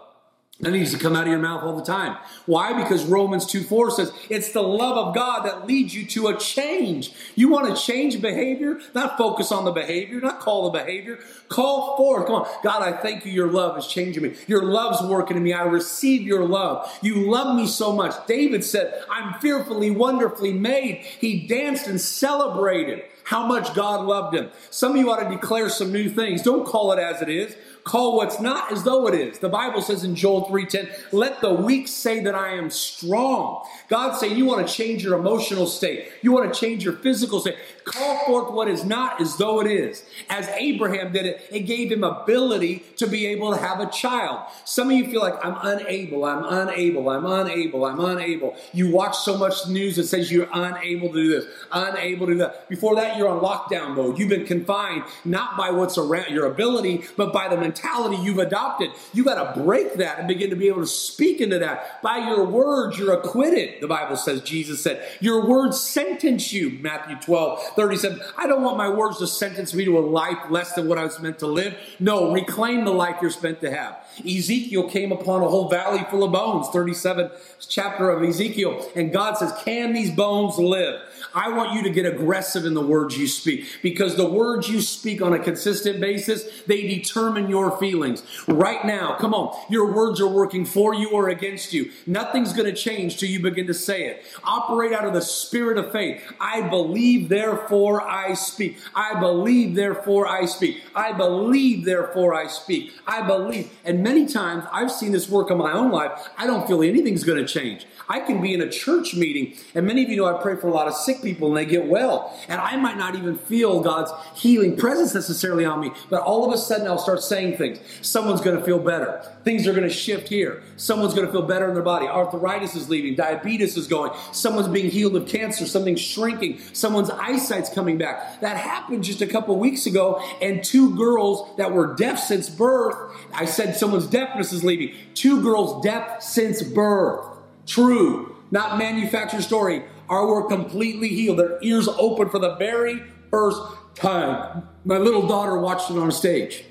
That 0.62 0.72
needs 0.72 0.94
to 0.94 0.98
come 0.98 1.18
out 1.18 1.24
of 1.24 1.28
your 1.28 1.40
mouth 1.40 1.64
all 1.64 1.76
the 1.76 1.84
time. 1.84 2.18
Why? 2.46 2.82
Because 2.82 3.04
Romans 3.04 3.46
2 3.46 3.64
4 3.64 3.92
says 3.92 4.14
it's 4.30 4.54
the 4.54 4.64
love 4.64 4.98
of 4.98 5.14
God 5.14 5.46
that 5.46 5.68
leads 5.68 5.94
you 5.94 6.06
to 6.08 6.28
a 6.30 6.38
change. 6.38 7.12
You 7.36 7.50
want 7.50 7.76
to 7.76 7.82
change 7.82 8.22
behavior? 8.22 8.80
Not 8.94 9.18
focus 9.18 9.52
on 9.52 9.66
the 9.66 9.74
behavior, 9.74 10.22
not 10.22 10.40
call 10.40 10.72
the 10.72 10.80
behavior. 10.80 11.20
Call 11.50 11.98
forth. 11.98 12.28
Come 12.28 12.36
on. 12.36 12.48
God, 12.64 12.82
I 12.82 12.94
thank 12.94 13.26
you. 13.26 13.34
Your 13.34 13.52
love 13.52 13.78
is 13.78 13.86
changing 13.86 14.24
me. 14.24 14.36
Your 14.48 14.64
love's 14.64 15.02
working 15.02 15.36
in 15.36 15.44
me. 15.44 15.52
I 15.52 15.64
receive 15.64 16.22
your 16.22 16.46
love. 16.46 16.90
You 17.02 17.30
love 17.30 17.58
me 17.58 17.68
so 17.68 17.92
much. 17.92 18.14
David 18.26 18.64
said, 18.64 19.04
I'm 19.12 19.38
fearfully, 19.42 19.92
wonderfully 19.92 20.54
made. 20.54 21.00
He 21.20 21.46
danced 21.48 21.88
and 21.88 22.00
celebrated 22.00 23.04
how 23.26 23.46
much 23.46 23.74
God 23.74 24.06
loved 24.06 24.36
him. 24.36 24.52
Some 24.70 24.92
of 24.94 24.98
you 24.98 25.12
ought 25.12 25.22
to 25.22 25.30
declare 25.30 25.68
some 25.68 25.92
new 25.92 26.10
things. 26.10 26.44
Don't 26.44 26.66
call 26.66 26.94
it 26.94 27.00
as 27.00 27.22
it 27.22 27.30
is. 27.30 27.56
Call 27.86 28.18
what's 28.18 28.42
not 28.42 28.72
as 28.72 28.82
though 28.82 29.08
it 29.08 29.14
is. 29.14 29.38
The 29.38 29.48
Bible 29.48 29.80
says 29.80 30.04
in 30.04 30.16
Joel 30.16 30.46
3:10, 30.46 30.90
"Let 31.12 31.40
the 31.40 31.54
weak 31.54 31.88
say 31.88 32.20
that 32.22 32.34
I 32.34 32.56
am 32.56 32.72
strong." 32.72 33.64
God's 33.90 34.20
saying 34.20 34.36
you 34.36 34.46
want 34.46 34.68
to 34.68 34.74
change 34.74 35.04
your 35.04 35.14
emotional 35.14 35.68
state. 35.68 36.08
You 36.24 36.32
want 36.32 36.52
to 36.52 36.60
change 36.60 36.84
your 36.84 36.94
physical 36.94 37.40
state. 37.40 37.58
Call 37.86 38.26
forth 38.26 38.52
what 38.52 38.68
is 38.68 38.84
not 38.84 39.22
as 39.22 39.38
though 39.38 39.62
it 39.62 39.68
is. 39.68 40.04
As 40.28 40.48
Abraham 40.50 41.14
did 41.14 41.28
it, 41.28 41.48
it 41.52 41.62
gave 41.62 41.92
him 41.92 42.04
ability 42.04 42.84
to 42.98 43.06
be 43.06 43.28
able 43.28 43.54
to 43.54 43.60
have 43.60 43.80
a 43.80 43.86
child. 43.92 44.40
Some 44.66 44.90
of 44.90 44.94
you 44.94 45.06
feel 45.06 45.22
like 45.22 45.36
I'm 45.46 45.56
unable, 45.62 46.26
I'm 46.26 46.44
unable, 46.44 47.08
I'm 47.10 47.26
unable, 47.28 47.86
I'm 47.86 48.00
unable. 48.00 48.58
You 48.74 48.92
watch 48.92 49.16
so 49.18 49.38
much 49.38 49.68
news 49.68 49.98
that 49.98 50.06
says 50.06 50.32
you're 50.32 50.50
unable 50.52 51.10
to 51.10 51.14
do 51.14 51.30
this, 51.30 51.46
unable 51.72 52.26
to 52.26 52.34
do 52.34 52.40
that. 52.40 52.68
Before 52.70 52.96
that, 52.96 53.18
you're 53.18 53.30
on 53.30 53.40
lockdown 53.40 53.96
mode. 53.96 54.18
You've 54.18 54.30
been 54.30 54.48
confined 54.48 55.04
not 55.24 55.56
by 55.56 55.70
what's 55.70 56.00
around 56.00 56.34
your 56.34 56.48
ability, 56.48 57.06
but 57.16 57.32
by 57.32 57.48
the 57.48 57.58
mentality 57.58 58.20
you've 58.24 58.40
adopted. 58.40 58.90
You 59.14 59.24
got 59.24 59.54
to 59.54 59.62
break 59.62 59.94
that 59.96 60.18
and 60.18 60.28
begin 60.28 60.50
to 60.50 60.56
be 60.56 60.68
able 60.70 60.82
to 60.82 60.88
speak 60.88 61.40
into 61.40 61.60
that. 61.60 62.02
By 62.02 62.30
your 62.30 62.46
words, 62.46 62.98
you're 62.98 63.14
acquitted, 63.14 63.80
the 63.80 63.88
Bible 63.88 64.16
says, 64.16 64.42
Jesus 64.42 64.82
said. 64.82 65.08
Your 65.20 65.48
words 65.48 65.80
sentence 65.80 66.52
you, 66.52 66.80
Matthew 66.82 67.18
12. 67.18 67.75
37. 67.76 68.22
I 68.38 68.48
don't 68.48 68.64
want 68.64 68.78
my 68.78 68.90
words 68.90 69.20
to 69.20 69.28
sentence 69.28 69.74
me 69.74 69.86
to 69.86 69.98
a 69.98 70.02
life 70.02 70.38
less 70.50 70.74
than 70.74 70.88
what 70.88 70.98
I 70.98 71.04
was 71.04 71.20
meant 71.20 71.40
to 71.40 71.48
live. 71.48 71.76
No, 72.00 72.32
reclaim 72.32 72.86
the 72.86 72.92
life 72.92 73.18
you're 73.22 73.32
meant 73.42 73.62
to 73.62 73.72
have. 73.72 73.98
Ezekiel 74.20 74.90
came 74.90 75.12
upon 75.12 75.42
a 75.42 75.48
whole 75.48 75.70
valley 75.70 76.06
full 76.10 76.24
of 76.24 76.32
bones, 76.32 76.70
37 76.70 77.30
chapter 77.68 78.10
of 78.10 78.24
Ezekiel, 78.24 78.90
and 78.96 79.12
God 79.12 79.38
says, 79.38 79.54
Can 79.64 79.94
these 79.94 80.12
bones 80.12 80.58
live? 80.58 81.02
I 81.36 81.50
want 81.50 81.74
you 81.74 81.84
to 81.84 81.90
get 81.90 82.06
aggressive 82.06 82.66
in 82.66 82.74
the 82.74 82.82
words 82.82 83.18
you 83.18 83.28
speak 83.28 83.66
because 83.82 84.16
the 84.16 84.28
words 84.28 84.70
you 84.70 84.80
speak 84.80 85.22
on 85.22 85.34
a 85.34 85.40
consistent 85.40 86.00
basis, 86.00 86.64
they 86.66 86.88
determine 86.88 87.50
your 87.50 87.78
feelings. 87.78 88.24
Right 88.48 88.86
now, 88.86 89.18
come 89.18 89.34
on, 89.34 89.54
your 89.70 89.94
words 89.94 90.22
are 90.22 90.28
working 90.28 90.64
for 90.64 90.94
you 90.96 91.12
or 91.12 91.28
against 91.28 91.74
you. 91.74 91.92
Nothing's 92.08 92.54
going 92.54 92.74
to 92.74 92.82
change 92.82 93.18
till 93.18 93.28
you 93.28 93.42
begin 93.42 93.68
to 93.68 93.74
say 93.74 94.06
it. 94.06 94.24
Operate 94.46 94.94
out 94.94 95.04
of 95.04 95.14
the 95.14 95.22
spirit 95.22 95.78
of 95.78 95.92
faith. 95.92 96.24
I 96.40 96.62
believe, 96.62 97.28
therefore 97.28 98.02
I 98.02 98.34
speak. 98.34 98.78
I 98.96 99.20
believe, 99.20 99.76
therefore 99.76 100.26
I 100.26 100.46
speak. 100.46 100.82
I 100.96 101.12
believe, 101.12 101.84
therefore 101.84 102.34
I 102.34 102.48
speak. 102.48 102.94
I 103.06 103.28
believe. 103.28 103.72
And 103.84 104.02
many 104.02 104.26
times 104.26 104.64
I've 104.72 104.92
seen 104.92 105.12
this 105.12 105.28
work 105.28 105.52
in 105.52 105.58
my 105.58 105.74
own 105.74 105.92
life. 105.92 106.30
I 106.38 106.48
don't 106.48 106.66
feel 106.66 106.82
anything's 106.82 107.26
going 107.26 107.46
to 107.46 107.54
change. 107.54 107.86
I 108.08 108.22
can 108.22 108.42
be 108.42 108.54
in 108.54 108.62
a 108.62 108.70
church 108.70 109.16
meeting, 109.16 109.56
and 109.74 109.86
many 109.86 110.04
of 110.04 110.10
you 110.10 110.18
know 110.18 110.26
I 110.26 110.42
pray 110.42 110.56
for 110.56 110.68
a 110.68 110.72
lot 110.72 110.88
of 110.88 110.94
sick 110.94 111.24
people 111.26 111.50
and 111.50 111.58
they 111.58 111.66
get 111.66 111.88
well. 111.88 112.34
And 112.48 112.62
I 112.62 112.78
might 112.78 112.98
not 112.98 113.16
even 113.16 113.38
feel 113.38 113.82
God's 113.82 114.12
healing 114.40 114.78
presence 114.78 115.14
necessarily 115.14 115.66
on 115.66 115.82
me, 115.82 115.92
but 116.10 116.22
all 116.22 116.46
of 116.46 116.54
a 116.54 116.58
sudden 116.58 116.88
I'll 116.88 116.98
start 116.98 117.22
saying 117.22 117.58
things. 117.58 117.80
Someone's 118.02 118.40
going 118.40 118.58
to 118.58 118.64
feel 118.64 118.80
better. 118.80 119.30
Things 119.44 119.68
are 119.68 119.74
going 119.74 119.84
to 119.84 119.94
shift 119.94 120.30
here. 120.30 120.64
Someone's 120.78 121.14
going 121.14 121.26
to 121.26 121.32
feel 121.32 121.42
better 121.42 121.68
in 121.68 121.74
their 121.74 121.84
body. 121.84 122.08
Arthritis 122.08 122.76
is 122.76 122.90
leaving. 122.90 123.16
Diabetes 123.16 123.76
is 123.76 123.88
going. 123.88 124.12
Someone's 124.32 124.70
being 124.70 124.90
healed 124.90 125.16
of 125.16 125.28
cancer. 125.28 125.66
Something's 125.66 126.02
shrinking. 126.02 126.60
Someone's 126.74 127.10
eyesight's 127.10 127.70
coming 127.70 127.98
back. 127.98 128.40
That 128.42 128.58
happened 128.58 129.04
just 129.04 129.22
a 129.22 129.28
couple 129.28 129.58
weeks 129.58 129.86
ago, 129.86 130.24
and 130.42 130.64
two 130.64 130.96
girls 130.96 131.58
that 131.58 131.74
were 131.74 131.96
deaf 131.96 132.20
since 132.20 132.50
birth, 132.50 132.96
I 133.34 133.46
said 133.46 133.76
someone's 133.76 134.08
deafness 134.08 134.54
is 134.54 134.64
leaving. 134.64 134.96
Two 135.14 135.42
girls 135.42 135.84
deaf 135.84 136.22
since 136.22 136.62
birth. 136.62 137.26
True, 137.66 138.36
not 138.52 138.78
manufactured 138.78 139.42
story. 139.42 139.84
Are 140.10 140.28
were 140.28 140.48
completely 140.48 141.10
healed. 141.10 141.40
Their 141.40 141.58
ears 141.62 141.88
open 141.88 142.30
for 142.30 142.40
the 142.40 142.56
very 142.56 143.04
first 143.32 143.62
time. 143.96 144.68
My 144.84 144.98
little 144.98 145.28
daughter 145.28 145.58
watched 145.58 145.90
it 145.90 145.98
on 145.98 146.12
stage. 146.12 146.66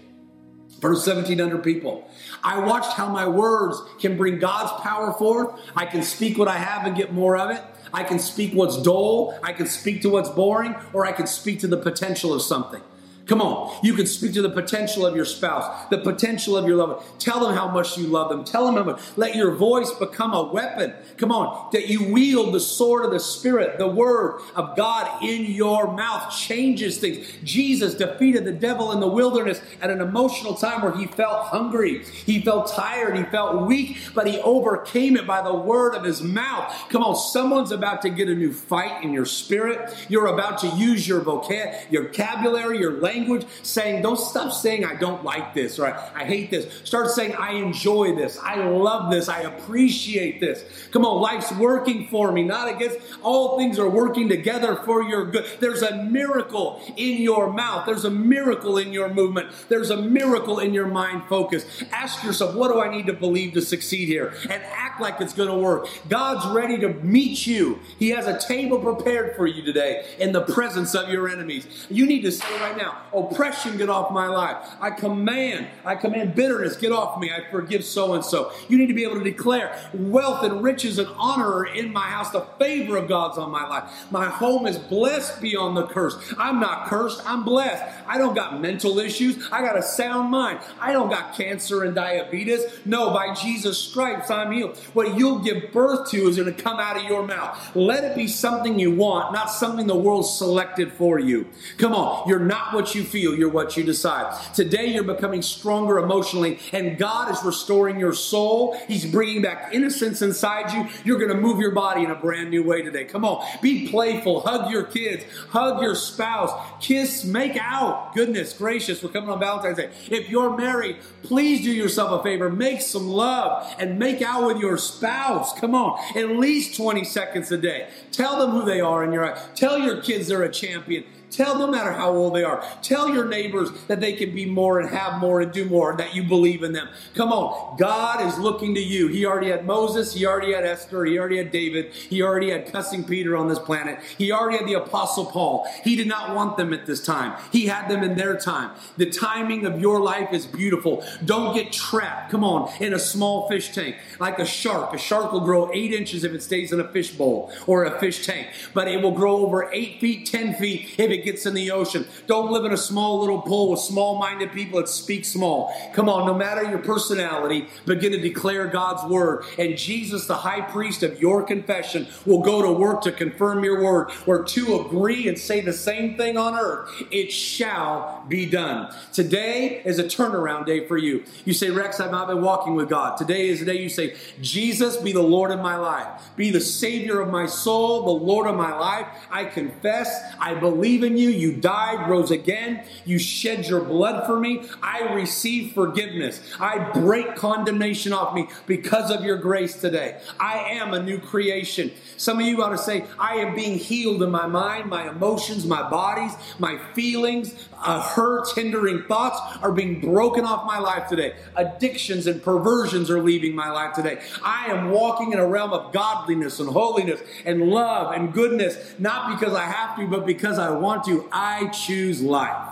First 0.80 1.06
1,700 1.06 1.62
people. 1.62 2.08
I 2.42 2.58
watched 2.58 2.92
how 2.92 3.08
my 3.08 3.26
words 3.26 3.80
can 4.00 4.16
bring 4.16 4.38
God's 4.38 4.72
power 4.82 5.12
forth. 5.12 5.58
I 5.74 5.86
can 5.86 6.02
speak 6.02 6.36
what 6.36 6.48
I 6.48 6.58
have 6.58 6.86
and 6.86 6.94
get 6.94 7.12
more 7.12 7.36
of 7.36 7.50
it. 7.50 7.62
I 7.92 8.04
can 8.04 8.18
speak 8.18 8.52
what's 8.52 8.80
dull. 8.82 9.38
I 9.42 9.52
can 9.52 9.66
speak 9.66 10.02
to 10.02 10.10
what's 10.10 10.28
boring, 10.28 10.74
or 10.92 11.06
I 11.06 11.12
can 11.12 11.26
speak 11.26 11.60
to 11.60 11.68
the 11.68 11.76
potential 11.76 12.34
of 12.34 12.42
something. 12.42 12.82
Come 13.26 13.40
on. 13.40 13.74
You 13.82 13.94
can 13.94 14.06
speak 14.06 14.34
to 14.34 14.42
the 14.42 14.50
potential 14.50 15.06
of 15.06 15.16
your 15.16 15.24
spouse, 15.24 15.88
the 15.88 15.98
potential 15.98 16.56
of 16.56 16.66
your 16.66 16.76
lover. 16.76 17.02
Tell 17.18 17.40
them 17.40 17.54
how 17.54 17.68
much 17.68 17.96
you 17.96 18.06
love 18.06 18.28
them. 18.28 18.44
Tell 18.44 18.66
them 18.66 18.76
how 18.76 18.84
much. 18.84 19.00
Let 19.16 19.34
your 19.34 19.52
voice 19.52 19.90
become 19.92 20.34
a 20.34 20.42
weapon. 20.42 20.92
Come 21.16 21.32
on. 21.32 21.70
That 21.72 21.88
you 21.88 22.12
wield 22.12 22.52
the 22.52 22.60
sword 22.60 23.04
of 23.04 23.12
the 23.12 23.20
Spirit, 23.20 23.78
the 23.78 23.88
word 23.88 24.42
of 24.54 24.76
God 24.76 25.22
in 25.22 25.46
your 25.46 25.94
mouth 25.94 26.34
changes 26.36 26.98
things. 26.98 27.26
Jesus 27.42 27.94
defeated 27.94 28.44
the 28.44 28.52
devil 28.52 28.92
in 28.92 29.00
the 29.00 29.08
wilderness 29.08 29.60
at 29.80 29.88
an 29.88 30.02
emotional 30.02 30.54
time 30.54 30.82
where 30.82 30.92
he 30.92 31.06
felt 31.06 31.46
hungry. 31.46 32.04
He 32.04 32.42
felt 32.42 32.70
tired. 32.72 33.16
He 33.16 33.24
felt 33.24 33.66
weak, 33.66 33.96
but 34.14 34.26
he 34.26 34.38
overcame 34.40 35.16
it 35.16 35.26
by 35.26 35.40
the 35.40 35.54
word 35.54 35.94
of 35.94 36.04
his 36.04 36.20
mouth. 36.20 36.74
Come 36.90 37.02
on. 37.02 37.16
Someone's 37.16 37.72
about 37.72 38.02
to 38.02 38.10
get 38.10 38.28
a 38.28 38.34
new 38.34 38.52
fight 38.52 39.02
in 39.02 39.14
your 39.14 39.24
spirit. 39.24 39.94
You're 40.10 40.26
about 40.26 40.58
to 40.58 40.68
use 40.68 41.08
your 41.08 41.22
vocab, 41.22 41.90
your 41.90 42.08
vocabulary, 42.08 42.78
your 42.78 42.92
language 42.92 43.13
language, 43.14 43.46
saying, 43.62 44.02
don't 44.02 44.18
stop 44.18 44.52
saying, 44.52 44.84
I 44.84 44.94
don't 44.94 45.24
like 45.24 45.54
this 45.54 45.78
or 45.78 45.86
I, 45.86 46.10
I 46.14 46.24
hate 46.24 46.50
this. 46.50 46.66
Start 46.84 47.10
saying, 47.10 47.34
I 47.34 47.52
enjoy 47.52 48.14
this. 48.14 48.38
I 48.42 48.56
love 48.56 49.10
this. 49.10 49.28
I 49.28 49.40
appreciate 49.40 50.40
this. 50.40 50.64
Come 50.90 51.04
on, 51.04 51.20
life's 51.20 51.52
working 51.52 52.08
for 52.08 52.32
me, 52.32 52.42
not 52.42 52.68
against. 52.68 52.98
All 53.22 53.56
things 53.58 53.78
are 53.78 53.88
working 53.88 54.28
together 54.28 54.76
for 54.76 55.02
your 55.02 55.30
good. 55.30 55.46
There's 55.60 55.82
a 55.82 56.04
miracle 56.04 56.82
in 56.96 57.22
your 57.22 57.52
mouth. 57.52 57.86
There's 57.86 58.04
a 58.04 58.10
miracle 58.10 58.78
in 58.78 58.92
your 58.92 59.12
movement. 59.12 59.52
There's 59.68 59.90
a 59.90 59.96
miracle 59.96 60.58
in 60.58 60.74
your 60.74 60.86
mind 60.86 61.24
focus. 61.28 61.64
Ask 61.92 62.24
yourself, 62.24 62.54
what 62.54 62.72
do 62.72 62.80
I 62.80 62.90
need 62.94 63.06
to 63.06 63.12
believe 63.12 63.52
to 63.54 63.62
succeed 63.62 64.08
here? 64.08 64.34
And 64.42 64.62
act 64.62 65.00
like 65.00 65.20
it's 65.20 65.32
going 65.32 65.48
to 65.48 65.58
work. 65.58 65.88
God's 66.08 66.46
ready 66.54 66.78
to 66.78 66.88
meet 66.88 67.46
you. 67.46 67.80
He 67.98 68.10
has 68.10 68.26
a 68.26 68.38
table 68.38 68.78
prepared 68.78 69.36
for 69.36 69.46
you 69.46 69.62
today 69.62 70.04
in 70.18 70.32
the 70.32 70.42
presence 70.42 70.94
of 70.94 71.08
your 71.08 71.28
enemies. 71.28 71.86
You 71.90 72.06
need 72.06 72.22
to 72.22 72.32
say 72.32 72.60
right 72.60 72.76
now, 72.76 73.03
oppression 73.14 73.76
get 73.76 73.88
off 73.88 74.10
my 74.10 74.26
life. 74.26 74.56
I 74.80 74.90
command, 74.90 75.66
I 75.84 75.94
command 75.94 76.34
bitterness 76.34 76.76
get 76.76 76.92
off 76.92 77.20
me. 77.20 77.30
I 77.30 77.50
forgive 77.50 77.84
so 77.84 78.14
and 78.14 78.24
so. 78.24 78.52
You 78.68 78.78
need 78.78 78.88
to 78.88 78.94
be 78.94 79.04
able 79.04 79.18
to 79.18 79.24
declare 79.24 79.78
wealth 79.94 80.44
and 80.44 80.62
riches 80.62 80.98
and 80.98 81.08
honor 81.16 81.52
are 81.52 81.66
in 81.66 81.92
my 81.92 82.06
house. 82.06 82.30
The 82.30 82.46
favor 82.58 82.96
of 82.96 83.08
God's 83.08 83.38
on 83.38 83.50
my 83.50 83.66
life. 83.66 83.90
My 84.10 84.26
home 84.26 84.66
is 84.66 84.78
blessed 84.78 85.40
beyond 85.40 85.76
the 85.76 85.86
curse. 85.86 86.16
I'm 86.38 86.60
not 86.60 86.86
cursed. 86.86 87.22
I'm 87.24 87.44
blessed. 87.44 87.82
I 88.06 88.18
don't 88.18 88.34
got 88.34 88.60
mental 88.60 88.98
issues. 88.98 89.48
I 89.52 89.60
got 89.62 89.78
a 89.78 89.82
sound 89.82 90.30
mind. 90.30 90.60
I 90.80 90.92
don't 90.92 91.08
got 91.08 91.36
cancer 91.36 91.84
and 91.84 91.94
diabetes. 91.94 92.62
No, 92.84 93.12
by 93.12 93.34
Jesus' 93.34 93.78
stripes, 93.78 94.30
I'm 94.30 94.52
healed. 94.52 94.76
What 94.92 95.16
you'll 95.16 95.38
give 95.38 95.72
birth 95.72 96.10
to 96.10 96.28
is 96.28 96.36
going 96.36 96.52
to 96.52 96.62
come 96.62 96.80
out 96.80 96.96
of 96.96 97.04
your 97.04 97.26
mouth. 97.26 97.74
Let 97.74 98.04
it 98.04 98.16
be 98.16 98.26
something 98.26 98.78
you 98.78 98.94
want, 98.94 99.32
not 99.32 99.50
something 99.50 99.86
the 99.86 99.96
world 99.96 100.26
selected 100.26 100.92
for 100.92 101.18
you. 101.18 101.46
Come 101.78 101.94
on. 101.94 102.28
You're 102.28 102.38
not 102.40 102.74
what 102.74 102.94
you 102.94 103.03
feel, 103.04 103.34
you're 103.34 103.48
what 103.48 103.76
you 103.76 103.84
decide. 103.84 104.34
Today, 104.54 104.86
you're 104.86 105.04
becoming 105.04 105.42
stronger 105.42 105.98
emotionally, 105.98 106.58
and 106.72 106.98
God 106.98 107.30
is 107.30 107.42
restoring 107.44 107.98
your 107.98 108.12
soul. 108.12 108.76
He's 108.88 109.06
bringing 109.06 109.42
back 109.42 109.72
innocence 109.72 110.22
inside 110.22 110.72
you. 110.72 110.88
You're 111.04 111.18
going 111.18 111.34
to 111.34 111.40
move 111.40 111.58
your 111.60 111.72
body 111.72 112.02
in 112.02 112.10
a 112.10 112.14
brand 112.14 112.50
new 112.50 112.62
way 112.62 112.82
today. 112.82 113.04
Come 113.04 113.24
on, 113.24 113.46
be 113.60 113.88
playful. 113.88 114.40
Hug 114.40 114.70
your 114.70 114.84
kids, 114.84 115.24
hug 115.50 115.82
your 115.82 115.94
spouse, 115.94 116.50
kiss, 116.80 117.24
make 117.24 117.56
out. 117.56 118.14
Goodness 118.14 118.52
gracious, 118.52 119.02
we're 119.02 119.10
coming 119.10 119.30
on 119.30 119.40
Valentine's 119.40 119.76
Day. 119.76 119.90
If 120.10 120.28
you're 120.28 120.56
married, 120.56 120.96
please 121.22 121.62
do 121.62 121.72
yourself 121.72 122.20
a 122.20 122.22
favor. 122.22 122.50
Make 122.50 122.80
some 122.80 123.08
love 123.08 123.74
and 123.78 123.98
make 123.98 124.22
out 124.22 124.46
with 124.46 124.58
your 124.58 124.78
spouse. 124.78 125.58
Come 125.58 125.74
on, 125.74 125.98
at 126.16 126.30
least 126.30 126.76
20 126.76 127.04
seconds 127.04 127.50
a 127.52 127.58
day. 127.58 127.88
Tell 128.12 128.38
them 128.38 128.50
who 128.50 128.64
they 128.64 128.80
are 128.80 129.04
in 129.04 129.12
your 129.12 129.24
eye. 129.24 129.40
Tell 129.54 129.78
your 129.78 130.00
kids 130.00 130.28
they're 130.28 130.42
a 130.42 130.50
champion. 130.52 131.04
Tell 131.34 131.58
no 131.58 131.66
matter 131.66 131.92
how 131.92 132.12
old 132.12 132.34
they 132.34 132.44
are. 132.44 132.64
Tell 132.82 133.08
your 133.08 133.26
neighbors 133.26 133.70
that 133.88 134.00
they 134.00 134.12
can 134.12 134.34
be 134.34 134.46
more 134.46 134.80
and 134.80 134.88
have 134.90 135.20
more 135.20 135.40
and 135.40 135.52
do 135.52 135.64
more 135.64 135.90
and 135.90 136.00
that 136.00 136.14
you 136.14 136.22
believe 136.22 136.62
in 136.62 136.72
them. 136.72 136.88
Come 137.14 137.32
on. 137.32 137.76
God 137.76 138.20
is 138.26 138.38
looking 138.38 138.74
to 138.74 138.80
you. 138.80 139.08
He 139.08 139.26
already 139.26 139.50
had 139.50 139.66
Moses. 139.66 140.14
He 140.14 140.26
already 140.26 140.52
had 140.52 140.64
Esther. 140.64 141.04
He 141.04 141.18
already 141.18 141.38
had 141.38 141.50
David. 141.50 141.92
He 141.92 142.22
already 142.22 142.50
had 142.50 142.70
cussing 142.70 143.04
Peter 143.04 143.36
on 143.36 143.48
this 143.48 143.58
planet. 143.58 143.98
He 144.16 144.30
already 144.32 144.58
had 144.58 144.66
the 144.66 144.74
apostle 144.74 145.26
Paul. 145.26 145.66
He 145.82 145.96
did 145.96 146.06
not 146.06 146.34
want 146.34 146.56
them 146.56 146.72
at 146.72 146.86
this 146.86 147.04
time. 147.04 147.38
He 147.52 147.66
had 147.66 147.88
them 147.88 148.02
in 148.02 148.16
their 148.16 148.36
time. 148.36 148.70
The 148.96 149.06
timing 149.06 149.66
of 149.66 149.80
your 149.80 150.00
life 150.00 150.32
is 150.32 150.46
beautiful. 150.46 151.04
Don't 151.24 151.54
get 151.54 151.72
trapped. 151.72 152.30
Come 152.30 152.44
on. 152.44 152.70
In 152.80 152.94
a 152.94 152.98
small 152.98 153.48
fish 153.48 153.72
tank 153.72 153.96
like 154.20 154.38
a 154.38 154.46
shark. 154.46 154.94
A 154.94 154.98
shark 154.98 155.32
will 155.32 155.40
grow 155.40 155.70
eight 155.72 155.92
inches 155.92 156.24
if 156.24 156.32
it 156.32 156.42
stays 156.42 156.72
in 156.72 156.80
a 156.80 156.88
fish 156.88 157.12
bowl 157.12 157.52
or 157.66 157.84
a 157.84 157.98
fish 157.98 158.24
tank, 158.24 158.48
but 158.72 158.88
it 158.88 159.02
will 159.02 159.12
grow 159.12 159.38
over 159.38 159.70
eight 159.72 160.00
feet, 160.00 160.26
10 160.26 160.54
feet 160.54 160.94
if 160.98 161.10
it 161.10 161.23
gets 161.24 161.46
in 161.46 161.54
the 161.54 161.70
ocean. 161.70 162.06
Don't 162.26 162.50
live 162.50 162.64
in 162.64 162.72
a 162.72 162.76
small 162.76 163.20
little 163.20 163.40
pool 163.42 163.70
with 163.70 163.80
small 163.80 164.18
minded 164.18 164.52
people 164.52 164.78
that 164.78 164.88
speak 164.88 165.24
small. 165.24 165.74
Come 165.92 166.08
on, 166.08 166.26
no 166.26 166.34
matter 166.34 166.62
your 166.62 166.78
personality, 166.78 167.68
begin 167.86 168.12
to 168.12 168.20
declare 168.20 168.66
God's 168.66 169.10
word. 169.10 169.44
And 169.58 169.76
Jesus, 169.76 170.26
the 170.26 170.36
high 170.36 170.60
priest 170.60 171.02
of 171.02 171.20
your 171.20 171.42
confession, 171.42 172.06
will 172.26 172.40
go 172.40 172.62
to 172.62 172.72
work 172.72 173.02
to 173.02 173.12
confirm 173.12 173.64
your 173.64 173.82
word. 173.82 174.10
Where 174.26 174.42
two 174.42 174.80
agree 174.80 175.28
and 175.28 175.38
say 175.38 175.60
the 175.60 175.72
same 175.72 176.16
thing 176.16 176.36
on 176.36 176.54
earth, 176.54 176.90
it 177.10 177.32
shall 177.32 178.24
be 178.28 178.46
done. 178.46 178.94
Today 179.12 179.82
is 179.84 179.98
a 179.98 180.04
turnaround 180.04 180.66
day 180.66 180.86
for 180.86 180.96
you. 180.96 181.24
You 181.44 181.52
say, 181.52 181.70
Rex, 181.70 182.00
I've 182.00 182.10
not 182.10 182.28
been 182.28 182.42
walking 182.42 182.74
with 182.74 182.88
God. 182.88 183.16
Today 183.16 183.48
is 183.48 183.60
the 183.60 183.66
day 183.66 183.80
you 183.80 183.88
say, 183.88 184.14
Jesus, 184.40 184.96
be 184.96 185.12
the 185.12 185.22
Lord 185.22 185.50
of 185.50 185.60
my 185.60 185.76
life, 185.76 186.06
be 186.36 186.50
the 186.50 186.60
Savior 186.60 187.20
of 187.20 187.30
my 187.30 187.46
soul, 187.46 188.04
the 188.04 188.24
Lord 188.24 188.46
of 188.46 188.56
my 188.56 188.76
life. 188.76 189.06
I 189.30 189.44
confess, 189.44 190.34
I 190.38 190.54
believe 190.54 191.02
in 191.02 191.13
you. 191.16 191.30
You 191.30 191.52
died, 191.52 192.08
rose 192.08 192.30
again. 192.30 192.84
You 193.04 193.18
shed 193.18 193.66
your 193.66 193.80
blood 193.80 194.26
for 194.26 194.38
me. 194.38 194.68
I 194.82 195.12
receive 195.14 195.72
forgiveness. 195.72 196.40
I 196.60 196.90
break 196.92 197.36
condemnation 197.36 198.12
off 198.12 198.34
me 198.34 198.48
because 198.66 199.10
of 199.10 199.24
your 199.24 199.36
grace 199.36 199.80
today. 199.80 200.20
I 200.38 200.58
am 200.70 200.94
a 200.94 201.02
new 201.02 201.18
creation. 201.18 201.92
Some 202.16 202.40
of 202.40 202.46
you 202.46 202.62
ought 202.62 202.70
to 202.70 202.78
say, 202.78 203.04
I 203.18 203.36
am 203.36 203.54
being 203.54 203.78
healed 203.78 204.22
in 204.22 204.30
my 204.30 204.46
mind, 204.46 204.88
my 204.88 205.08
emotions, 205.08 205.66
my 205.66 205.88
bodies, 205.88 206.32
my 206.58 206.78
feelings, 206.94 207.54
uh, 207.82 208.00
hurts, 208.00 208.54
hindering 208.54 209.02
thoughts 209.02 209.38
are 209.62 209.72
being 209.72 210.00
broken 210.00 210.44
off 210.44 210.66
my 210.66 210.78
life 210.78 211.08
today. 211.08 211.34
Addictions 211.56 212.26
and 212.26 212.42
perversions 212.42 213.10
are 213.10 213.20
leaving 213.20 213.54
my 213.54 213.70
life 213.70 213.94
today. 213.94 214.20
I 214.42 214.66
am 214.66 214.90
walking 214.90 215.32
in 215.32 215.38
a 215.38 215.46
realm 215.46 215.72
of 215.72 215.92
godliness 215.92 216.60
and 216.60 216.68
holiness 216.68 217.20
and 217.44 217.68
love 217.68 218.14
and 218.14 218.32
goodness, 218.32 218.94
not 218.98 219.38
because 219.38 219.54
I 219.54 219.64
have 219.64 219.96
to, 219.98 220.06
but 220.06 220.24
because 220.24 220.58
I 220.58 220.70
want 220.70 220.93
to. 221.02 221.28
I 221.32 221.68
choose 221.68 222.22
life. 222.22 222.68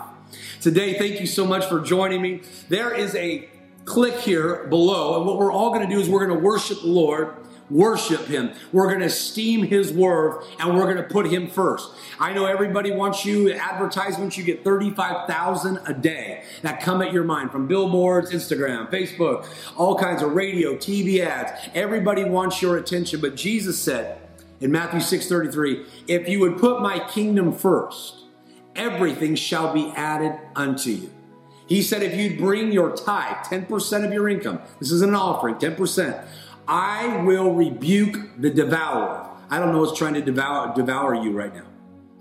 Today, 0.61 0.97
thank 0.97 1.19
you 1.19 1.27
so 1.27 1.45
much 1.45 1.65
for 1.65 1.81
joining 1.81 2.21
me. 2.21 2.41
There 2.69 2.93
is 2.93 3.15
a 3.15 3.49
click 3.85 4.15
here 4.15 4.65
below, 4.67 5.17
and 5.17 5.25
what 5.25 5.37
we're 5.37 5.51
all 5.51 5.73
going 5.73 5.87
to 5.87 5.93
do 5.93 5.99
is 5.99 6.09
we're 6.09 6.25
going 6.25 6.39
to 6.39 6.45
worship 6.45 6.81
the 6.81 6.87
Lord 6.87 7.35
worship 7.69 8.25
him. 8.27 8.51
We're 8.71 8.87
going 8.87 8.99
to 8.99 9.07
esteem 9.07 9.63
his 9.63 9.91
word 9.91 10.43
and 10.59 10.75
we're 10.75 10.83
going 10.83 10.97
to 10.97 11.03
put 11.03 11.27
him 11.27 11.47
first. 11.47 11.89
I 12.19 12.33
know 12.33 12.45
everybody 12.45 12.91
wants 12.91 13.25
you 13.25 13.51
advertisements. 13.51 14.37
You 14.37 14.43
get 14.43 14.63
35,000 14.63 15.79
a 15.87 15.93
day 15.93 16.43
that 16.61 16.81
come 16.81 17.01
at 17.01 17.11
your 17.11 17.23
mind 17.23 17.51
from 17.51 17.67
billboards, 17.67 18.31
Instagram, 18.31 18.91
Facebook, 18.91 19.47
all 19.75 19.97
kinds 19.97 20.21
of 20.21 20.33
radio, 20.33 20.75
TV 20.75 21.19
ads. 21.19 21.51
Everybody 21.73 22.23
wants 22.23 22.61
your 22.61 22.77
attention. 22.77 23.21
But 23.21 23.35
Jesus 23.35 23.79
said 23.79 24.19
in 24.63 24.71
Matthew 24.71 25.01
6:33, 25.01 25.85
if 26.07 26.29
you 26.29 26.39
would 26.39 26.57
put 26.57 26.81
my 26.81 26.97
kingdom 26.97 27.51
first, 27.51 28.23
everything 28.77 29.35
shall 29.35 29.73
be 29.73 29.91
added 29.95 30.39
unto 30.55 30.89
you. 30.89 31.09
He 31.67 31.81
said, 31.81 32.01
if 32.01 32.15
you'd 32.15 32.37
bring 32.37 32.71
your 32.71 32.95
tithe, 32.95 33.45
10% 33.45 34.05
of 34.05 34.13
your 34.13 34.29
income, 34.29 34.61
this 34.79 34.91
is 34.91 35.01
an 35.01 35.15
offering, 35.15 35.55
10%, 35.55 36.25
I 36.67 37.23
will 37.23 37.53
rebuke 37.53 38.17
the 38.37 38.49
devourer. 38.49 39.27
I 39.49 39.59
don't 39.59 39.73
know 39.73 39.79
what's 39.79 39.97
trying 39.97 40.13
to 40.13 40.21
devour, 40.21 40.73
devour 40.75 41.13
you 41.15 41.31
right 41.31 41.53
now. 41.53 41.65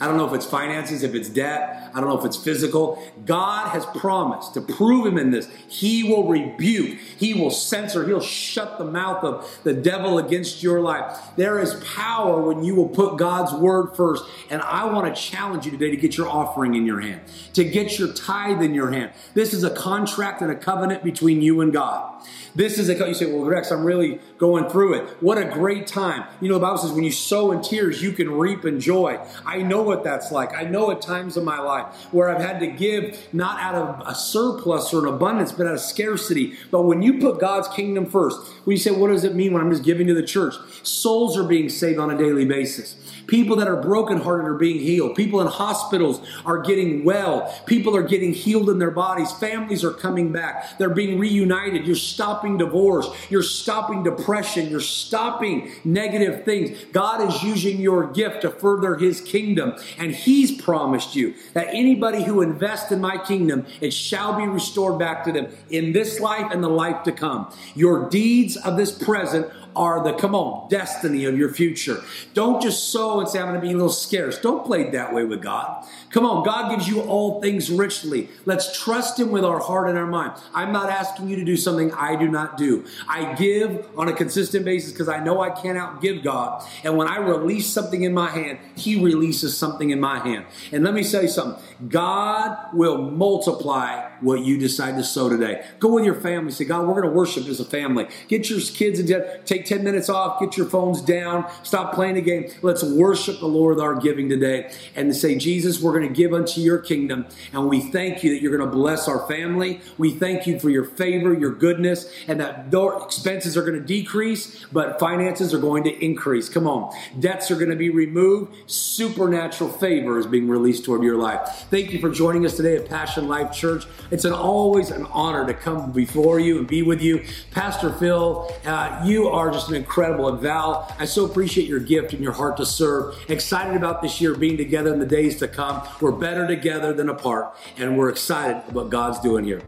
I 0.03 0.09
don't 0.09 0.17
know 0.17 0.27
if 0.27 0.35
it's 0.35 0.45
finances, 0.45 1.05
if 1.05 1.15
it's 1.15 1.29
debt. 1.29 1.89
I 1.95 2.01
don't 2.01 2.09
know 2.09 2.19
if 2.19 2.25
it's 2.25 2.37
physical. 2.37 3.01
God 3.25 3.69
has 3.69 3.87
promised 3.87 4.55
to 4.55 4.61
prove 4.61 5.07
him 5.07 5.17
in 5.17 5.31
this. 5.31 5.49
He 5.69 6.03
will 6.03 6.27
rebuke, 6.27 6.99
he 6.99 7.35
will 7.35 7.53
censor, 7.53 8.05
he'll 8.05 8.21
shut 8.21 8.79
the 8.79 8.85
mouth 8.85 9.23
of 9.23 9.61
the 9.63 9.73
devil 9.73 10.19
against 10.19 10.61
your 10.61 10.81
life. 10.81 11.17
There 11.37 11.61
is 11.61 11.75
power 11.85 12.43
when 12.43 12.65
you 12.65 12.75
will 12.75 12.89
put 12.89 13.17
God's 13.17 13.55
word 13.55 13.95
first. 13.95 14.25
And 14.51 14.61
I 14.63 14.87
want 14.87 15.15
to 15.15 15.23
challenge 15.23 15.67
you 15.67 15.71
today 15.71 15.91
to 15.93 15.97
get 15.97 16.17
your 16.17 16.29
offering 16.29 16.75
in 16.75 16.85
your 16.85 16.99
hand, 16.99 17.21
to 17.53 17.63
get 17.63 17.97
your 17.97 18.13
tithe 18.13 18.61
in 18.61 18.75
your 18.75 18.91
hand. 18.91 19.13
This 19.35 19.55
is 19.55 19.63
a 19.63 19.71
contract 19.71 20.43
and 20.43 20.51
a 20.51 20.57
covenant 20.57 21.05
between 21.05 21.43
you 21.43 21.61
and 21.61 21.73
God. 21.73 22.12
This 22.55 22.79
is 22.79 22.89
a, 22.89 22.95
cut. 22.95 23.09
you 23.09 23.15
say, 23.15 23.33
well, 23.33 23.45
Rex, 23.45 23.71
I'm 23.71 23.85
really 23.85 24.21
going 24.39 24.69
through 24.69 24.95
it. 24.95 25.23
What 25.23 25.39
a 25.39 25.45
great 25.45 25.87
time. 25.87 26.25
You 26.41 26.49
know, 26.49 26.55
the 26.55 26.61
Bible 26.61 26.79
says 26.79 26.93
when 26.93 27.05
you 27.05 27.13
sow 27.13 27.51
in 27.53 27.63
tears, 27.63 28.03
you 28.03 28.13
can 28.13 28.31
reap 28.31 28.65
in 28.65 28.79
joy. 28.79 29.19
I 29.47 29.63
know 29.63 29.83
what 29.83 30.05
that's 30.05 30.31
like. 30.31 30.55
I 30.55 30.65
know 30.65 30.91
at 30.91 31.01
times 31.01 31.37
in 31.37 31.45
my 31.45 31.61
life 31.61 31.87
where 32.13 32.29
I've 32.29 32.43
had 32.43 32.61
to 32.61 32.67
give 32.67 33.29
not 33.33 33.61
out 33.61 33.75
of 33.75 34.07
a 34.07 34.15
surplus 34.15 34.93
or 34.93 35.07
an 35.07 35.15
abundance, 35.15 35.53
but 35.53 35.67
out 35.67 35.75
of 35.75 35.81
scarcity. 35.81 36.57
But 36.71 36.83
when 36.83 37.01
you 37.01 37.19
put 37.19 37.41
God's 37.41 37.69
kingdom 37.69 38.07
first, 38.07 38.39
when 38.65 38.77
you 38.77 38.81
say, 38.81 38.91
what 38.91 39.09
does 39.09 39.25
it 39.25 39.35
mean 39.35 39.53
when 39.53 39.63
I'm 39.63 39.71
just 39.71 39.85
giving 39.85 40.07
to 40.09 40.15
the 40.15 40.23
church? 40.23 40.55
Souls 40.83 41.39
are 41.39 41.45
being 41.45 41.69
saved 41.69 41.99
on 41.99 42.11
a 42.11 42.19
daily 42.19 42.45
basis. 42.45 42.97
People 43.33 43.57
that 43.57 43.67
are 43.67 43.81
brokenhearted 43.81 44.47
are 44.47 44.59
being 44.59 44.79
healed. 44.79 45.15
People 45.15 45.41
in 45.41 45.47
hospitals 45.47 46.21
are 46.45 46.59
getting 46.59 47.03
well. 47.03 47.51
People 47.65 47.97
are 47.97 48.03
getting 48.03 48.35
healed 48.35 48.69
in 48.69 48.79
their 48.79 48.91
bodies. 48.91 49.33
Families 49.33 49.83
are 49.83 49.91
coming 49.91 50.33
back. 50.33 50.77
They're 50.77 50.91
being 50.91 51.19
reunited. 51.19 51.87
You're 51.87 51.97
stopping 51.97 52.59
divorce. 52.59 53.09
You're 53.31 53.43
stopping 53.43 54.03
depression. 54.03 54.69
You're 54.69 54.81
stopping 54.81 55.73
negative 55.83 56.45
things. 56.45 56.79
God 56.93 57.27
is 57.27 57.43
using 57.43 57.81
your 57.81 58.13
gift 58.13 58.43
to 58.43 58.51
further 58.51 58.97
his 58.97 59.23
kingdom. 59.23 59.77
And 59.97 60.13
he's 60.13 60.61
promised 60.61 61.17
you 61.17 61.33
that 61.55 61.69
anybody 61.69 62.23
who 62.25 62.43
invests 62.43 62.93
in 62.93 63.01
my 63.01 63.17
kingdom, 63.17 63.65
it 63.81 63.95
shall 63.95 64.37
be 64.37 64.47
restored 64.47 64.99
back 64.99 65.25
to 65.25 65.33
them 65.33 65.49
in 65.71 65.95
this 65.95 66.21
life 66.21 66.53
and 66.53 66.63
the 66.63 66.69
life 66.69 67.03
to 67.05 67.13
come. 67.13 67.51
Your 67.75 68.11
deeds 68.11 68.59
of 68.59 68.77
this 68.77 68.93
present 68.93 69.51
are 69.75 70.03
the, 70.03 70.13
come 70.15 70.35
on, 70.35 70.69
destiny 70.69 71.25
of 71.25 71.37
your 71.37 71.53
future. 71.53 72.03
Don't 72.35 72.63
just 72.63 72.91
sow 72.91 73.21
and 73.21 73.29
say, 73.29 73.39
I'm 73.39 73.49
going 73.49 73.61
to 73.61 73.67
be 73.67 73.73
a 73.73 73.77
little 73.77 73.89
scarce. 73.89 74.39
Don't 74.39 74.65
play 74.65 74.91
that 74.91 75.13
way 75.13 75.25
with 75.25 75.43
God. 75.43 75.87
Come 76.11 76.27
on, 76.27 76.45
God 76.45 76.71
gives 76.71 76.89
you 76.89 77.01
all 77.03 77.41
things 77.41 77.71
richly. 77.71 78.29
Let's 78.45 78.79
trust 78.83 79.19
Him 79.19 79.31
with 79.31 79.45
our 79.45 79.59
heart 79.59 79.89
and 79.89 79.99
our 79.99 80.07
mind. 80.07 80.33
I'm 80.55 80.73
not 80.73 80.91
asking 80.91 81.29
you 81.29 81.37
to 81.37 81.45
do 81.45 81.57
something 81.57 81.93
I 81.93 82.17
do 82.17 82.29
not 82.29 82.59
do. 82.59 82.85
I 83.09 83.33
give 83.35 83.87
on 83.97 84.09
a 84.09 84.13
consistent 84.13 84.65
basis 84.65 84.93
because 84.93 85.09
I 85.09 85.23
know 85.25 85.41
I 85.41 85.51
can't 85.51 85.79
outgive 85.79 86.23
God. 86.23 86.65
And 86.85 86.97
when 86.97 87.09
I 87.09 87.17
release 87.19 87.67
something 87.67 88.03
in 88.03 88.13
my 88.13 88.29
hand, 88.29 88.59
He 88.77 89.03
releases 89.03 89.57
something 89.57 89.91
in 89.91 90.01
my 90.01 90.19
hand. 90.19 90.45
And 90.71 90.85
let 90.85 90.95
me 90.95 91.03
say 91.03 91.27
something 91.27 91.63
God 91.89 92.75
will 92.75 92.99
multiply 92.99 94.12
what 94.23 94.41
you 94.41 94.57
decide 94.57 94.97
to 94.97 95.05
sow 95.05 95.29
today. 95.29 95.67
Go 95.79 95.93
with 95.93 96.05
your 96.05 96.15
family. 96.15 96.53
Say, 96.53 96.65
God, 96.65 96.87
we're 96.87 97.01
going 97.01 97.09
to 97.09 97.11
worship 97.11 97.47
as 97.47 97.61
a 97.61 97.65
family. 97.65 98.09
Get 98.29 98.49
your 98.49 98.61
kids 98.61 98.99
and 98.99 99.47
take 99.47 99.67
10 99.67 99.85
minutes 99.85 100.09
off. 100.09 100.41
Get 100.41 100.57
your 100.57 100.67
phones 100.67 101.03
down. 101.03 101.51
Stop 101.63 101.95
playing 101.95 102.15
the 102.15 102.23
game. 102.23 102.51
Let's 102.63 102.83
worship 102.83 103.41
the 103.41 103.47
Lord 103.47 103.73
our 103.81 103.95
giving 103.95 104.29
today 104.29 104.73
and 104.95 105.15
say, 105.15 105.37
Jesus, 105.37 105.81
we're 105.81 105.99
going 105.99 106.09
to 106.09 106.15
give 106.15 106.33
unto 106.33 106.61
your 106.61 106.79
kingdom. 106.79 107.27
And 107.53 107.69
we 107.69 107.81
thank 107.81 108.23
you 108.23 108.33
that 108.33 108.43
you're 108.43 108.57
going 108.57 108.69
to 108.69 108.75
bless 108.75 109.09
our 109.09 109.27
family. 109.27 109.81
We 109.99 110.11
thank 110.11 110.47
you 110.47 110.59
for 110.59 110.71
your 110.71 110.85
favor, 110.85 111.33
your 111.33 111.53
goodness, 111.53 112.13
and 112.29 112.41
that 112.41 112.71
expenses 113.05 113.57
are 113.57 113.63
going 113.63 113.79
to 113.79 113.87
decrease, 113.87 114.65
but 114.73 114.99
finances 114.99 115.53
are 115.55 115.59
going 115.59 115.85
to 115.85 116.05
increase. 116.05 116.49
Come 116.49 116.67
on. 116.67 116.95
Debts 117.19 117.51
are 117.51 117.57
going 117.57 117.71
to 117.71 117.77
be 117.77 117.91
removed. 117.91 118.55
Supernatural 118.71 119.71
favor 119.71 120.19
is 120.19 120.27
being 120.27 120.49
released 120.49 120.85
toward 120.85 121.03
your 121.03 121.17
life. 121.17 121.67
Thank 121.71 121.93
you 121.93 122.01
for 122.01 122.11
joining 122.11 122.45
us 122.47 122.57
today 122.57 122.77
at 122.77 122.89
Passion 122.89 123.29
Life 123.29 123.53
Church. 123.53 123.85
It's 124.13 124.27
an 124.27 124.35
always 124.35 124.91
an 124.91 125.07
honor 125.07 125.47
to 125.47 125.55
come 125.55 125.91
before 125.91 126.39
you 126.39 126.59
and 126.59 126.69
be 126.69 126.83
with 126.83 127.01
you. 127.01 127.25
Pastor 127.51 127.91
Phil, 127.91 128.53
uh, 128.67 129.03
you 129.07 129.29
are 129.29 129.51
just 129.51 129.71
an 129.71 129.75
incredible. 129.75 130.29
And 130.29 130.39
Val, 130.39 130.95
I 130.99 131.07
so 131.07 131.25
appreciate 131.25 131.67
your 131.67 131.81
gift 131.81 132.13
and 132.13 132.23
your 132.23 132.35
heart 132.35 132.59
to 132.59 132.67
serve. 132.67 133.19
Excited 133.31 133.75
about 133.75 134.03
this 134.03 134.21
year 134.21 134.35
being 134.35 134.59
together 134.59 134.93
in 134.93 135.01
the 135.01 135.07
days 135.07 135.39
to 135.39 135.49
come. 135.49 135.89
We're 135.99 136.13
better 136.13 136.47
together 136.47 136.93
than 136.93 137.09
apart, 137.09 137.57
and 137.79 137.97
we're 137.97 138.11
excited 138.11 138.63
about 138.69 138.91
God's 138.91 139.19
doing 139.21 139.47
here. 139.47 139.63